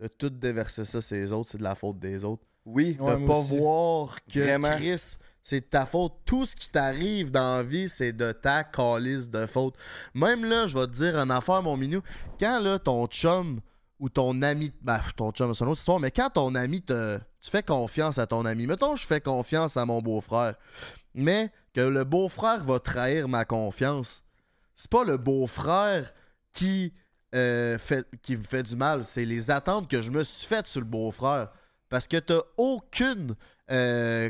[0.01, 2.43] De tout déverser ça, c'est les autres, c'est de la faute des autres.
[2.65, 2.97] Oui.
[2.99, 3.57] Ouais, de moi pas aussi.
[3.57, 4.75] voir que Vraiment.
[4.75, 6.13] Chris, c'est de ta faute.
[6.25, 9.75] Tout ce qui t'arrive dans la vie, c'est de ta calice de faute.
[10.15, 12.01] Même là, je vais te dire une affaire, mon minou.
[12.39, 13.59] Quand là, ton chum
[13.99, 17.19] ou ton ami, ben, ton chum, c'est une autre histoire, mais quand ton ami te.
[17.39, 18.67] Tu fais confiance à ton ami.
[18.67, 20.55] Mettons, je fais confiance à mon beau-frère.
[21.13, 24.23] Mais que le beau-frère va trahir ma confiance.
[24.75, 26.13] C'est pas le beau-frère
[26.53, 26.93] qui,
[27.33, 27.77] euh,
[28.21, 29.05] qui me fait du mal.
[29.05, 31.49] C'est les attentes que je me suis faites sur le beau-frère.
[31.89, 33.35] Parce que t'as aucune
[33.69, 34.29] euh,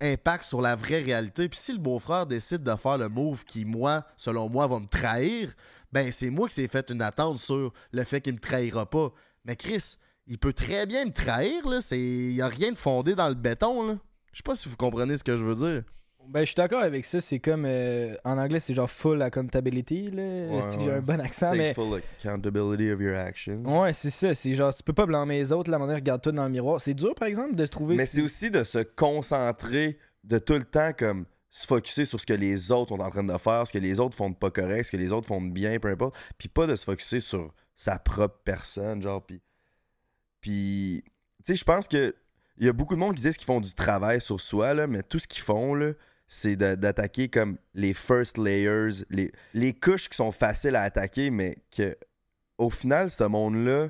[0.00, 1.48] impact sur la vraie réalité.
[1.48, 4.86] Puis si le beau-frère décide de faire le move qui, moi, selon moi, va me
[4.86, 5.52] trahir,
[5.92, 9.12] ben c'est moi qui s'est fait une attente sur le fait qu'il me trahira pas.
[9.44, 11.80] Mais Chris, il peut très bien me trahir, là.
[11.90, 13.98] Il n'y a rien de fondé dans le béton, là.
[14.32, 15.82] Je sais pas si vous comprenez ce que je veux dire.
[16.28, 17.20] Ben, je suis d'accord avec ça.
[17.20, 17.64] C'est comme.
[17.66, 20.22] euh, en anglais, c'est genre full accountability, là.
[20.22, 20.96] Ouais, C'est que j'ai ouais.
[20.96, 21.74] un bon accent, Take mais.
[21.74, 23.62] full accountability of your actions.
[23.64, 24.32] Ouais, c'est ça.
[24.34, 26.80] C'est genre, tu peux pas blâmer les autres, la manière, regarde-toi dans le miroir.
[26.80, 27.96] C'est dur, par exemple, de trouver.
[27.96, 32.20] Mais si- c'est aussi de se concentrer de tout le temps comme se focuser sur
[32.20, 34.36] ce que les autres sont en train de faire, ce que les autres font de
[34.36, 36.84] pas correct, ce que les autres font de bien, peu importe, puis pas de se
[36.84, 39.40] focuser sur sa propre personne, genre puis
[40.40, 41.02] puis
[41.44, 42.14] tu sais, je pense que
[42.58, 44.86] il y a beaucoup de monde qui disent qu'ils font du travail sur soi là,
[44.86, 45.92] mais tout ce qu'ils font là,
[46.32, 51.58] c'est d'attaquer comme les first layers, les, les couches qui sont faciles à attaquer, mais
[51.76, 51.96] que
[52.56, 53.88] au final, ce monde-là,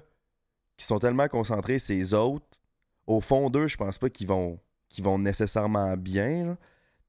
[0.79, 2.47] qui sont tellement concentrés, ces autres,
[3.07, 4.59] au fond d'eux, je pense pas qu'ils vont,
[5.01, 6.57] vont nécessairement bien.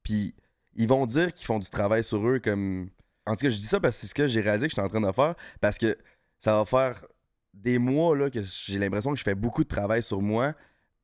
[0.03, 0.35] Puis
[0.75, 2.89] ils vont dire qu'ils font du travail sur eux comme.
[3.25, 4.75] En tout cas, je dis ça parce que c'est ce que j'ai réalisé que je
[4.75, 5.97] suis en train de faire parce que
[6.39, 7.05] ça va faire
[7.53, 10.53] des mois là, que j'ai l'impression que je fais beaucoup de travail sur moi.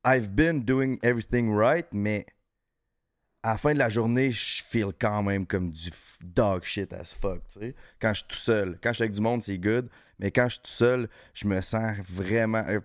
[0.04, 2.26] I've been doing everything right, mais
[3.48, 5.90] à la fin de la journée, je feel quand même comme du
[6.22, 7.74] dog shit as fuck, tu sais.
[7.98, 8.78] Quand je suis tout seul.
[8.82, 9.88] Quand je suis avec du monde, c'est good,
[10.18, 12.62] mais quand je suis tout seul, je me sens vraiment...
[12.68, 12.80] euh,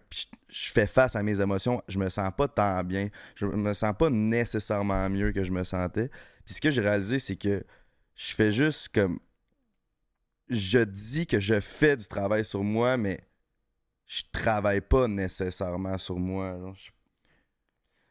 [0.48, 3.10] je, fais face à mes émotions, je me sens pas tant bien.
[3.36, 6.10] Je me sens pas nécessairement mieux que je me sentais.
[6.46, 7.66] Puis ce que j'ai réalisé, c'est que
[8.16, 9.20] je fais juste comme...
[10.50, 13.20] Je dis que je fais du travail sur moi, mais
[14.06, 16.58] je travaille pas nécessairement sur moi.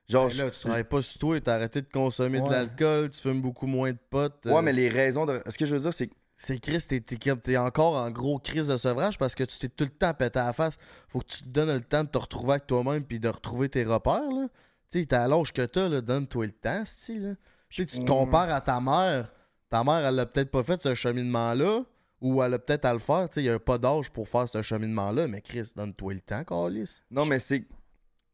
[0.08, 3.20] Genre, Ben là, tu travailles pas sur toi, t'as arrêté de consommer de l'alcool, tu
[3.20, 4.44] fumes beaucoup moins de potes.
[4.44, 5.40] Ouais, euh, mais les raisons de.
[5.48, 6.14] Ce que je veux dire, c'est que.
[6.34, 9.90] C'est Chris, t'es, encore en gros crise de sevrage parce que tu t'es tout le
[9.90, 10.76] temps pété à la face.
[11.08, 13.68] Faut que tu te donnes le temps de te retrouver avec toi-même puis de retrouver
[13.68, 14.28] tes repères.
[14.28, 14.48] Là.
[14.90, 17.34] Tu sais, t'as l'âge que t'as, là, donne-toi le temps, c'ti, là.
[17.68, 19.32] Tu sais, tu te compares à ta mère.
[19.70, 21.84] Ta mère, elle a peut-être pas fait ce cheminement-là
[22.20, 23.28] ou elle a peut-être à le faire.
[23.28, 26.20] Tu sais, il y a pas d'âge pour faire ce cheminement-là, mais Chris, donne-toi le
[26.20, 27.02] temps, Carlis.
[27.10, 27.64] Non, mais c'est.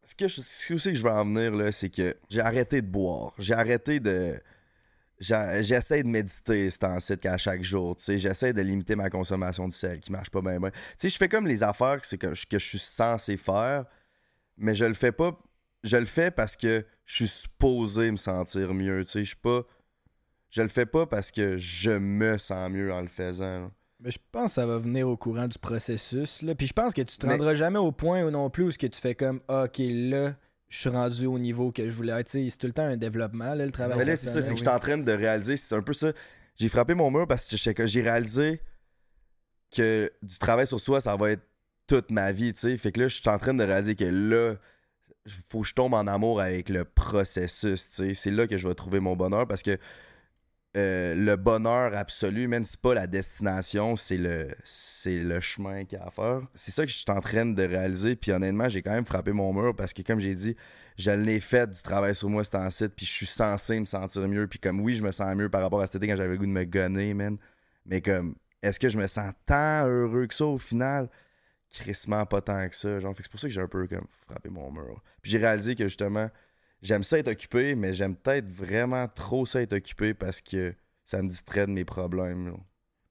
[0.09, 2.86] Ce que je ce que je veux en venir, là, c'est que j'ai arrêté de
[2.86, 3.34] boire.
[3.38, 4.40] J'ai arrêté de.
[5.20, 7.94] J'essaie de méditer ce temps-ci qu'à chaque jour.
[7.98, 10.59] J'essaie de limiter ma consommation de sel qui marche pas bien.
[10.59, 10.70] bien.
[11.02, 13.84] Je fais comme les affaires que, c'est que, je- que je suis censé faire,
[14.56, 15.38] mais je le fais pas.
[15.84, 19.04] Je le fais parce que je suis supposé me sentir mieux.
[19.06, 19.61] Je suis pas.
[20.48, 23.70] Je le fais pas parce que je me sens mieux en le faisant.
[24.01, 26.42] Mais je pense que ça va venir au courant du processus.
[26.42, 26.55] Là.
[26.55, 28.70] Puis je pense que tu te Mais- rendras jamais au point où non plus où
[28.70, 30.34] ce que tu fais comme Ah, OK, là,
[30.68, 32.28] je suis rendu au niveau que je voulais être.
[32.28, 33.99] C'est tout le temps un développement, là, le travail.
[33.99, 36.12] Mais là, c'est ça, c'est que j'étais en train de réaliser, c'est un peu ça.
[36.57, 38.61] J'ai frappé mon mur parce que j'ai réalisé
[39.74, 41.42] que du travail sur soi, ça va être
[41.86, 42.76] toute ma vie, tu sais.
[42.76, 44.55] Fait que là, je suis en train de réaliser que là,
[45.51, 48.14] faut que je tombe en amour avec le processus, tu sais.
[48.14, 49.76] C'est là que je vais trouver mon bonheur parce que
[50.77, 55.99] euh, le bonheur absolu, même c'est pas la destination, c'est le, c'est le chemin qu'il
[55.99, 56.43] y a à faire.
[56.55, 58.16] C'est ça que je suis en train de réaliser.
[58.16, 60.57] Puis honnêtement, j'ai quand même frappé mon mur parce que, comme j'ai dit,
[60.99, 63.87] je l'ai fait du travail sur moi, c'est en site, puis je suis censé me
[63.87, 64.47] sentir mieux.
[64.47, 66.39] Puis comme oui, je me sens mieux par rapport à cet été quand j'avais le
[66.39, 67.39] goût de me gonner, man.
[67.87, 71.09] Mais comme, est-ce que je me sens tant heureux que ça au final?
[71.71, 72.99] Crissement pas tant que ça.
[72.99, 75.03] Genre, c'est pour ça que j'ai un peu comme frappé mon mur.
[75.23, 76.29] Puis j'ai réalisé que justement,
[76.83, 80.74] j'aime ça être occupé, mais j'aime peut-être vraiment trop ça être occupé parce que
[81.05, 82.55] ça me distrait de mes problèmes.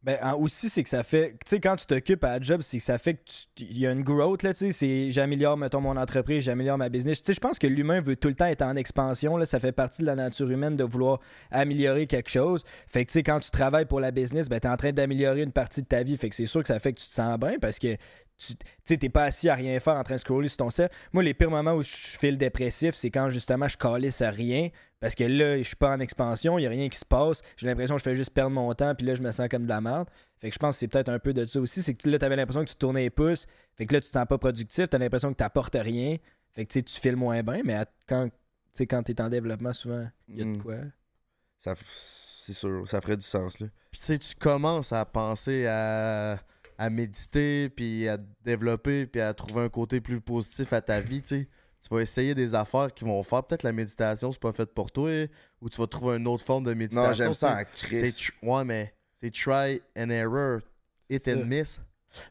[0.04, 1.32] Ben, en- aussi, c'est que ça fait.
[1.32, 3.80] Tu sais, quand tu t'occupes à la job, c'est que ça fait que tu- il
[3.80, 5.12] y a une growth, là, tu sais.
[5.12, 7.20] J'améliore, mettons, mon entreprise, j'améliore ma business.
[7.22, 9.46] Tu sais, je pense que l'humain veut tout le temps être en expansion, là.
[9.46, 11.20] Ça fait partie de la nature humaine de vouloir
[11.52, 12.64] améliorer quelque chose.
[12.86, 15.42] Fait que, tu sais, quand tu travailles pour la business, ben, t'es en train d'améliorer
[15.42, 16.16] une partie de ta vie.
[16.16, 17.98] Fait que c'est sûr que ça fait que tu te sens bien parce que
[18.38, 20.70] tu tu sais, t'es pas assis à rien faire en train de scroller sur ton
[20.70, 20.92] set.
[21.12, 24.70] Moi, les pires moments où je file dépressif, c'est quand justement je calisse à rien.
[25.00, 27.42] Parce que là, je suis pas en expansion, il y a rien qui se passe.
[27.56, 29.64] J'ai l'impression que je fais juste perdre mon temps, puis là, je me sens comme
[29.64, 30.08] de la merde.
[30.40, 31.82] Fait que je pense que c'est peut-être un peu de ça aussi.
[31.84, 33.46] C'est que là, t'avais l'impression que tu tournais les pouces.
[33.76, 36.18] Fait que là, tu te sens pas productif, t'as l'impression que t'apportes rien.
[36.54, 38.34] Fait que tu sais, tu files moins bien, mais à- quand, tu
[38.72, 40.64] sais, quand t'es en développement, souvent, il y a de Mm.
[40.64, 40.76] quoi.
[41.60, 43.68] Ça, c'est sûr, ça ferait du sens, là.
[43.92, 46.38] Puis tu sais, tu commences à penser à,
[46.78, 51.22] à méditer, puis à développer, puis à trouver un côté plus positif à ta vie,
[51.22, 51.48] tu sais.
[51.82, 53.44] Tu vas essayer des affaires qui vont faire.
[53.44, 55.28] Peut-être la méditation, c'est pas fait pour toi,
[55.62, 57.10] ou tu vas trouver une autre forme de méditation.
[57.10, 58.32] Non, j'aime ça en C'est crise.
[58.42, 60.60] Ouais, mais c'est try and error,
[61.10, 61.80] hit and miss.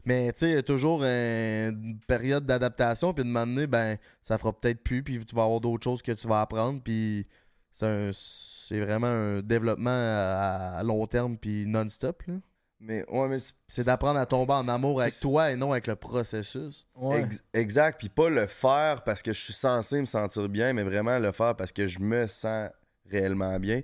[0.05, 4.37] Mais tu sais, il y a toujours une période d'adaptation, puis de m'amener, ben, ça
[4.37, 7.25] fera peut-être plus, puis tu vas avoir d'autres choses que tu vas apprendre, puis
[7.71, 12.23] c'est vraiment un développement à, à long terme, puis non-stop.
[12.27, 12.33] là.
[12.79, 15.95] Mais ouais, mais c'est- d'apprendre à tomber en amour avec toi et non avec le
[15.95, 16.87] processus.
[16.95, 17.21] Ouais.
[17.21, 20.83] Ex- exact, puis pas le faire parce que je suis censé me sentir bien, mais
[20.83, 22.69] vraiment le faire parce que je me sens
[23.09, 23.81] réellement bien.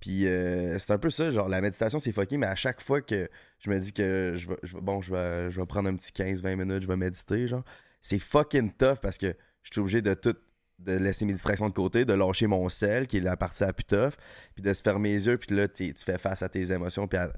[0.00, 3.00] Puis euh, c'est un peu ça, genre la méditation c'est fucké, mais à chaque fois
[3.00, 3.30] que
[3.60, 5.94] je me dis que je vais, je vais- bon, je vais, je vais prendre un
[5.94, 7.62] petit 15-20 minutes, je vais méditer, genre,
[8.00, 10.34] c'est fucking tough parce que je suis obligé de tout
[10.80, 13.72] de laisser mes distractions de côté, de lâcher mon sel, qui est la partie la
[13.72, 14.14] plus tough,
[14.56, 17.06] puis de se fermer les yeux, puis là, t'es- tu fais face à tes émotions,
[17.06, 17.32] puis à,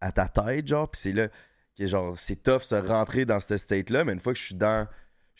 [0.00, 1.28] à ta tête, genre, puis c'est là
[1.76, 4.54] que, genre, c'est tough se rentrer dans cette state-là, mais une fois que je suis
[4.54, 4.86] dans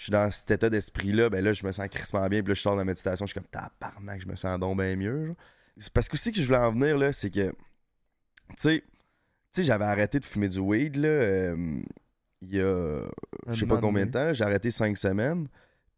[0.01, 2.41] je suis dans cet état d'esprit-là, ben là, je me sens crissement bien.
[2.41, 4.79] Puis là, je sors de la méditation, je suis comme tabarnak, je me sens donc
[4.79, 5.27] bien mieux.
[5.27, 5.37] genre.
[5.77, 7.55] C'est parce que aussi que je voulais en venir, là, c'est que, tu
[8.57, 8.87] sais, tu
[9.53, 11.83] sais, j'avais arrêté de fumer du weed, là, euh,
[12.41, 13.03] il y a,
[13.49, 15.49] je sais pas combien de temps, j'ai arrêté cinq semaines.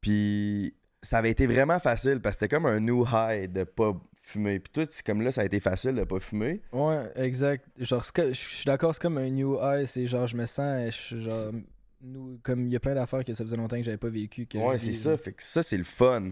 [0.01, 3.95] Puis ça avait été vraiment facile parce que c'était comme un new high de pas
[4.23, 4.59] fumer.
[4.61, 6.63] Puis tout, c'est comme là, ça a été facile de pas fumer.
[6.73, 7.67] Ouais, exact.
[7.79, 9.85] Genre, je suis d'accord, c'est comme un new high.
[9.87, 11.53] C'est genre, je me sens, je suis genre,
[12.01, 14.47] nous, comme il y a plein d'affaires que ça faisait longtemps que j'avais pas vécu.
[14.47, 15.17] que Ouais, je c'est ça.
[15.17, 16.31] Fait que ça, c'est le fun.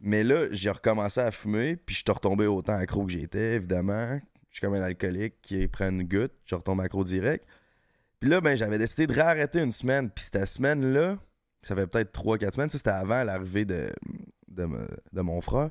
[0.00, 4.20] Mais là, j'ai recommencé à fumer, puis je suis retombé autant accro que j'étais, évidemment.
[4.50, 7.44] suis comme un alcoolique qui prend une goutte, je retombe accro direct.
[8.20, 10.08] Puis là, ben, j'avais décidé de réarrêter une semaine.
[10.10, 11.18] Puis cette semaine-là,
[11.62, 13.92] ça fait peut-être 3-4 semaines, ça, c'était avant l'arrivée de,
[14.48, 15.70] de, me- de mon frère.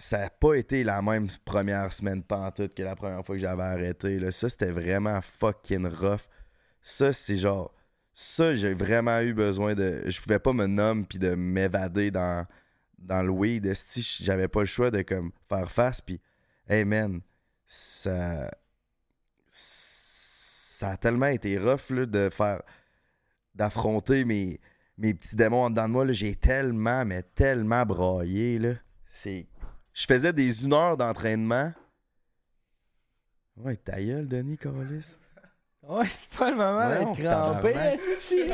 [0.00, 3.64] Ça n'a pas été la même première semaine pantoute que la première fois que j'avais
[3.64, 4.18] arrêté.
[4.18, 4.32] Là.
[4.32, 6.22] Ça, c'était vraiment fucking rough.
[6.80, 7.74] Ça, c'est genre.
[8.14, 10.02] Ça, j'ai vraiment eu besoin de.
[10.06, 12.46] Je pouvais pas me nommer puis de m'évader dans,
[12.98, 13.66] dans le weed.
[13.66, 14.00] esti.
[14.22, 16.00] J'avais pas le choix de comme faire face.
[16.00, 16.18] Puis,
[16.66, 17.20] hey man,
[17.66, 18.50] ça.
[19.48, 22.62] Ça a tellement été rough là, de faire.
[23.54, 24.60] d'affronter mes,
[24.96, 26.10] mes petits démons en dedans de moi.
[26.10, 28.58] J'ai tellement, mais tellement braillé.
[29.06, 29.49] C'est.
[30.00, 31.74] Je faisais des une heure d'entraînement.
[33.58, 35.18] Ouais, ta gueule, Denis Corliss.
[35.86, 38.50] Ouais, c'est pas le moment d'être crampé, esti.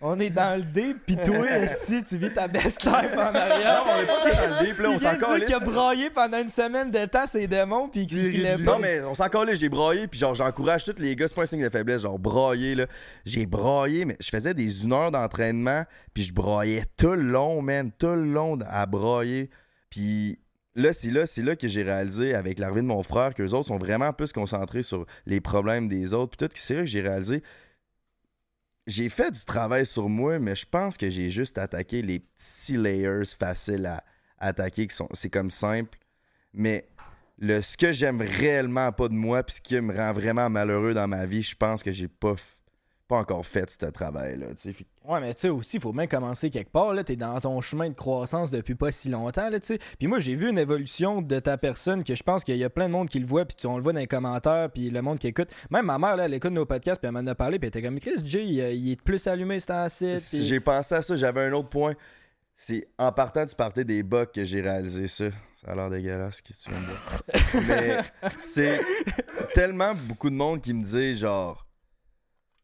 [0.00, 3.84] On est dans le dé, pis toi, esti, tu vis ta best life en arrière.
[3.84, 6.38] Non, on est pas dans le deep, là, on s'en calisse, qu'il a braillé pendant
[6.38, 8.74] une semaine de temps ses démons, pis qu'il filait pas.
[8.74, 11.42] Non, mais on s'en calait, j'ai braillé, puis genre, j'encourage tous les gars, c'est pas
[11.42, 12.86] un signe de faiblesse, genre, brailler, là.
[13.24, 15.82] J'ai braillé, mais je faisais des une heure d'entraînement,
[16.14, 19.50] puis je braillais tout le long, man, tout le long à brailler.
[19.90, 20.38] Puis
[20.74, 23.54] là, c'est là, c'est là que j'ai réalisé avec l'arrivée de mon frère que les
[23.54, 26.36] autres sont vraiment plus concentrés sur les problèmes des autres.
[26.36, 27.42] Puis tout, c'est là que j'ai réalisé.
[28.86, 32.76] J'ai fait du travail sur moi, mais je pense que j'ai juste attaqué les petits
[32.76, 34.02] layers faciles à
[34.38, 35.98] attaquer, c'est comme simple.
[36.52, 36.88] Mais
[37.38, 40.94] le, ce que j'aime réellement pas de moi, puis ce qui me rend vraiment malheureux
[40.94, 42.34] dans ma vie, je pense que j'ai pas,
[43.12, 44.46] pas encore fait ce travail-là.
[44.60, 46.94] tu Ouais, mais tu sais aussi, il faut bien commencer quelque part.
[46.94, 49.78] Là, t'es dans ton chemin de croissance depuis pas si longtemps, là, tu sais.
[49.98, 52.70] Puis moi, j'ai vu une évolution de ta personne que je pense qu'il y a
[52.70, 54.88] plein de monde qui le voit, puis tu- on le voit dans les commentaires, puis
[54.90, 55.50] le monde qui écoute.
[55.70, 57.78] Même ma mère, là, elle écoute nos podcasts, puis elle m'en a parlé, puis elle
[57.78, 60.16] était comme Chris J, il, il est plus allumé ce temps-ci.
[60.18, 61.92] Si puis- j'ai pensé à ça, j'avais un autre point.
[62.54, 65.24] C'est en partant du party des bugs que j'ai réalisé ça.
[65.54, 68.02] Ça a l'air dégueulasse ce que tu viens de dire.
[68.22, 68.80] Mais c'est
[69.54, 71.66] tellement beaucoup de monde qui me dit genre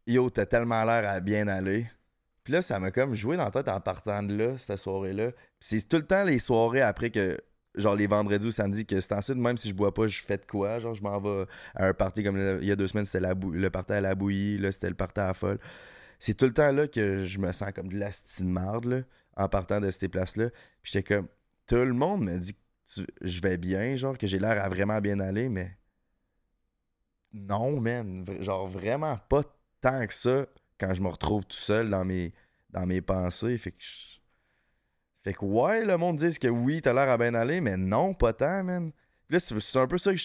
[0.09, 1.87] Yo, t'as tellement l'air à bien aller.
[2.43, 5.33] Puis là, ça m'a comme joué dans la tête en partant de là, cette soirée-là.
[5.61, 7.39] C'est tout le temps les soirées après que,
[7.75, 10.39] genre les vendredis ou samedis, que c'est ainsi, même si je bois pas, je fais
[10.39, 10.79] de quoi.
[10.79, 11.45] Genre, je m'en vais
[11.75, 14.57] à un party comme il y a deux semaines, c'était le party à la bouillie,
[14.57, 15.59] là, c'était le party à la folle.
[16.19, 19.03] C'est tout le temps là que je me sens comme de la de marde, là,
[19.37, 20.49] en partant de ces places-là.
[20.83, 21.29] Puis j'étais comme,
[21.67, 25.03] tout le monde me dit que je vais bien, genre, que j'ai l'air à vraiment
[25.03, 25.77] bien aller, mais
[27.35, 28.25] non, man.
[28.41, 29.43] Genre, vraiment pas
[29.81, 30.47] tant que ça
[30.79, 32.33] quand je me retrouve tout seul dans mes,
[33.03, 33.59] pensées.
[33.59, 38.15] Fait que, ouais, le monde dit que oui, t'as l'air à bien aller, mais non,
[38.15, 38.93] pas tant, man.
[39.31, 40.21] Là, c'est un peu ça que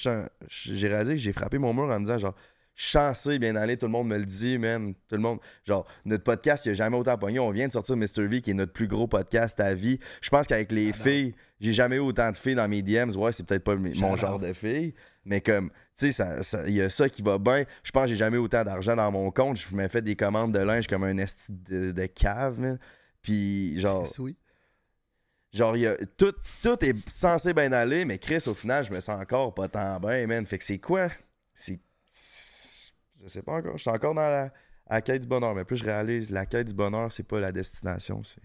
[0.47, 2.35] j'ai réalisé, que j'ai frappé mon mur en me disant, genre,
[2.75, 4.93] chancé bien aller, tout le monde me le dit, man.
[5.07, 7.39] Tout le monde, genre, notre podcast, il a jamais autant pogné.
[7.39, 8.27] On vient de sortir Mr.
[8.27, 9.99] V, qui est notre plus gros podcast à vie.
[10.21, 13.15] Je pense qu'avec les filles, j'ai jamais eu autant de filles dans mes DMs.
[13.15, 14.93] Ouais, c'est peut-être pas mon genre de filles,
[15.25, 17.63] mais comme, tu sais, ça- ça- il y a ça qui va bien.
[17.83, 19.57] Je pense que j'ai jamais eu autant d'argent dans mon compte.
[19.57, 22.79] Je me fais des commandes de linge comme un esti de, de cave, man.
[23.21, 24.35] Puis, genre, Oui.
[25.53, 28.99] Genre, y a, tout, tout est censé bien aller, mais Chris, au final, je me
[28.99, 30.43] sens encore pas tant bien, man.
[30.47, 31.09] Fait que c'est quoi?
[31.53, 31.79] C'est.
[33.23, 33.77] Je sais pas encore.
[33.77, 34.51] Je suis encore dans
[34.89, 37.51] la, quête du bonheur, mais plus je réalise, la quête du bonheur, c'est pas la
[37.51, 38.21] destination.
[38.23, 38.41] C'est.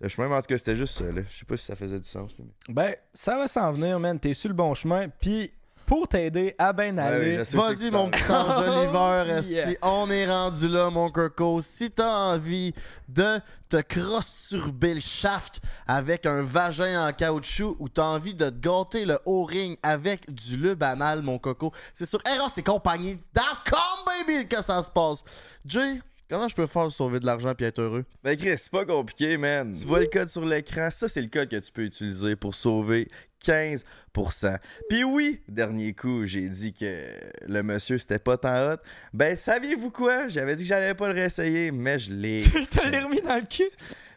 [0.00, 1.04] le chemin, mais en tout cas, c'était juste ça.
[1.14, 2.38] Je sais pas si ça faisait du sens.
[2.38, 4.18] mais- Ben, ça va s'en venir, man.
[4.18, 5.52] T'es sur le bon chemin, puis
[5.90, 7.38] pour t'aider à bien aller.
[7.38, 9.70] Ouais, Vas-y, mon petit Oh, yeah.
[9.82, 11.60] On est rendu là, mon coco.
[11.62, 12.72] Si t'as envie
[13.08, 18.54] de te crosturber le shaft avec un vagin en caoutchouc ou t'as envie de te
[18.54, 24.84] gâter le O-ring avec du lube anal, mon coco, c'est sur erosetcompagnie.com, baby, que ça
[24.84, 25.24] se passe.
[25.66, 28.04] Jay, comment je peux faire pour sauver de l'argent et être heureux?
[28.22, 29.74] Ben Chris, c'est pas compliqué, man.
[29.76, 32.54] Tu vois le code sur l'écran, ça c'est le code que tu peux utiliser pour
[32.54, 33.08] sauver
[33.42, 34.58] 15%.
[34.88, 37.06] Puis oui, dernier coup, j'ai dit que
[37.46, 38.76] le monsieur c'était pas tant hot.
[39.12, 40.28] Ben saviez-vous quoi?
[40.28, 42.42] J'avais dit que j'allais pas le réessayer, mais je l'ai.
[42.42, 43.64] Tu te l'as remis dans le cul?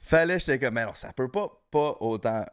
[0.01, 2.45] Fallait, j'étais comme, mais alors ça peut pas, pas autant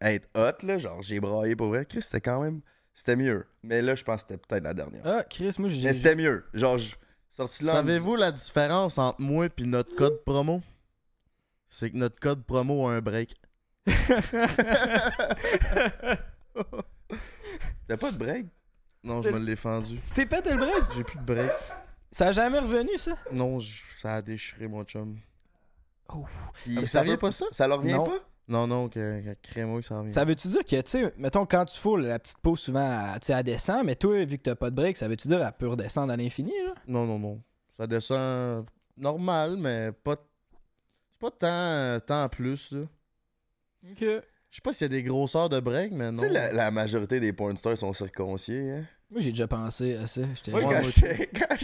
[0.00, 0.78] être hot, là.
[0.78, 1.86] Genre, j'ai braillé pour vrai.
[1.86, 2.60] Chris, c'était quand même.
[2.94, 3.46] C'était mieux.
[3.62, 5.02] Mais là, je pense que c'était peut-être la dernière.
[5.04, 5.88] Ah, Chris, moi, j'ai.
[5.88, 6.44] mais c'était mieux.
[6.52, 6.94] Genre, je
[7.40, 10.62] Savez-vous la différence entre moi et notre code promo?
[11.66, 13.34] C'est que notre code promo a un break.
[17.88, 18.46] T'as pas de break?
[19.04, 19.98] Non, je me l'ai fendu.
[20.00, 20.84] Tu t'es pété le break?
[20.94, 21.50] J'ai plus de break.
[22.10, 23.16] Ça a jamais revenu, ça?
[23.32, 25.18] Non, je- ça a déchiré mon chum.
[26.64, 27.46] Puis Vous ça peut- pas ça?
[27.52, 27.66] Ça?
[27.66, 28.04] Leur revient Non.
[28.04, 28.18] pas?
[28.48, 30.12] Non, non, que, que crémeux, ça revient.
[30.12, 33.20] Ça veut-tu dire que, tu sais, mettons, quand tu fous la petite peau, souvent, elle,
[33.20, 35.38] tu sais, elle descend, mais toi, vu que t'as pas de break, ça veut-tu dire
[35.38, 36.74] qu'elle peut redescendre à l'infini, là?
[36.86, 37.40] Non, non, non.
[37.78, 38.66] Ça descend
[38.96, 40.16] normal, mais pas.
[41.12, 42.80] C'est pas tant, tant plus, là.
[43.90, 43.98] Ok.
[44.00, 46.20] Je sais pas s'il y a des grosseurs de break, mais Tu non.
[46.22, 48.70] sais, la, la majorité des porn stars sont circonciés.
[48.70, 48.84] Hein?
[49.10, 50.22] Moi, j'ai déjà pensé à ça.
[50.34, 50.82] J'étais Moi, quand
[51.48, 51.56] quand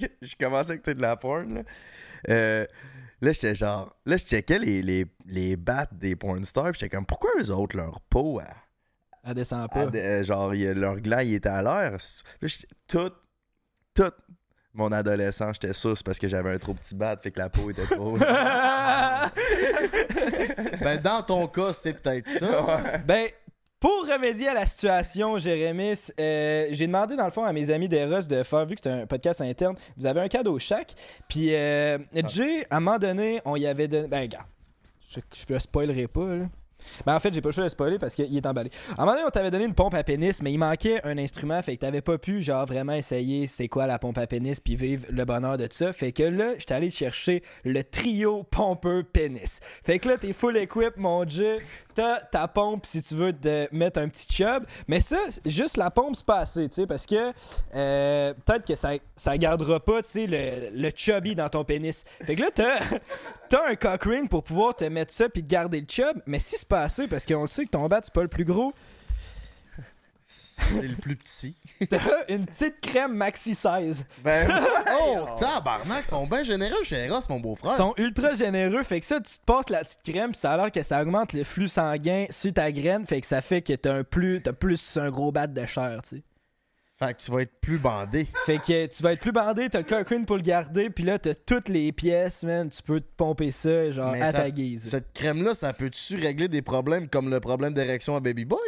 [0.00, 1.62] je je commençais à écouter de la porn, là,
[2.28, 2.66] euh,
[3.22, 3.96] là j'étais genre.
[4.04, 7.50] Là, je checkais les, les, les battes des porn stars, puis j'étais comme, pourquoi eux
[7.50, 8.46] autres, leur peau, elle-
[9.24, 9.84] Elle descend pas.
[9.86, 11.92] euh, genre, leur gland, il était à l'air.
[11.92, 11.98] Là,
[12.42, 13.10] j'étais- tout,
[13.94, 14.12] tout
[14.74, 17.48] mon adolescent, j'étais sûr, c'est parce que j'avais un trop petit bat, fait que la
[17.48, 18.18] peau était trop.
[20.80, 22.62] Ben, dans ton cas, c'est peut-être ça.
[22.62, 22.98] Ouais.
[23.06, 23.28] Ben,
[23.78, 27.88] pour remédier à la situation, Jérémy, euh, j'ai demandé dans le fond à mes amis
[27.88, 30.94] d'Eros de faire, vu que c'est un podcast interne, vous avez un cadeau chaque.
[31.28, 34.08] Puis, euh, Jay, à un moment donné, on y avait donné.
[34.08, 34.46] Ben, regarde,
[35.10, 36.44] je, je le spoilerai pas, là.
[37.06, 38.70] Ben, en fait, j'ai pas le choix de spoiler parce qu'il est emballé.
[38.96, 41.18] À un moment donné, on t'avait donné une pompe à pénis, mais il manquait un
[41.18, 44.60] instrument, fait que t'avais pas pu, genre, vraiment essayer c'est quoi la pompe à pénis,
[44.60, 45.92] puis vivre le bonheur de ça.
[45.92, 49.60] Fait que là, j'étais allé chercher le trio pompeux pénis.
[49.84, 51.58] Fait que là, t'es full equip, mon Dieu.
[51.94, 54.64] T'as ta pompe si tu veux te mettre un petit chub.
[54.88, 57.32] Mais ça, juste la pompe, c'est pas assez, tu sais, parce que
[57.74, 62.04] euh, peut-être que ça, ça gardera pas, tu sais, le, le chubby dans ton pénis.
[62.24, 62.80] Fait que là, t'as,
[63.70, 66.20] un cock pour pouvoir te mettre ça puis te garder le chub.
[66.26, 68.28] Mais si c'est pas assez, parce qu'on le sait que ton bat, c'est pas le
[68.28, 68.72] plus gros,
[70.26, 71.54] C'est le plus petit.
[71.90, 71.98] t'as
[72.28, 74.04] une petite crème maxi 16.
[74.22, 74.48] Ben,
[75.02, 77.72] Oh, tabarnak, ils sont bien généreux chez Eros, mon beau-frère.
[77.74, 78.82] Ils sont ultra généreux.
[78.84, 81.02] Fait que ça, tu te passes la petite crème, puis ça a l'air que ça
[81.02, 83.06] augmente le flux sanguin sur ta graine.
[83.06, 86.00] Fait que ça fait que t'as un plus, t'as plus un gros bat de chair,
[86.02, 86.22] tu sais.
[86.96, 88.28] Fait que tu vas être plus bandé.
[88.46, 91.18] Fait que tu vas être plus bandé, t'as le Cochrane pour le garder, puis là,
[91.18, 92.70] t'as toutes les pièces, man.
[92.70, 94.88] Tu peux te pomper ça, genre, Mais à ça- ta guise.
[94.88, 98.60] Cette crème-là, ça peut-tu régler des problèmes comme le problème d'érection à Baby Boy?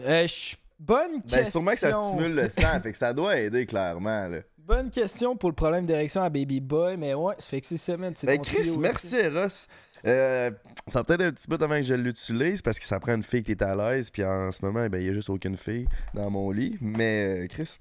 [0.00, 1.38] Euh, je- bonne question.
[1.38, 4.28] ben, sûrement que ça stimule le sang, fait que ça doit aider clairement.
[4.28, 4.38] Là.
[4.58, 7.78] Bonne question pour le problème d'érection à Baby Boy, mais ouais, ça fait que c'est
[7.78, 9.66] c'est Ben, Chris, merci Eros.
[10.04, 10.50] Euh,
[10.86, 13.42] ça peut-être un petit peu avant que je l'utilise parce que ça prend une fille
[13.42, 14.10] qui est à l'aise.
[14.10, 16.76] Puis en ce moment, ben, il n'y a juste aucune fille dans mon lit.
[16.80, 17.78] Mais euh, Chris,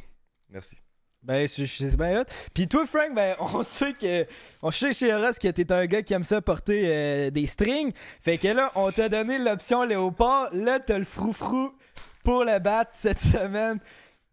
[0.49, 0.77] merci.
[1.23, 2.25] Ben, c'est c'est bien hot.
[2.53, 4.25] Puis toi, Frank, ben, on sait que.
[4.61, 7.91] On sait chez Eros que t'es un gars qui aime ça porter euh, des strings.
[8.21, 10.49] Fait que là, on t'a donné l'option léopard.
[10.53, 11.73] Là, t'as le froufrou
[12.27, 13.79] pour le battre cette semaine.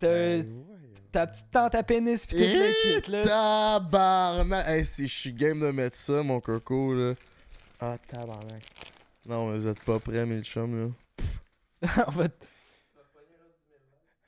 [0.01, 0.65] T'as Ben,
[1.13, 3.23] ta petite tente à pénis pis tout le kit, là.
[3.23, 4.67] tabarnak!
[4.67, 7.15] Hey, si je suis game de mettre ça, mon coco, là.
[7.79, 8.65] Ah, tabarnak.
[9.27, 10.93] Non, mais vous êtes pas prêts, mes chums,
[11.87, 11.89] là.
[12.09, 12.25] on va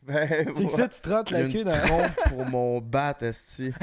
[0.02, 0.68] Ben, ouais.
[0.68, 1.70] ça, tu te rentres la une dans.
[1.76, 3.72] trompe pour mon bat, esti.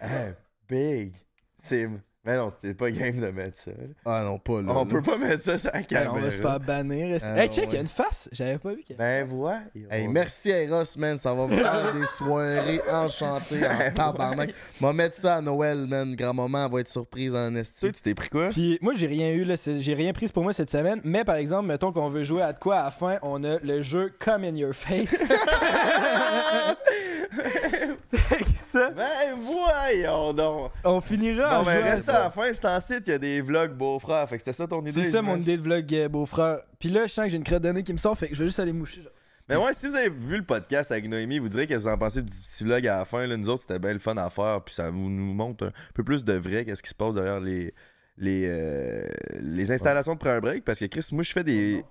[0.00, 0.32] Hey,
[0.68, 1.14] big.
[1.58, 1.88] C'est.
[2.26, 3.70] Mais non, t'es pas game de mettre ça.
[3.70, 3.86] là.
[4.04, 4.72] Ah non, pas là.
[4.72, 4.90] On là.
[4.90, 6.14] peut pas mettre ça sur la Ben, caméra.
[6.14, 7.18] on va se faire bannir.
[7.22, 7.78] Ah, hey, check, il y ouais.
[7.78, 8.28] a une face.
[8.32, 8.96] J'avais pas vu qu'elle.
[8.96, 9.60] Ben, vois.
[9.90, 11.16] Hey, merci Eros, man.
[11.18, 14.52] Ça va me faire des soirées enchantées en tabarnak.
[14.80, 16.16] Va mettre ça à Noël, man.
[16.16, 17.92] Grand-maman va être surprise en esti.
[17.92, 18.48] tu t'es pris quoi?
[18.48, 19.54] Puis moi, j'ai rien eu, là.
[19.78, 21.00] J'ai rien pris pour moi cette semaine.
[21.04, 23.58] Mais par exemple, mettons qu'on veut jouer à de quoi à la fin, on a
[23.60, 25.16] le jeu Come in Your Face.
[28.76, 30.70] Ça, Ben, voyons donc.
[30.84, 32.20] on finira en Non, mais jouant à reste ça.
[32.20, 34.28] à la fin, c'est en site, il y a des vlogs beaux-frères.
[34.28, 34.92] Fait que c'était ça ton idée.
[34.92, 35.42] C'est ça mon j'imagine?
[35.42, 36.58] idée de vlog, euh, beau-frère.
[36.78, 38.34] Puis là, je sens que j'ai une crotte de nez qui me sort, fait que
[38.34, 39.02] je vais juste aller moucher.
[39.02, 39.12] genre.
[39.48, 41.94] Mais ouais, si vous avez vu le podcast avec Noémie, vous direz qu'est-ce que vous
[41.94, 43.26] en pensez du petit vlog à la fin.
[43.26, 44.60] Là, nous autres, c'était bien le fun à faire.
[44.64, 47.38] Puis ça vous- nous montre un peu plus de vrai qu'est-ce qui se passe derrière
[47.38, 47.72] les,
[48.18, 49.06] les, euh,
[49.40, 50.64] les installations de pré break.
[50.64, 51.84] Parce que Chris, moi, je fais des.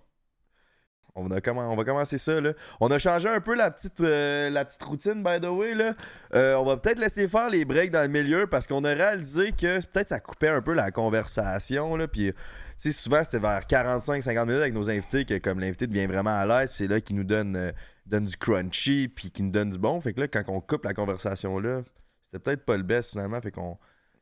[1.18, 2.41] On, va commencer ça.
[2.82, 5.74] On a changé un peu la petite, euh, routine, by the way.
[5.74, 5.93] Là.
[6.34, 9.53] Euh, on va peut-être laisser faire les breaks dans le milieu parce qu'on a réalisé
[9.53, 11.95] que peut-être ça coupait un peu la conversation.
[11.95, 12.34] Là, puis,
[12.78, 16.74] souvent, c'était vers 45-50 minutes avec nos invités que comme l'invité devient vraiment à l'aise,
[16.76, 17.72] c'est là qu'il nous donne, euh,
[18.05, 20.01] donne du crunchy, puis qu'il nous donne du bon.
[20.01, 21.82] Fait que là, quand on coupe la conversation là,
[22.22, 23.39] c'était peut-être pas le best finalement.
[23.39, 23.78] Fait qu'on.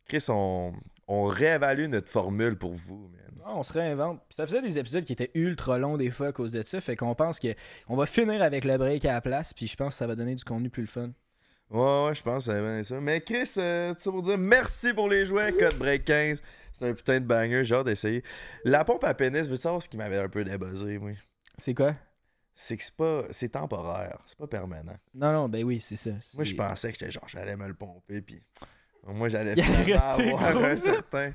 [0.07, 0.73] Chris, on,
[1.07, 3.41] on réévalue notre formule pour vous, man.
[3.45, 4.21] Ah, on se réinvente.
[4.29, 6.79] Puis ça faisait des épisodes qui étaient ultra longs des fois à cause de ça.
[6.79, 7.53] Fait qu'on pense que
[7.89, 9.53] on va finir avec le break à la place.
[9.53, 11.11] Puis je pense que ça va donner du contenu plus le fun.
[11.69, 12.99] Ouais, ouais, je pense que ça va bien ça.
[13.01, 15.51] Mais Chris, euh, tout ça pour dire merci pour les jouets.
[15.51, 16.41] Code Break 15.
[16.71, 17.63] C'est un putain de banger.
[17.63, 18.23] J'ai hâte d'essayer.
[18.63, 21.13] La pompe à pénis, je veux savoir ce qui m'avait un peu débuzzé, oui.
[21.57, 21.95] C'est quoi?
[22.55, 23.23] C'est que c'est pas.
[23.31, 24.19] C'est temporaire.
[24.25, 24.95] C'est pas permanent.
[25.13, 26.11] Non, non, ben oui, c'est ça.
[26.35, 28.41] Moi, je pensais que j'étais genre, j'allais me le pomper, puis.
[29.05, 30.63] Moi, j'allais rester avoir gros.
[30.63, 31.33] un certain.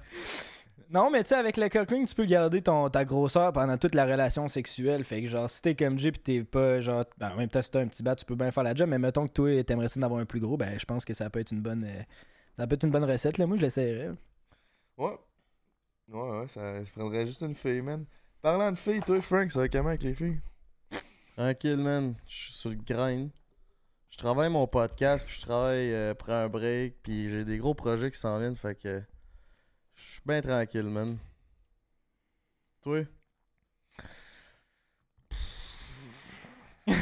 [0.91, 3.77] Non, mais tu sais, avec le cock ring, tu peux garder ton, ta grosseur pendant
[3.77, 5.05] toute la relation sexuelle.
[5.05, 7.61] Fait que, genre, si t'es comme J pis t'es pas, genre, ben, en même temps,
[7.61, 8.89] si t'as un petit bat, tu peux bien faire la job.
[8.89, 11.29] Mais mettons que toi, t'aimerais ça d'avoir un plus gros, ben, je pense que ça
[11.29, 12.03] peut être une bonne, euh,
[12.57, 13.47] ça peut être une bonne recette, là.
[13.47, 14.13] Moi, je l'essayerais.
[14.97, 15.19] Ouais.
[16.11, 18.07] Ouais, ouais, ça, je prendrais juste une fille, man.
[18.41, 20.39] Parlant de filles, toi, Frank, ça va comment avec les filles?
[21.37, 22.15] Tranquille, man.
[22.27, 23.29] Je suis sur le grind.
[24.11, 27.75] Je travaille mon podcast, puis je travaille, euh, prends un break, puis j'ai des gros
[27.75, 29.03] projets qui s'en viennent, fait que
[29.95, 31.19] je suis bien tranquille, man.
[32.83, 33.01] Toi?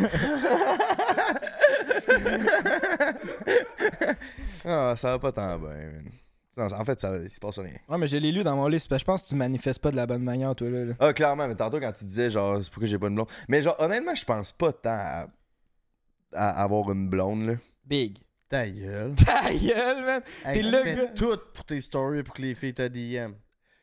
[4.65, 6.11] ah, ça va pas tant bien, man.
[6.59, 7.75] En fait, ça, il se passe rien.
[7.89, 8.83] Ouais, mais je l'ai lu dans mon livre.
[8.91, 10.95] Je pense que tu manifestes pas de la bonne manière, toi, là.
[10.99, 11.47] Ah, clairement.
[11.47, 13.29] Mais tantôt, quand tu disais, genre, c'est pourquoi j'ai pas de blonde.
[13.47, 15.27] Mais, genre, honnêtement, je pense pas tant à
[16.33, 17.55] à avoir une blonde, là.
[17.85, 18.19] Big.
[18.49, 19.15] Ta gueule.
[19.27, 20.23] Ta gueule, man!
[20.45, 21.07] Hey, T'es tu le fais gars.
[21.17, 23.33] tout pour tes stories pour que les filles te DM.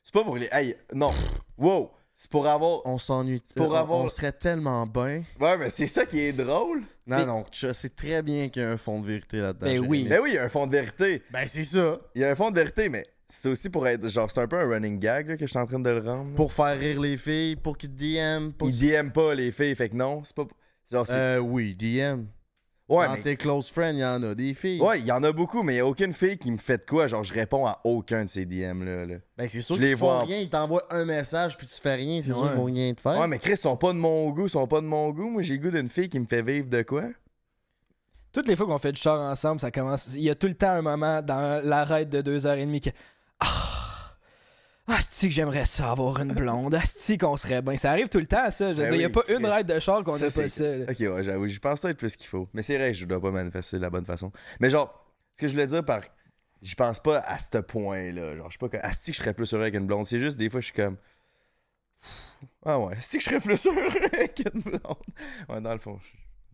[0.02, 0.48] C'est pas pour les.
[0.52, 1.12] Hey, non.
[1.58, 1.92] Wow!
[2.16, 2.80] C'est pour avoir.
[2.86, 3.42] On s'ennuie.
[3.56, 5.24] pour on, avoir- on serait tellement bien.
[5.40, 6.82] Ouais, mais c'est ça qui est drôle.
[7.08, 9.66] Non, Mais- non, je sais très bien qu'il y a un fond de vérité là-dedans.
[9.66, 10.06] Ben oui.
[10.08, 11.22] Ben oui, il y a un fond de vérité.
[11.32, 12.00] Ben c'est ça.
[12.16, 14.08] Il y a un fond de vérité, mais c'est aussi pour être.
[14.08, 16.00] Genre, c'est un peu un running gag là, que je suis en train de le
[16.08, 16.30] rendre.
[16.30, 16.36] là.
[16.36, 18.52] Pour faire rire les filles, pour qu'ils te DM.
[18.52, 20.46] Pour Ils DM pas les filles, fait que non, c'est pas.
[20.92, 21.06] Genre.
[21.12, 22.26] Euh, oui, DM.
[22.90, 23.22] ouais, Dans mais.
[23.22, 24.80] tes close friends, il y en a des filles.
[24.82, 26.78] Ouais, il y en a beaucoup, mais il y a aucune fille qui me fait
[26.80, 27.08] de quoi.
[27.08, 29.06] Genre, je réponds à aucun de ces DM là.
[29.06, 29.16] là.
[29.38, 31.96] Ben c'est sûr qu'ils font vois en- rien, ils t'envoient un message puis tu fais
[31.96, 32.50] rien, c'est sûr Ouais.
[32.50, 33.18] qu'ils vont rien te faire.
[33.20, 35.30] Ouais, mais Chris, ils sont pas de mon goût, ils sont pas de mon goût.
[35.30, 37.04] Moi, j'ai le goût d'une fille qui me fait vivre de quoi.
[38.32, 40.10] Toutes les fois qu'on fait du char ensemble, ça commence.
[40.16, 42.82] Il y a tout le temps un moment dans l'arrêt de deux heures et demie
[42.82, 42.90] que.
[43.40, 43.73] Ah!
[44.88, 46.76] Asti que j'aimerais ça avoir une blonde?
[46.76, 47.78] Asti qu'on serait bien?
[47.78, 48.74] Ça arrive tout le temps, ça.
[48.74, 50.32] Je veux Ben dire, il y a pas une ride de char qu'on Ça, n'a
[50.32, 50.64] pas ça.
[50.64, 50.86] là.
[50.90, 52.50] Ok, ouais, j'avoue, je pense être plus qu'il faut.
[52.54, 54.32] Mais c'est vrai que je dois pas manifester de la bonne façon.
[54.60, 54.94] Mais genre,
[55.36, 56.02] ce que je voulais dire par.
[56.62, 58.36] Je pense pas à ce point-là.
[58.38, 58.80] Genre, je suis pas comme.
[58.84, 60.06] Asti que je serais plus heureux avec une blonde?
[60.08, 60.98] C'est juste, des fois, je suis comme.
[62.66, 64.82] Ah ouais, asti que je serais plus heureux avec une blonde?
[65.50, 66.00] Ouais, dans le fond.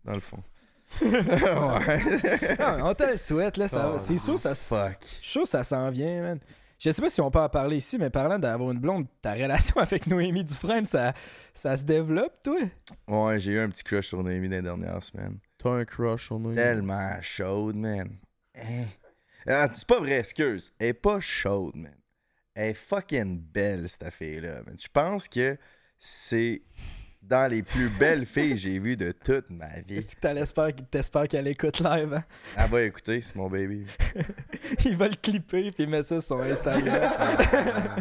[0.04, 0.42] Dans le fond.
[1.02, 2.56] ouais.
[2.58, 3.68] Ah, on te le souhaite, là.
[3.68, 4.54] ça- Oh, c'est sûr, ça.
[4.54, 4.98] Fuck.
[5.34, 6.38] Que ça s'en vient, man.
[6.80, 9.34] Je sais pas si on peut en parler ici, mais parlant d'avoir une blonde, ta
[9.34, 11.12] relation avec Noémie Dufresne, ça,
[11.52, 12.58] ça se développe, toi?
[13.06, 15.38] Ouais, j'ai eu un petit crush sur Noémie dans les dernières semaines.
[15.58, 16.54] T'as un crush sur nous.
[16.54, 18.16] Tellement chaude, man.
[18.56, 18.86] Hein?
[19.46, 20.72] Ah, c'est pas vrai, excuse.
[20.78, 21.94] Elle est pas chaude, man.
[22.54, 24.76] Elle est fucking belle, cette fille-là, man.
[24.80, 25.58] Je pense que
[25.98, 26.62] c'est
[27.22, 29.98] dans les plus belles filles que j'ai vues de toute ma vie.
[29.98, 32.24] Est-ce que t'espères qu'elle écoute live, hein?
[32.56, 33.86] Elle va écouter, c'est mon baby.
[34.84, 37.12] Il va le clipper puis mettre ça sur son Instagram.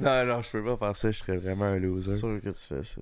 [0.00, 2.16] non, non, je peux pas faire ça, je serais vraiment un C'est loser.
[2.16, 3.00] sûr que tu fais ça.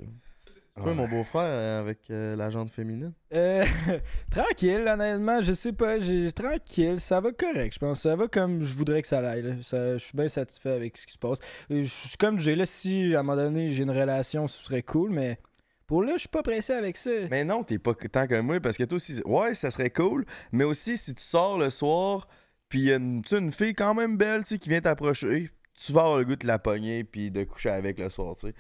[0.77, 0.95] Toi, Ouais.
[0.95, 3.13] mon beau-frère, euh, avec euh, la jante féminine?
[3.33, 3.65] Euh,
[4.31, 8.61] tranquille, honnêtement, je sais pas, j'ai tranquille, ça va correct, je pense, ça va comme
[8.61, 9.57] je voudrais que ça aille.
[9.61, 11.39] je suis bien satisfait avec ce qui se passe.
[11.71, 14.65] Euh, Je suis comme j'ai là, si à un moment donné j'ai une relation, ce
[14.65, 15.39] serait cool, mais
[15.87, 17.11] pour là, je suis pas pressé avec ça.
[17.31, 20.25] Mais non, t'es pas tant comme moi, parce que toi aussi, ouais, ça serait cool,
[20.51, 22.27] mais aussi si tu sors le soir,
[22.69, 24.71] puis il y a une, tu sais, une fille quand même belle, tu sais, qui
[24.71, 28.11] vient t'approcher, tu vas avoir le goût de la pogner, puis de coucher avec le
[28.11, 28.55] soir, tu sais.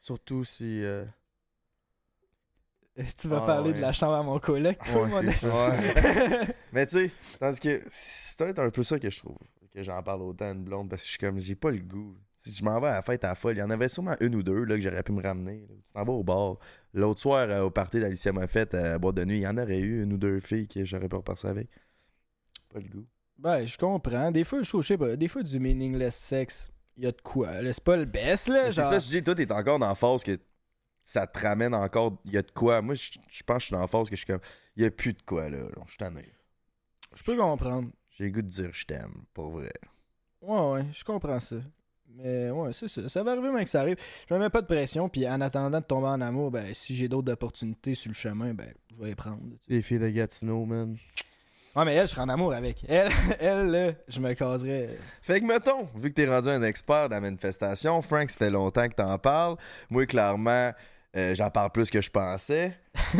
[0.00, 0.82] Surtout si.
[0.82, 1.04] euh,
[3.16, 5.18] tu vas Ah, parler de la chambre à mon collègue, toi, Ouais, mon.
[5.20, 6.54] Ouais.
[6.72, 9.36] Mais tu sais, tandis que c'est un peu ça que je trouve,
[9.72, 11.78] que j'en parle autant à une blonde, parce que je suis comme, j'ai pas le
[11.78, 12.16] goût.
[12.36, 14.14] Si je m'en vais à la fête à la folle, il y en avait sûrement
[14.20, 15.66] une ou deux là, que j'aurais pu me ramener.
[15.68, 15.74] là.
[15.84, 16.56] Tu t'en vas au bar.
[16.94, 19.58] L'autre soir, euh, au party d'Alicia Moffett euh, à boîte de nuit, il y en
[19.58, 21.68] aurait eu une ou deux filles que j'aurais pu repasser avec.
[22.72, 23.06] Pas le goût.
[23.38, 24.30] Ben, je comprends.
[24.30, 27.12] Des fois, je trouve, je sais pas, des fois, du meaningless sex, il y a
[27.12, 27.48] de quoi.
[27.72, 28.70] C'est pas le best, là.
[28.70, 30.36] C'est ça, je dis, toi, t'es encore dans la phase que
[31.08, 32.82] ça te ramène encore, il y a de quoi.
[32.82, 34.42] Moi, je je pense que je suis dans la phase que je suis comme,
[34.76, 35.56] il y a plus de quoi, là.
[35.86, 36.28] Je suis tanné.
[37.14, 37.88] Je peux comprendre.
[38.10, 39.72] J'ai le goût de dire je t'aime, pour vrai.
[40.42, 41.56] Ouais, ouais, je comprends ça.
[42.10, 43.08] Mais ouais, c'est ça.
[43.08, 43.96] Ça va arriver, mais que ça arrive.
[44.28, 46.94] Je me mets pas de pression, puis en attendant de tomber en amour, ben, si
[46.94, 49.40] j'ai d'autres opportunités sur le chemin, ben, je vais les prendre.
[49.40, 49.58] tu sais.
[49.68, 50.98] Les filles de Gatineau, man.
[51.74, 52.84] Ouais, mais elle, je serais en amour avec.
[52.86, 54.98] Elle, elle, là, je me caserais.
[55.22, 58.50] Fait que, mettons, vu que t'es rendu un expert de la manifestation, Frank, ça fait
[58.50, 59.56] longtemps que t'en parles.
[59.88, 60.72] Moi, clairement,
[61.18, 62.78] euh, j'en parle plus que je pensais.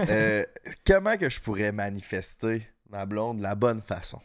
[0.08, 0.44] Euh,
[0.86, 4.20] comment que je pourrais manifester ma blonde de la bonne façon?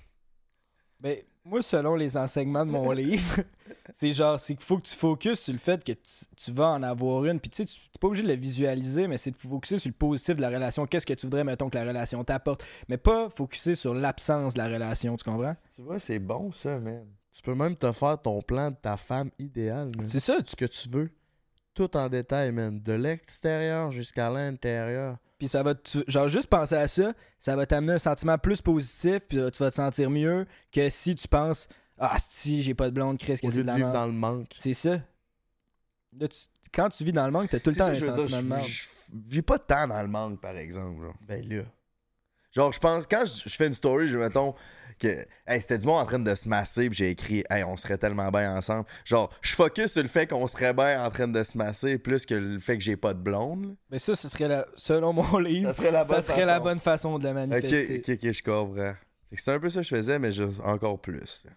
[1.00, 3.42] Ben, moi, selon les enseignements de mon livre,
[3.94, 6.70] c'est genre, c'est qu'il faut que tu focuses sur le fait que tu, tu vas
[6.70, 7.40] en avoir une.
[7.40, 9.90] Puis tu sais, tu t'es pas obligé de le visualiser, mais c'est de focuser sur
[9.90, 10.86] le positif de la relation.
[10.86, 12.64] Qu'est-ce que tu voudrais, mettons, que la relation t'apporte?
[12.88, 15.54] Mais pas focuser sur l'absence de la relation, tu comprends?
[15.76, 17.06] Tu vois, c'est bon, ça, man.
[17.34, 19.92] Tu peux même te faire ton plan de ta femme idéale.
[20.06, 21.10] C'est ça, tu Ce que tu veux.
[21.74, 22.80] Tout en détail, man.
[22.82, 25.18] De l'extérieur jusqu'à l'intérieur.
[25.40, 28.62] Puis ça va te- genre juste penser à ça, ça va t'amener un sentiment plus
[28.62, 31.68] positif, puis euh, tu vas te sentir mieux que si tu penses
[31.98, 34.12] ah si j'ai pas de blonde, Chris, que Au c'est de la vivre dans le
[34.12, 34.52] manque.
[34.58, 35.00] C'est ça.
[36.20, 36.38] Là, tu-
[36.74, 38.14] quand tu vis dans le manque, t'as tout le temps ça un que je veux
[38.14, 38.84] dire, sentiment de je
[39.30, 41.02] je vis pas tant dans le manque, par exemple.
[41.04, 41.14] genre.
[41.28, 41.64] Ben là.
[42.52, 44.54] Genre, je pense, quand je, je fais une story, je mettons
[45.00, 47.76] que hey, c'était du monde en train de se masser, puis j'ai écrit, hey, on
[47.78, 48.86] serait tellement bien ensemble.
[49.06, 52.26] Genre, je focus sur le fait qu'on serait bien en train de se masser plus
[52.26, 53.66] que le fait que j'ai pas de blonde.
[53.66, 53.72] là.
[53.92, 56.54] Mais ça, ce serait la, selon mon livre, Ça serait la ça bonne serait la
[56.54, 56.64] façon.
[56.64, 57.98] bonne façon de la manifester.
[57.98, 58.94] ok, ok, je comprends.
[59.32, 61.44] Que c'est un peu ça que je faisais, mais je- encore plus.
[61.46, 61.52] là.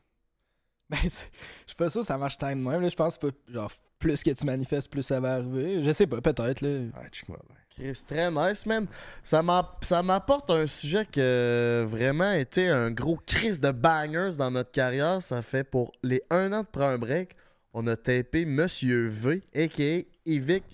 [0.89, 2.81] Ben, je suis pas sûr que ça marche tant de même.
[2.81, 2.89] là.
[2.89, 5.83] Je pense pas, genre, plus que tu manifestes, plus ça va arriver.
[5.83, 6.61] Je sais pas, peut-être.
[6.61, 6.69] là.
[6.69, 7.57] Ouais, check-moi, ouais.
[7.77, 8.87] Chris, très nice, man.
[9.23, 14.37] Ça m'a- ça m'apporte un sujet qui a vraiment été un gros crise de bangers
[14.39, 15.23] dans notre carrière.
[15.23, 17.37] Ça fait pour les un an de prendre un break,
[17.75, 20.05] on a tapé Monsieur V, a.k.a.
[20.25, 20.65] Evic,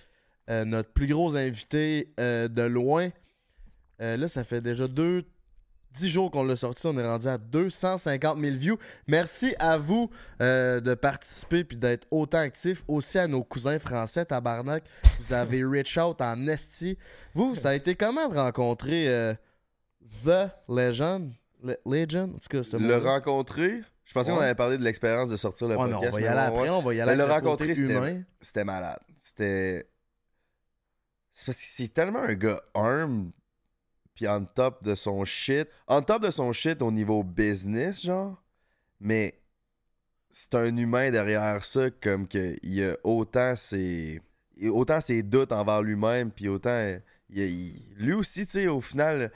[0.49, 3.09] euh, notre plus gros invité euh, de loin.
[4.01, 5.25] Euh, là, ça fait déjà deux,
[5.95, 6.87] 10 jours qu'on l'a sorti.
[6.87, 8.79] On est rendu à 250 000 views.
[9.07, 12.83] Merci à vous euh, de participer puis d'être autant actifs.
[12.89, 14.85] Aussi à nos cousins français, tabarnak.
[15.21, 16.99] Vous avez reach out en esti.
[17.35, 19.35] Vous, ça a été comment de rencontrer euh,
[20.25, 21.33] The Legend?
[21.63, 22.35] Le- Legend?
[22.35, 24.37] En tout cas, ce Le rencontrer, je pensais Ouais.
[24.39, 26.15] qu'on avait parlé de l'expérience de sortir le Ouais, mais on podcast.
[26.15, 27.75] va y mais aller ouais, après, on va y aller Mais le avec rencontrer.
[28.41, 28.99] C'était malade.
[29.17, 29.87] C'était.
[31.35, 33.31] C'est parce que c'est tellement un gars arm,
[34.15, 35.69] puis on top de son shit.
[35.89, 38.43] On top de son shit au niveau business, genre.
[39.01, 39.35] Mais
[40.31, 44.21] c'est un humain derrière ça, comme que il y a autant ses.
[44.71, 46.97] Autant ses doutes envers lui-même, puis autant.
[47.31, 49.33] il- lui aussi, tu sais, au final,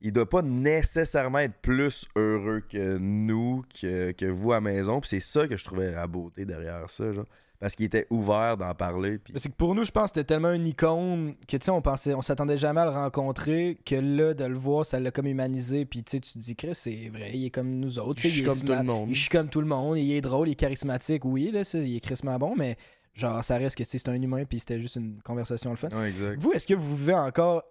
[0.00, 5.00] il doit pas nécessairement être plus heureux que nous, que, que vous à maison.
[5.00, 7.26] Puis c'est ça que je trouvais la beauté derrière ça, genre.
[7.62, 9.18] Parce qu'il était ouvert d'en parler.
[9.18, 9.34] Puis...
[9.36, 11.80] C'est que pour nous, je pense que c'était tellement une icône que tu sais, on
[11.80, 15.28] pensait, on s'attendait jamais à le rencontrer, que là, de le voir, ça l'a comme
[15.28, 15.84] humanisé.
[15.84, 18.26] Puis tu sais, tu te dis, Chris, c'est vrai, il est comme nous autres.
[18.26, 19.08] Il est comme tout le monde.
[19.08, 21.78] Il chie comme tout le monde, il est drôle, il est charismatique, oui, là, ça,
[21.78, 22.76] il est crissement bon, mais
[23.14, 25.76] genre, ça reste que tu sais, c'est un humain, puis c'était juste une conversation le
[25.76, 25.88] fun.
[25.92, 26.42] Ouais, exact.
[26.42, 27.62] Vous, est-ce que vous vivez encore.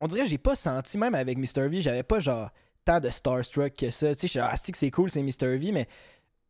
[0.00, 1.68] On dirait que j'ai pas senti, même avec Mr.
[1.68, 2.50] V, j'avais pas genre
[2.84, 4.12] tant de starstruck que ça.
[4.12, 5.56] Tu sais, je suis ah, c'est cool, c'est Mr.
[5.56, 5.86] V, mais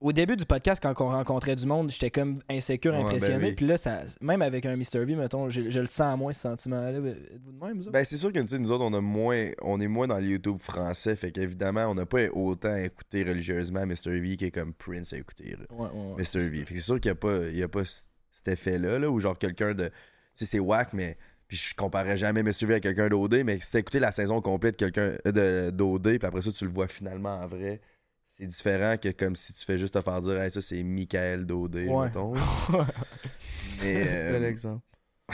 [0.01, 3.39] au début du podcast, quand on rencontrait du monde, j'étais comme insécure, Ouais, impressionné.
[3.39, 3.53] ben oui.
[3.55, 5.05] Puis là, ça, même avec un Mr.
[5.07, 6.91] V, mettons, je, je le sens moins ce sentiment-là.
[6.99, 7.93] Êtes-vous de même, vous autres?
[7.93, 10.59] Ben, c'est sûr que nous autres, on, a moins, on est moins dans le YouTube
[10.61, 11.17] français.
[11.17, 14.21] Fait qu'évidemment, on n'a pas autant écouté religieusement Mr.
[14.21, 16.23] V que comme Prince a écouté Ouais, ouais.
[16.23, 16.49] Mr.
[16.51, 16.59] V.
[16.65, 19.11] Fait que c'est sûr qu'il n'y a pas, il y a pas cet effet-là, là,
[19.11, 19.85] où genre quelqu'un de.
[19.87, 19.93] Tu
[20.35, 21.17] sais, c'est whack, mais.
[21.49, 22.67] Puis je comparais jamais Mr.
[22.67, 26.19] V à quelqu'un d'OD, mais si écouté la saison complète de quelqu'un euh, de- d'OD,
[26.19, 27.81] puis après ça, tu le vois finalement en vrai.
[28.29, 31.47] C'est différent que comme si tu fais juste te faire dire, hey, ça c'est Michael
[31.47, 32.05] d'OD, Ouais.
[32.07, 32.35] mettons.
[33.81, 34.83] Mais, euh, Bel exemple.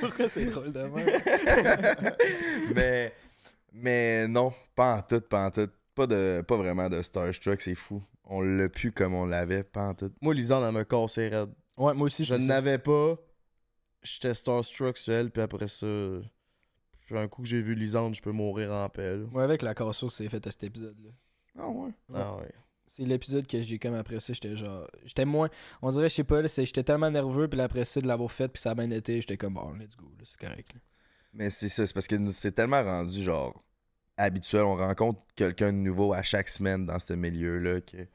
[0.00, 0.82] Pourquoi c'est drôle de
[2.74, 3.12] mais,
[3.72, 5.68] mais non, pas en tout, pas en tout.
[5.94, 8.02] Pas, de, pas vraiment de Starstruck, c'est fou.
[8.24, 10.10] On l'a pu comme on l'avait, pas en tout.
[10.20, 11.50] Moi, Lisande, elle me cassait raide.
[11.76, 12.46] Ouais, moi aussi, Je c'est ça.
[12.46, 13.14] n'avais pas.
[14.02, 15.86] J'étais starstruck sur elle, puis après ça,
[17.12, 19.16] un coup que j'ai vu Lisande, je peux mourir en paix.
[19.16, 19.24] là.
[19.30, 21.10] Moi, avec la cassure, c'est fait à cet épisode-là.
[21.58, 21.90] Ah ouais.
[22.12, 22.50] Ah ouais.
[22.86, 24.86] C'est l'épisode que j'ai comme après ça, j'étais genre.
[25.04, 25.48] J'étais moins.
[25.82, 28.30] On dirait, je sais pas, là, c'est- j'étais tellement nerveux, puis après ça, de l'avoir
[28.30, 30.72] fait, puis ça a bien été, j'étais comme, bon, let's go, là, c'est correct.
[30.74, 30.80] là.
[31.32, 33.64] Mais c'est ça, c'est parce que nous- c'est tellement rendu genre
[34.16, 34.62] habituel.
[34.62, 38.06] On rencontre quelqu'un de nouveau à chaque semaine dans ce milieu-là que, qu'à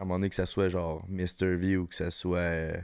[0.00, 1.56] un moment donné, que ça soit genre Mr.
[1.56, 2.76] V ou que ça soit euh,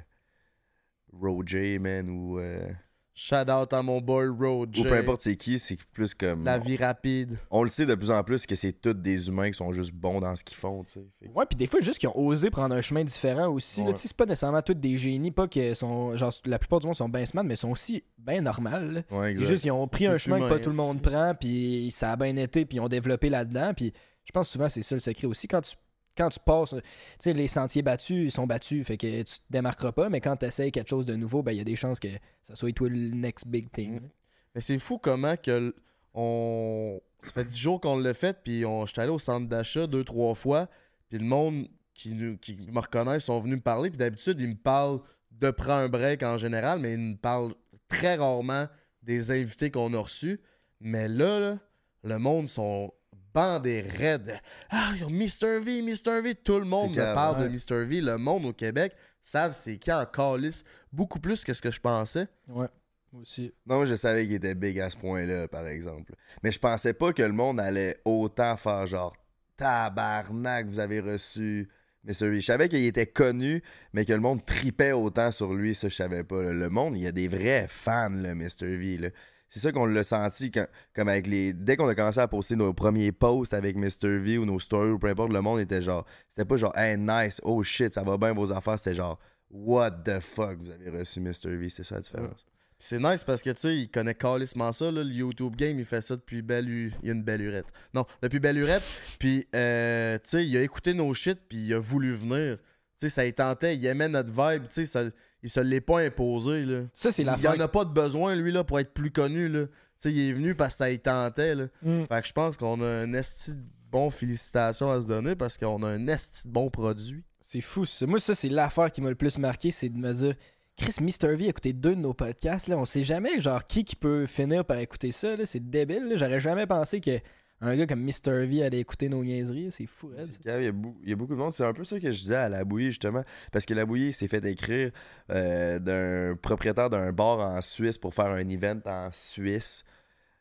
[1.12, 2.66] Roger, man, ou, euh,
[3.14, 4.80] Shout out à mon boy Roger.
[4.80, 6.44] ou peu importe c'est qui, c'est plus comme.
[6.44, 7.38] La vie rapide.
[7.50, 9.92] On le sait de plus en plus que c'est tous des humains qui sont juste
[9.92, 11.06] bons dans ce qu'ils font, tu sais.
[11.20, 13.80] Fait que- Ouais, puis des fois, juste qu'ils ont osé prendre un chemin différent aussi.
[13.80, 13.88] là.
[13.88, 13.92] Ouais.
[13.94, 16.16] Tu sais, c'est pas nécessairement tous des génies, pas que sont.
[16.16, 19.04] Genre, la plupart du monde sont bien smart, mais sont aussi bien normales.
[19.10, 19.18] là.
[19.18, 21.90] Ouais, C'est juste, ils ont pris un chemin que pas tout le monde prend, puis
[21.92, 23.74] ça a bien été, puis ils ont développé là-dedans.
[23.76, 23.92] Puis
[24.24, 25.48] je pense souvent c'est ça le secret aussi.
[25.48, 25.74] Quand tu,
[26.16, 26.80] quand tu passes, tu
[27.18, 30.36] sais, les sentiers battus, ils sont battus, fait que tu te démarqueras pas, mais quand
[30.36, 32.08] tu essayes quelque chose de nouveau, ben il y a des chances que
[32.42, 34.00] ça soit toi le next big thing.
[34.00, 34.08] là.
[34.54, 35.74] Mais c'est fou comment que
[36.14, 37.00] on.
[37.20, 38.84] Ça fait 10 jours qu'on l'a fait, puis on...
[38.84, 40.68] j'étais allé au centre d'achat deux, trois fois,
[41.08, 42.36] puis le monde qui, nous...
[42.36, 45.00] qui me reconnaît sont venus me parler, puis d'habitude, ils me parlent
[45.30, 47.54] de prendre un break en général, mais ils me parlent
[47.88, 48.66] très rarement
[49.02, 50.40] des invités qu'on a reçus.
[50.80, 51.58] Mais là, là,
[52.02, 52.92] le monde sont
[53.34, 54.40] bandés raides.
[54.70, 55.60] Ah, il y a Mr.
[55.62, 56.22] V, Mr.
[56.22, 56.34] V.
[56.34, 57.48] Tout le monde me parle ouais.
[57.48, 57.84] de Mr.
[57.84, 58.00] V.
[58.00, 61.80] Le monde au Québec savent c'est qui en calice beaucoup plus que ce que je
[61.80, 62.26] pensais.
[62.48, 62.66] Ouais,
[63.12, 63.52] moi aussi.
[63.66, 66.14] Non, je savais qu'il était big à ce point-là, par exemple.
[66.42, 69.12] Mais je pensais pas que le monde allait autant faire genre
[69.56, 71.68] tabarnak, vous avez reçu
[72.04, 72.28] Mr.
[72.28, 72.40] V.
[72.40, 73.62] Je savais qu'il était connu,
[73.92, 76.42] mais que le monde tripait autant sur lui, ça je savais pas.
[76.42, 76.52] là.
[76.52, 78.76] Le monde, il y a des vrais fans, là, Mr.
[78.76, 78.98] V.
[78.98, 79.08] là.
[79.54, 81.52] C'est ça qu'on l'a senti quand- comme avec les.
[81.52, 84.18] Dès qu'on a commencé à poster nos premiers posts avec Mr.
[84.18, 86.06] V ou nos stories ou peu importe, le monde était genre.
[86.26, 88.78] C'était pas genre Hey nice, oh shit, ça va bien vos affaires.
[88.78, 89.18] C'était genre
[89.50, 91.54] What the fuck, vous avez reçu Mr.
[91.54, 92.46] V, c'est ça la différence.
[92.78, 95.78] Puis c'est nice parce que, tu sais, il connaît calissement ça, là, le YouTube Game,
[95.78, 96.70] il fait ça depuis belle...
[96.70, 97.66] u- Il y a une belle urette.
[97.92, 98.82] Non, depuis belle urette.
[99.18, 102.56] Puis, euh, tu sais, il a écouté nos shit, puis il a voulu venir.
[102.98, 105.10] Tu sais, ça y tentait, il aimait notre vibe, tu sais, ça-
[105.42, 106.82] il se l'est pas imposé, là.
[106.94, 109.10] Ça, c'est la Il y en a pas de besoin, lui, là, pour être plus
[109.10, 109.66] connu, là.
[109.66, 111.64] Tu sais, il est venu parce que ça y tentait, là.
[111.82, 112.04] Mm.
[112.06, 113.52] Fait que je pense qu'on a un esti
[113.90, 117.24] bon, félicitations à se donner parce qu'on a un esti de bon produit.
[117.40, 118.06] C'est fou, ça.
[118.06, 120.34] Moi, ça, c'est l'affaire qui m'a le plus marqué, c'est de me dire
[120.76, 121.36] Chris Mr.
[121.36, 122.68] V a écouté deux de nos podcasts.
[122.68, 122.78] Là.
[122.78, 125.34] On sait jamais, genre, qui qui peut finir par écouter ça.
[125.44, 126.12] C'est débile.
[126.16, 127.20] J'aurais jamais pensé que
[127.62, 128.46] un gars comme Mr.
[128.46, 129.70] V allait écouter nos niaiseries.
[129.72, 130.10] C'est fou.
[130.18, 131.52] C'est grave, Il y, a bou- il y a beaucoup de monde.
[131.52, 133.24] C'est un peu ça que je disais à la bouillie, justement.
[133.52, 134.90] Parce que la bouillie s'est fait écrire
[135.30, 139.84] euh, d'un propriétaire d'un bar en Suisse pour faire un event en Suisse.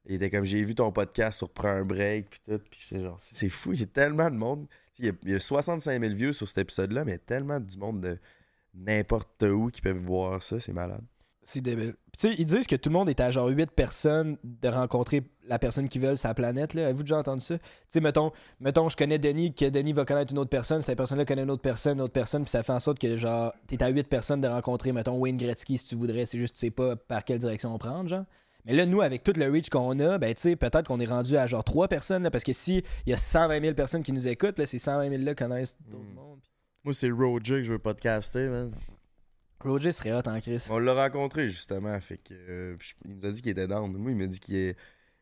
[0.08, 2.60] Il était comme j'ai vu ton podcast sur Prends un break, puis tout.
[2.72, 4.68] Puis c'est genre, c'est c'est fou, il y a tellement de monde.
[4.96, 7.20] Tu sais, Il y, a, il y a 65 000 views sur cet épisode-là, mais
[7.20, 8.18] tellement du monde de
[8.74, 11.04] n'importe où qui peuvent voir ça, c'est malade.
[11.44, 11.94] C'est débile.
[12.12, 14.68] Puis, Tu sais, ils disent que tout le monde est à genre 8 personnes de
[14.70, 16.74] rencontrer la personne qu'ils veulent sur la planète.
[16.74, 16.86] Là.
[16.86, 17.58] Avez-vous déjà entendu ça?
[17.58, 20.98] Tu sais, mettons, mettons, je connais Denis, que Denis va connaître une autre personne, cette
[20.98, 23.54] personne-là connaît une autre personne, une autre personne, puis ça fait en sorte que, genre,
[23.68, 26.26] t'es à 8 personnes de rencontrer, mettons, Wayne Gretzky si tu voudrais.
[26.26, 28.26] C'est juste, tu sais pas par quelle direction prendre, genre.
[28.66, 31.06] Mais là, nous, avec tout le reach qu'on a, ben, tu sais, peut-être qu'on est
[31.06, 34.04] rendu à genre 3 personnes, là, parce que si il y a 120 000 personnes
[34.04, 36.14] qui nous écoutent, là, ces 120 000-là connaissent d'autres Mm.
[36.16, 36.40] mondes.
[36.84, 38.72] Moi, c'est Roger que je veux podcaster, man.
[39.64, 40.66] Roger serait hot en Chris.
[40.72, 42.00] On l'a rencontré, justement.
[42.02, 42.76] Fait que, euh,
[43.06, 43.92] il nous a dit qu'il était down.
[43.96, 44.76] Moi, il m'a dit qu'il est.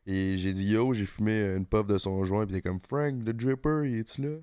[0.06, 2.80] Et j'ai dit yo, j'ai fumé une puff de son joint, puis il était comme
[2.80, 4.36] Frank, le dripper, il est-tu là?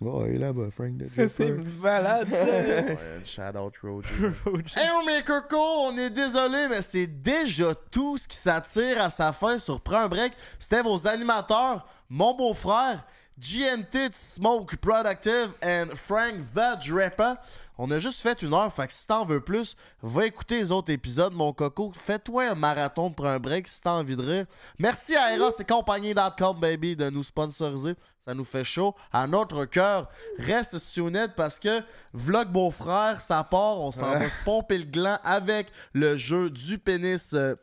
[0.00, 0.92] Ouais, il est là-bas, Frank,
[1.28, 1.70] C'est dripper.
[1.82, 2.44] malade, ça.
[2.44, 4.08] Ouais, shout out Roger.
[4.44, 4.64] Roger.
[4.76, 9.10] Hey, oh, mes cocos, on est désolé, mais c'est déjà tout ce qui s'attire à
[9.10, 10.32] sa fin sur Prends un break.
[10.58, 13.04] C'était vos animateurs, mon beau-frère,
[13.40, 17.34] GNT Smoke Productive and Frank The Dripper.
[17.78, 20.70] On a juste fait une heure, fait que si t'en veux plus, va écouter les
[20.70, 21.90] autres épisodes, mon coco.
[21.98, 24.46] Fais-toi un marathon de Prends un break si t'as envie de rire.
[24.78, 27.94] Merci à Eros et compagnie.com, baby, de nous sponsoriser.
[28.22, 30.10] Ça nous fait chaud à notre cœur.
[30.38, 31.80] Reste tuned parce que
[32.12, 33.78] Vlog Beau-Frère, ça part.
[33.80, 37.32] On s'en va se pomper le gland avec le jeu du pénis.
[37.32, 37.54] euh,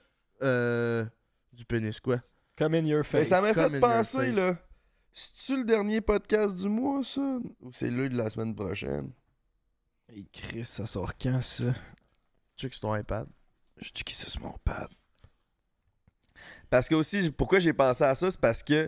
[0.42, 1.06] euh,
[1.54, 2.16] du pénis, quoi?
[2.58, 3.30] Come in your Mais face.
[3.30, 4.56] ça m'a fait penser, là.
[5.20, 7.40] C'est-tu le dernier podcast du mois, ça?
[7.62, 9.12] Ou c'est le de la semaine prochaine?
[10.08, 11.74] Hey Chris, ça sort quand ça?
[12.56, 13.28] Check sur ton iPad?
[13.78, 14.90] Je dis qui ça sur mon pad.
[16.70, 18.88] Parce que aussi, pourquoi j'ai pensé à ça, c'est parce que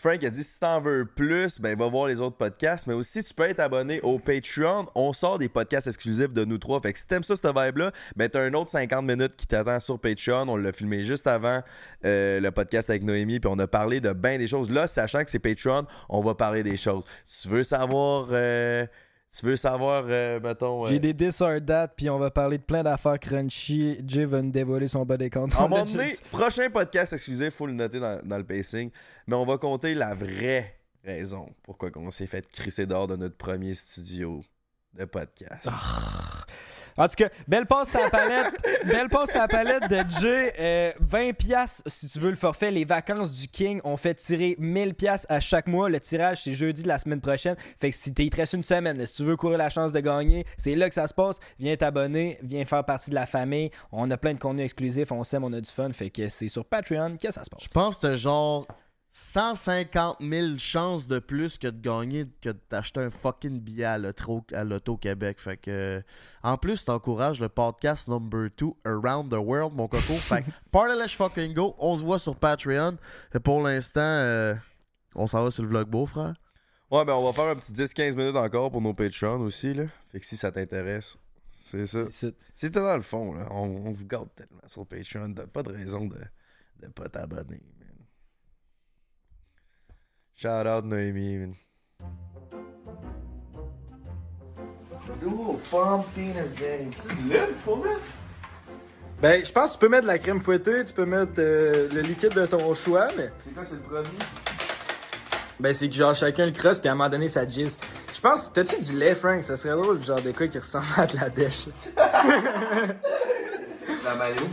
[0.00, 2.86] Frank a dit si t'en veux plus, ben va voir les autres podcasts.
[2.86, 4.86] Mais aussi, tu peux être abonné au Patreon.
[4.94, 6.80] On sort des podcasts exclusifs de nous trois.
[6.80, 9.78] Fait que si t'aimes ça, cette vibe-là, ben t'as un autre 50 minutes qui t'attend
[9.78, 10.48] sur Patreon.
[10.48, 11.62] On l'a filmé juste avant
[12.06, 13.40] euh, le podcast avec Noémie.
[13.40, 14.70] Puis on a parlé de bien des choses.
[14.70, 17.04] Là, sachant que c'est Patreon, on va parler des choses.
[17.26, 18.28] Tu veux savoir.
[18.32, 18.86] euh,
[19.36, 20.84] tu veux savoir, euh, mettons.
[20.84, 23.98] euh, J'ai des this or that, puis on va parler de plein d'affaires crunchy.
[24.06, 25.48] Jay va nous dévoiler son body count.
[25.56, 28.90] À un moment donné, prochain podcast exclusif, faut le noter dans, dans le pacing.
[29.26, 30.74] Mais on va compter la vraie
[31.04, 34.42] raison pourquoi on s'est fait crisser dehors de notre premier studio
[34.94, 35.68] de podcast.
[37.00, 38.54] En tout cas, belle passe à la palette.
[38.84, 40.52] belle passe à la palette de Jay.
[40.58, 42.70] Euh, 20 pièces si tu veux le forfait.
[42.70, 45.88] Les vacances du King, on fait tirer 1000 pièces à chaque mois.
[45.88, 47.56] Le tirage, c'est jeudi de la semaine prochaine.
[47.78, 50.00] Fait que si t'es reste une semaine, là, si tu veux courir la chance de
[50.00, 51.40] gagner, c'est là que ça se passe.
[51.58, 53.70] Viens t'abonner, viens faire partie de la famille.
[53.92, 55.90] On a plein de contenus exclusifs, on s'aime, on a du fun.
[55.92, 57.64] Fait que c'est sur Patreon que ça se passe.
[57.64, 58.66] Je pense que genre
[59.12, 64.44] 150 000 chances de plus que de gagner que d'acheter un fucking billet à l'auto
[64.52, 65.40] à l'Auto Québec.
[65.40, 66.02] Fait que,
[66.42, 70.14] en plus, t'encourages le podcast number 2 Around the World, mon coco.
[70.14, 71.74] fait que, fucking go.
[71.78, 72.96] On se voit sur Patreon.
[73.34, 74.54] Et pour l'instant, euh,
[75.14, 76.34] on s'en va sur le vlog beau, frère.
[76.90, 79.74] Ouais, ben on va faire un petit 10-15 minutes encore pour nos Patreons aussi.
[79.74, 79.84] Là.
[80.10, 81.16] Fait que si ça t'intéresse,
[81.50, 82.04] c'est ça.
[82.10, 83.46] C'est- C'est dans le fond, là.
[83.50, 85.32] On, on vous garde tellement sur Patreon.
[85.34, 86.18] T'as pas de raison de
[86.82, 87.60] ne pas t'abonner.
[90.40, 91.54] Shout out Noémie, man.
[99.20, 101.90] Ben, je pense que tu peux mettre de la crème fouettée, tu peux mettre euh,
[101.92, 103.28] le liquide de ton choix, mais.
[103.38, 104.08] C'est quoi, c'est le premier?
[105.58, 107.78] Ben, c'est que genre chacun le crosse, puis à un moment donné, ça gisse.
[108.14, 109.44] Je pense, t'as-tu du lait, Frank?
[109.44, 111.66] Ça serait drôle, genre de quoi qui ressemble à de la dèche.
[114.04, 114.48] La maillot.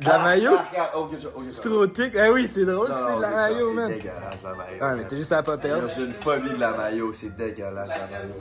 [0.00, 0.52] De la maillot?
[0.76, 1.10] Ah, ok.
[1.40, 2.14] C'est trop tic.
[2.16, 3.88] Ah oui, c'est drôle, Non, c'est de la maillot, c'est man.
[3.88, 4.84] dégueulasse, la maillot.
[4.84, 5.88] Ouais, mais t'as juste à pas perdre.
[5.96, 8.34] J'ai une phobie de la maillot, c'est dégueulasse, la maillot.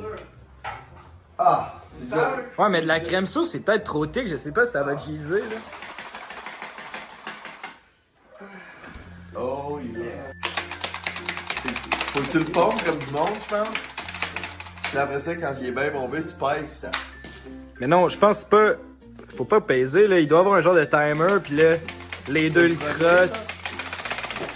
[1.39, 2.35] Ah, c'est ça.
[2.57, 4.83] Ouais, mais de la crème sauce, c'est peut-être trop tic, je sais pas si ça
[4.83, 5.55] va giser, là.
[9.39, 10.03] Oh yeah.
[11.61, 11.69] C'est-
[12.07, 13.69] Faut que tu le pompes comme du monde, je pense.
[14.83, 16.91] Puis après ça, quand il est bien bombé, tu pèses, puis ça.
[17.79, 18.71] Mais non, je pense pas.
[19.37, 20.19] Faut pas peser, là.
[20.19, 21.75] Il doit y avoir un genre de timer, puis là,
[22.27, 23.61] les deux le crossent.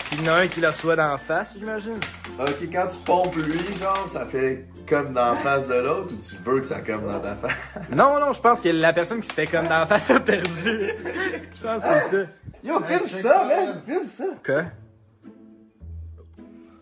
[0.10, 2.00] Puis il y en a un qui le reçoit d'en face, j'imagine.
[2.40, 6.18] Ok, quand tu pompes lui, genre, ça fait comme dans la face de l'autre, ou
[6.18, 7.52] tu veux que ça comme dans ta face?
[7.96, 10.50] Non, non, je pense que la personne qui se fait comme d'en face a perdu.
[10.50, 12.24] Je pense que c'est ça.
[12.64, 13.82] Yo, filme ça, man!
[13.86, 14.26] Filme ça!
[14.44, 14.64] Quoi?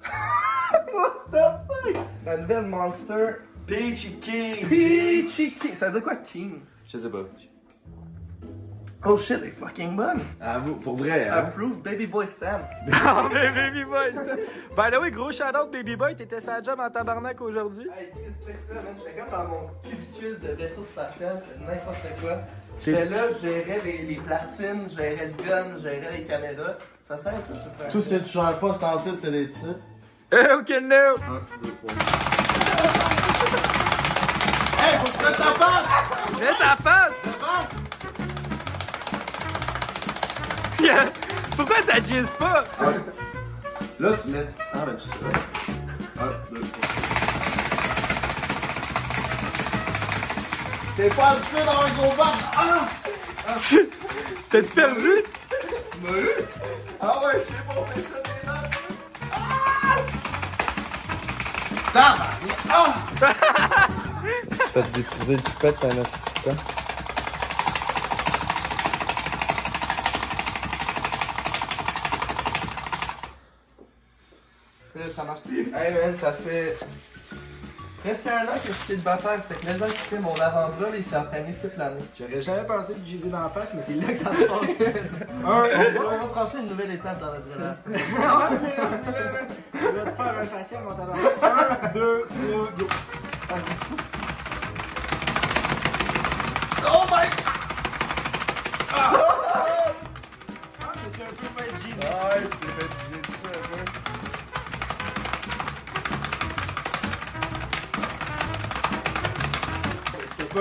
[0.93, 2.03] What the fuck?
[2.25, 3.35] La nouvelle Monster.
[3.67, 4.67] Peachy King.
[4.67, 5.75] Peachy King.
[5.75, 6.61] Ça veut dire quoi, King?
[6.87, 7.25] Je sais pas.
[9.05, 10.19] Oh shit, elle est fucking bonne.
[10.41, 11.33] Avoue, pour vrai, hein?
[11.35, 12.59] Approve Baby Boy Stamp.
[12.91, 14.35] Ah, mais Baby Boy, ça.
[14.75, 17.87] By the way, gros shout-out Baby Boy, t'étais sa job en tabarnak aujourd'hui.
[17.97, 18.83] Hey, Chris, check ça, man.
[18.97, 22.39] J'étais comme dans mon cubicule de vaisseau spatial, c'est n'importe quoi.
[22.83, 26.73] J'étais là, je gérais les, les platines, je gérais le gun, je gérais les caméras.
[27.07, 29.31] Ça sert à ça, ça Tout ce que tu changes pas, c'est en site, c'est
[29.31, 29.79] des titres.
[30.33, 30.95] Eh, ok, no.
[30.95, 31.17] 1,
[31.61, 31.93] 2, 3.
[34.81, 36.39] Hey, faut que tu mettes ta face!
[36.39, 37.28] Mets ta face!
[41.55, 42.63] Pourquoi ça gise pas?
[43.99, 44.47] Là, tu mets.
[44.73, 45.13] Ah, ben, ça.
[46.21, 46.69] 1, 2, 3.
[50.95, 52.33] T'es pas habitué d'avoir un gros bat!
[52.57, 52.87] Ah!
[54.49, 55.23] T'as-tu perdu?
[55.91, 56.29] Tu m'as eu?
[56.99, 58.75] Ah ouais, je sais pas, on fait ça des notes.
[61.95, 62.15] Ah!
[62.69, 62.93] Ah!
[64.51, 66.57] Tu te fais détruiser le pipette, c'est un astiquant.
[74.95, 75.39] Là, ça marche.
[75.79, 76.77] Hey man, ça fait
[78.03, 79.41] presque un an que je suis célibataire.
[79.45, 82.01] Fait que maintenant que tu sais, mon avant-bras, il s'est entraîné toute l'année.
[82.19, 84.59] J'aurais jamais pensé de giser dans la face, mais c'est là que ça se passe.
[85.45, 87.91] On va, on va franchir une nouvelle étape dans notre relation.
[89.73, 91.85] Je vais te faire un facial, mon tabarnak.
[91.85, 92.87] 1, 2, 3, go.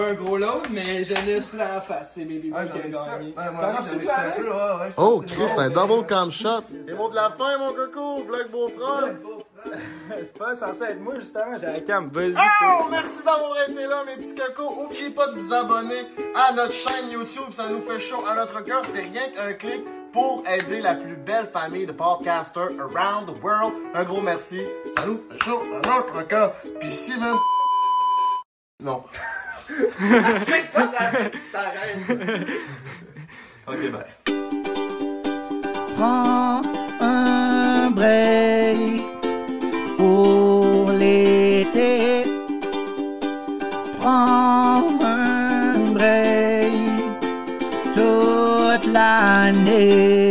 [0.08, 2.12] Un gros load, mais je l'ai sur la face.
[2.14, 3.32] C'est Baby Boy qui a gagné.
[3.32, 4.14] T'en as reçu, toi,
[4.80, 4.94] avec?
[4.96, 6.62] Oh, Chris, un double cam shot!
[6.84, 8.24] C'est mot de la fin, mon coco!
[8.24, 9.14] Vlog beau-frère!
[10.16, 11.58] C'est pas censé être moi, justement.
[11.58, 12.08] J'ai la cam.
[12.08, 12.34] Vas-y.
[12.36, 14.82] Oh, merci d'avoir été là, mes petits cocos.
[14.84, 17.50] Oubliez pas de vous abonner à notre chaîne YouTube.
[17.50, 18.82] Ça nous fait chaud à notre cœur.
[18.84, 23.74] C'est rien qu'un clic pour aider la plus belle famille de podcasters around the world.
[23.94, 24.62] Un gros merci.
[24.96, 26.54] Ça nous fait chaud à notre cœur.
[26.80, 27.36] Puis si, man...
[28.80, 29.02] Non.
[33.66, 34.06] Ok, bye.
[35.96, 36.62] Prends
[37.00, 39.02] un break
[39.98, 42.24] pour l'été.
[44.00, 46.72] Prends un break
[47.94, 50.27] toute l'année.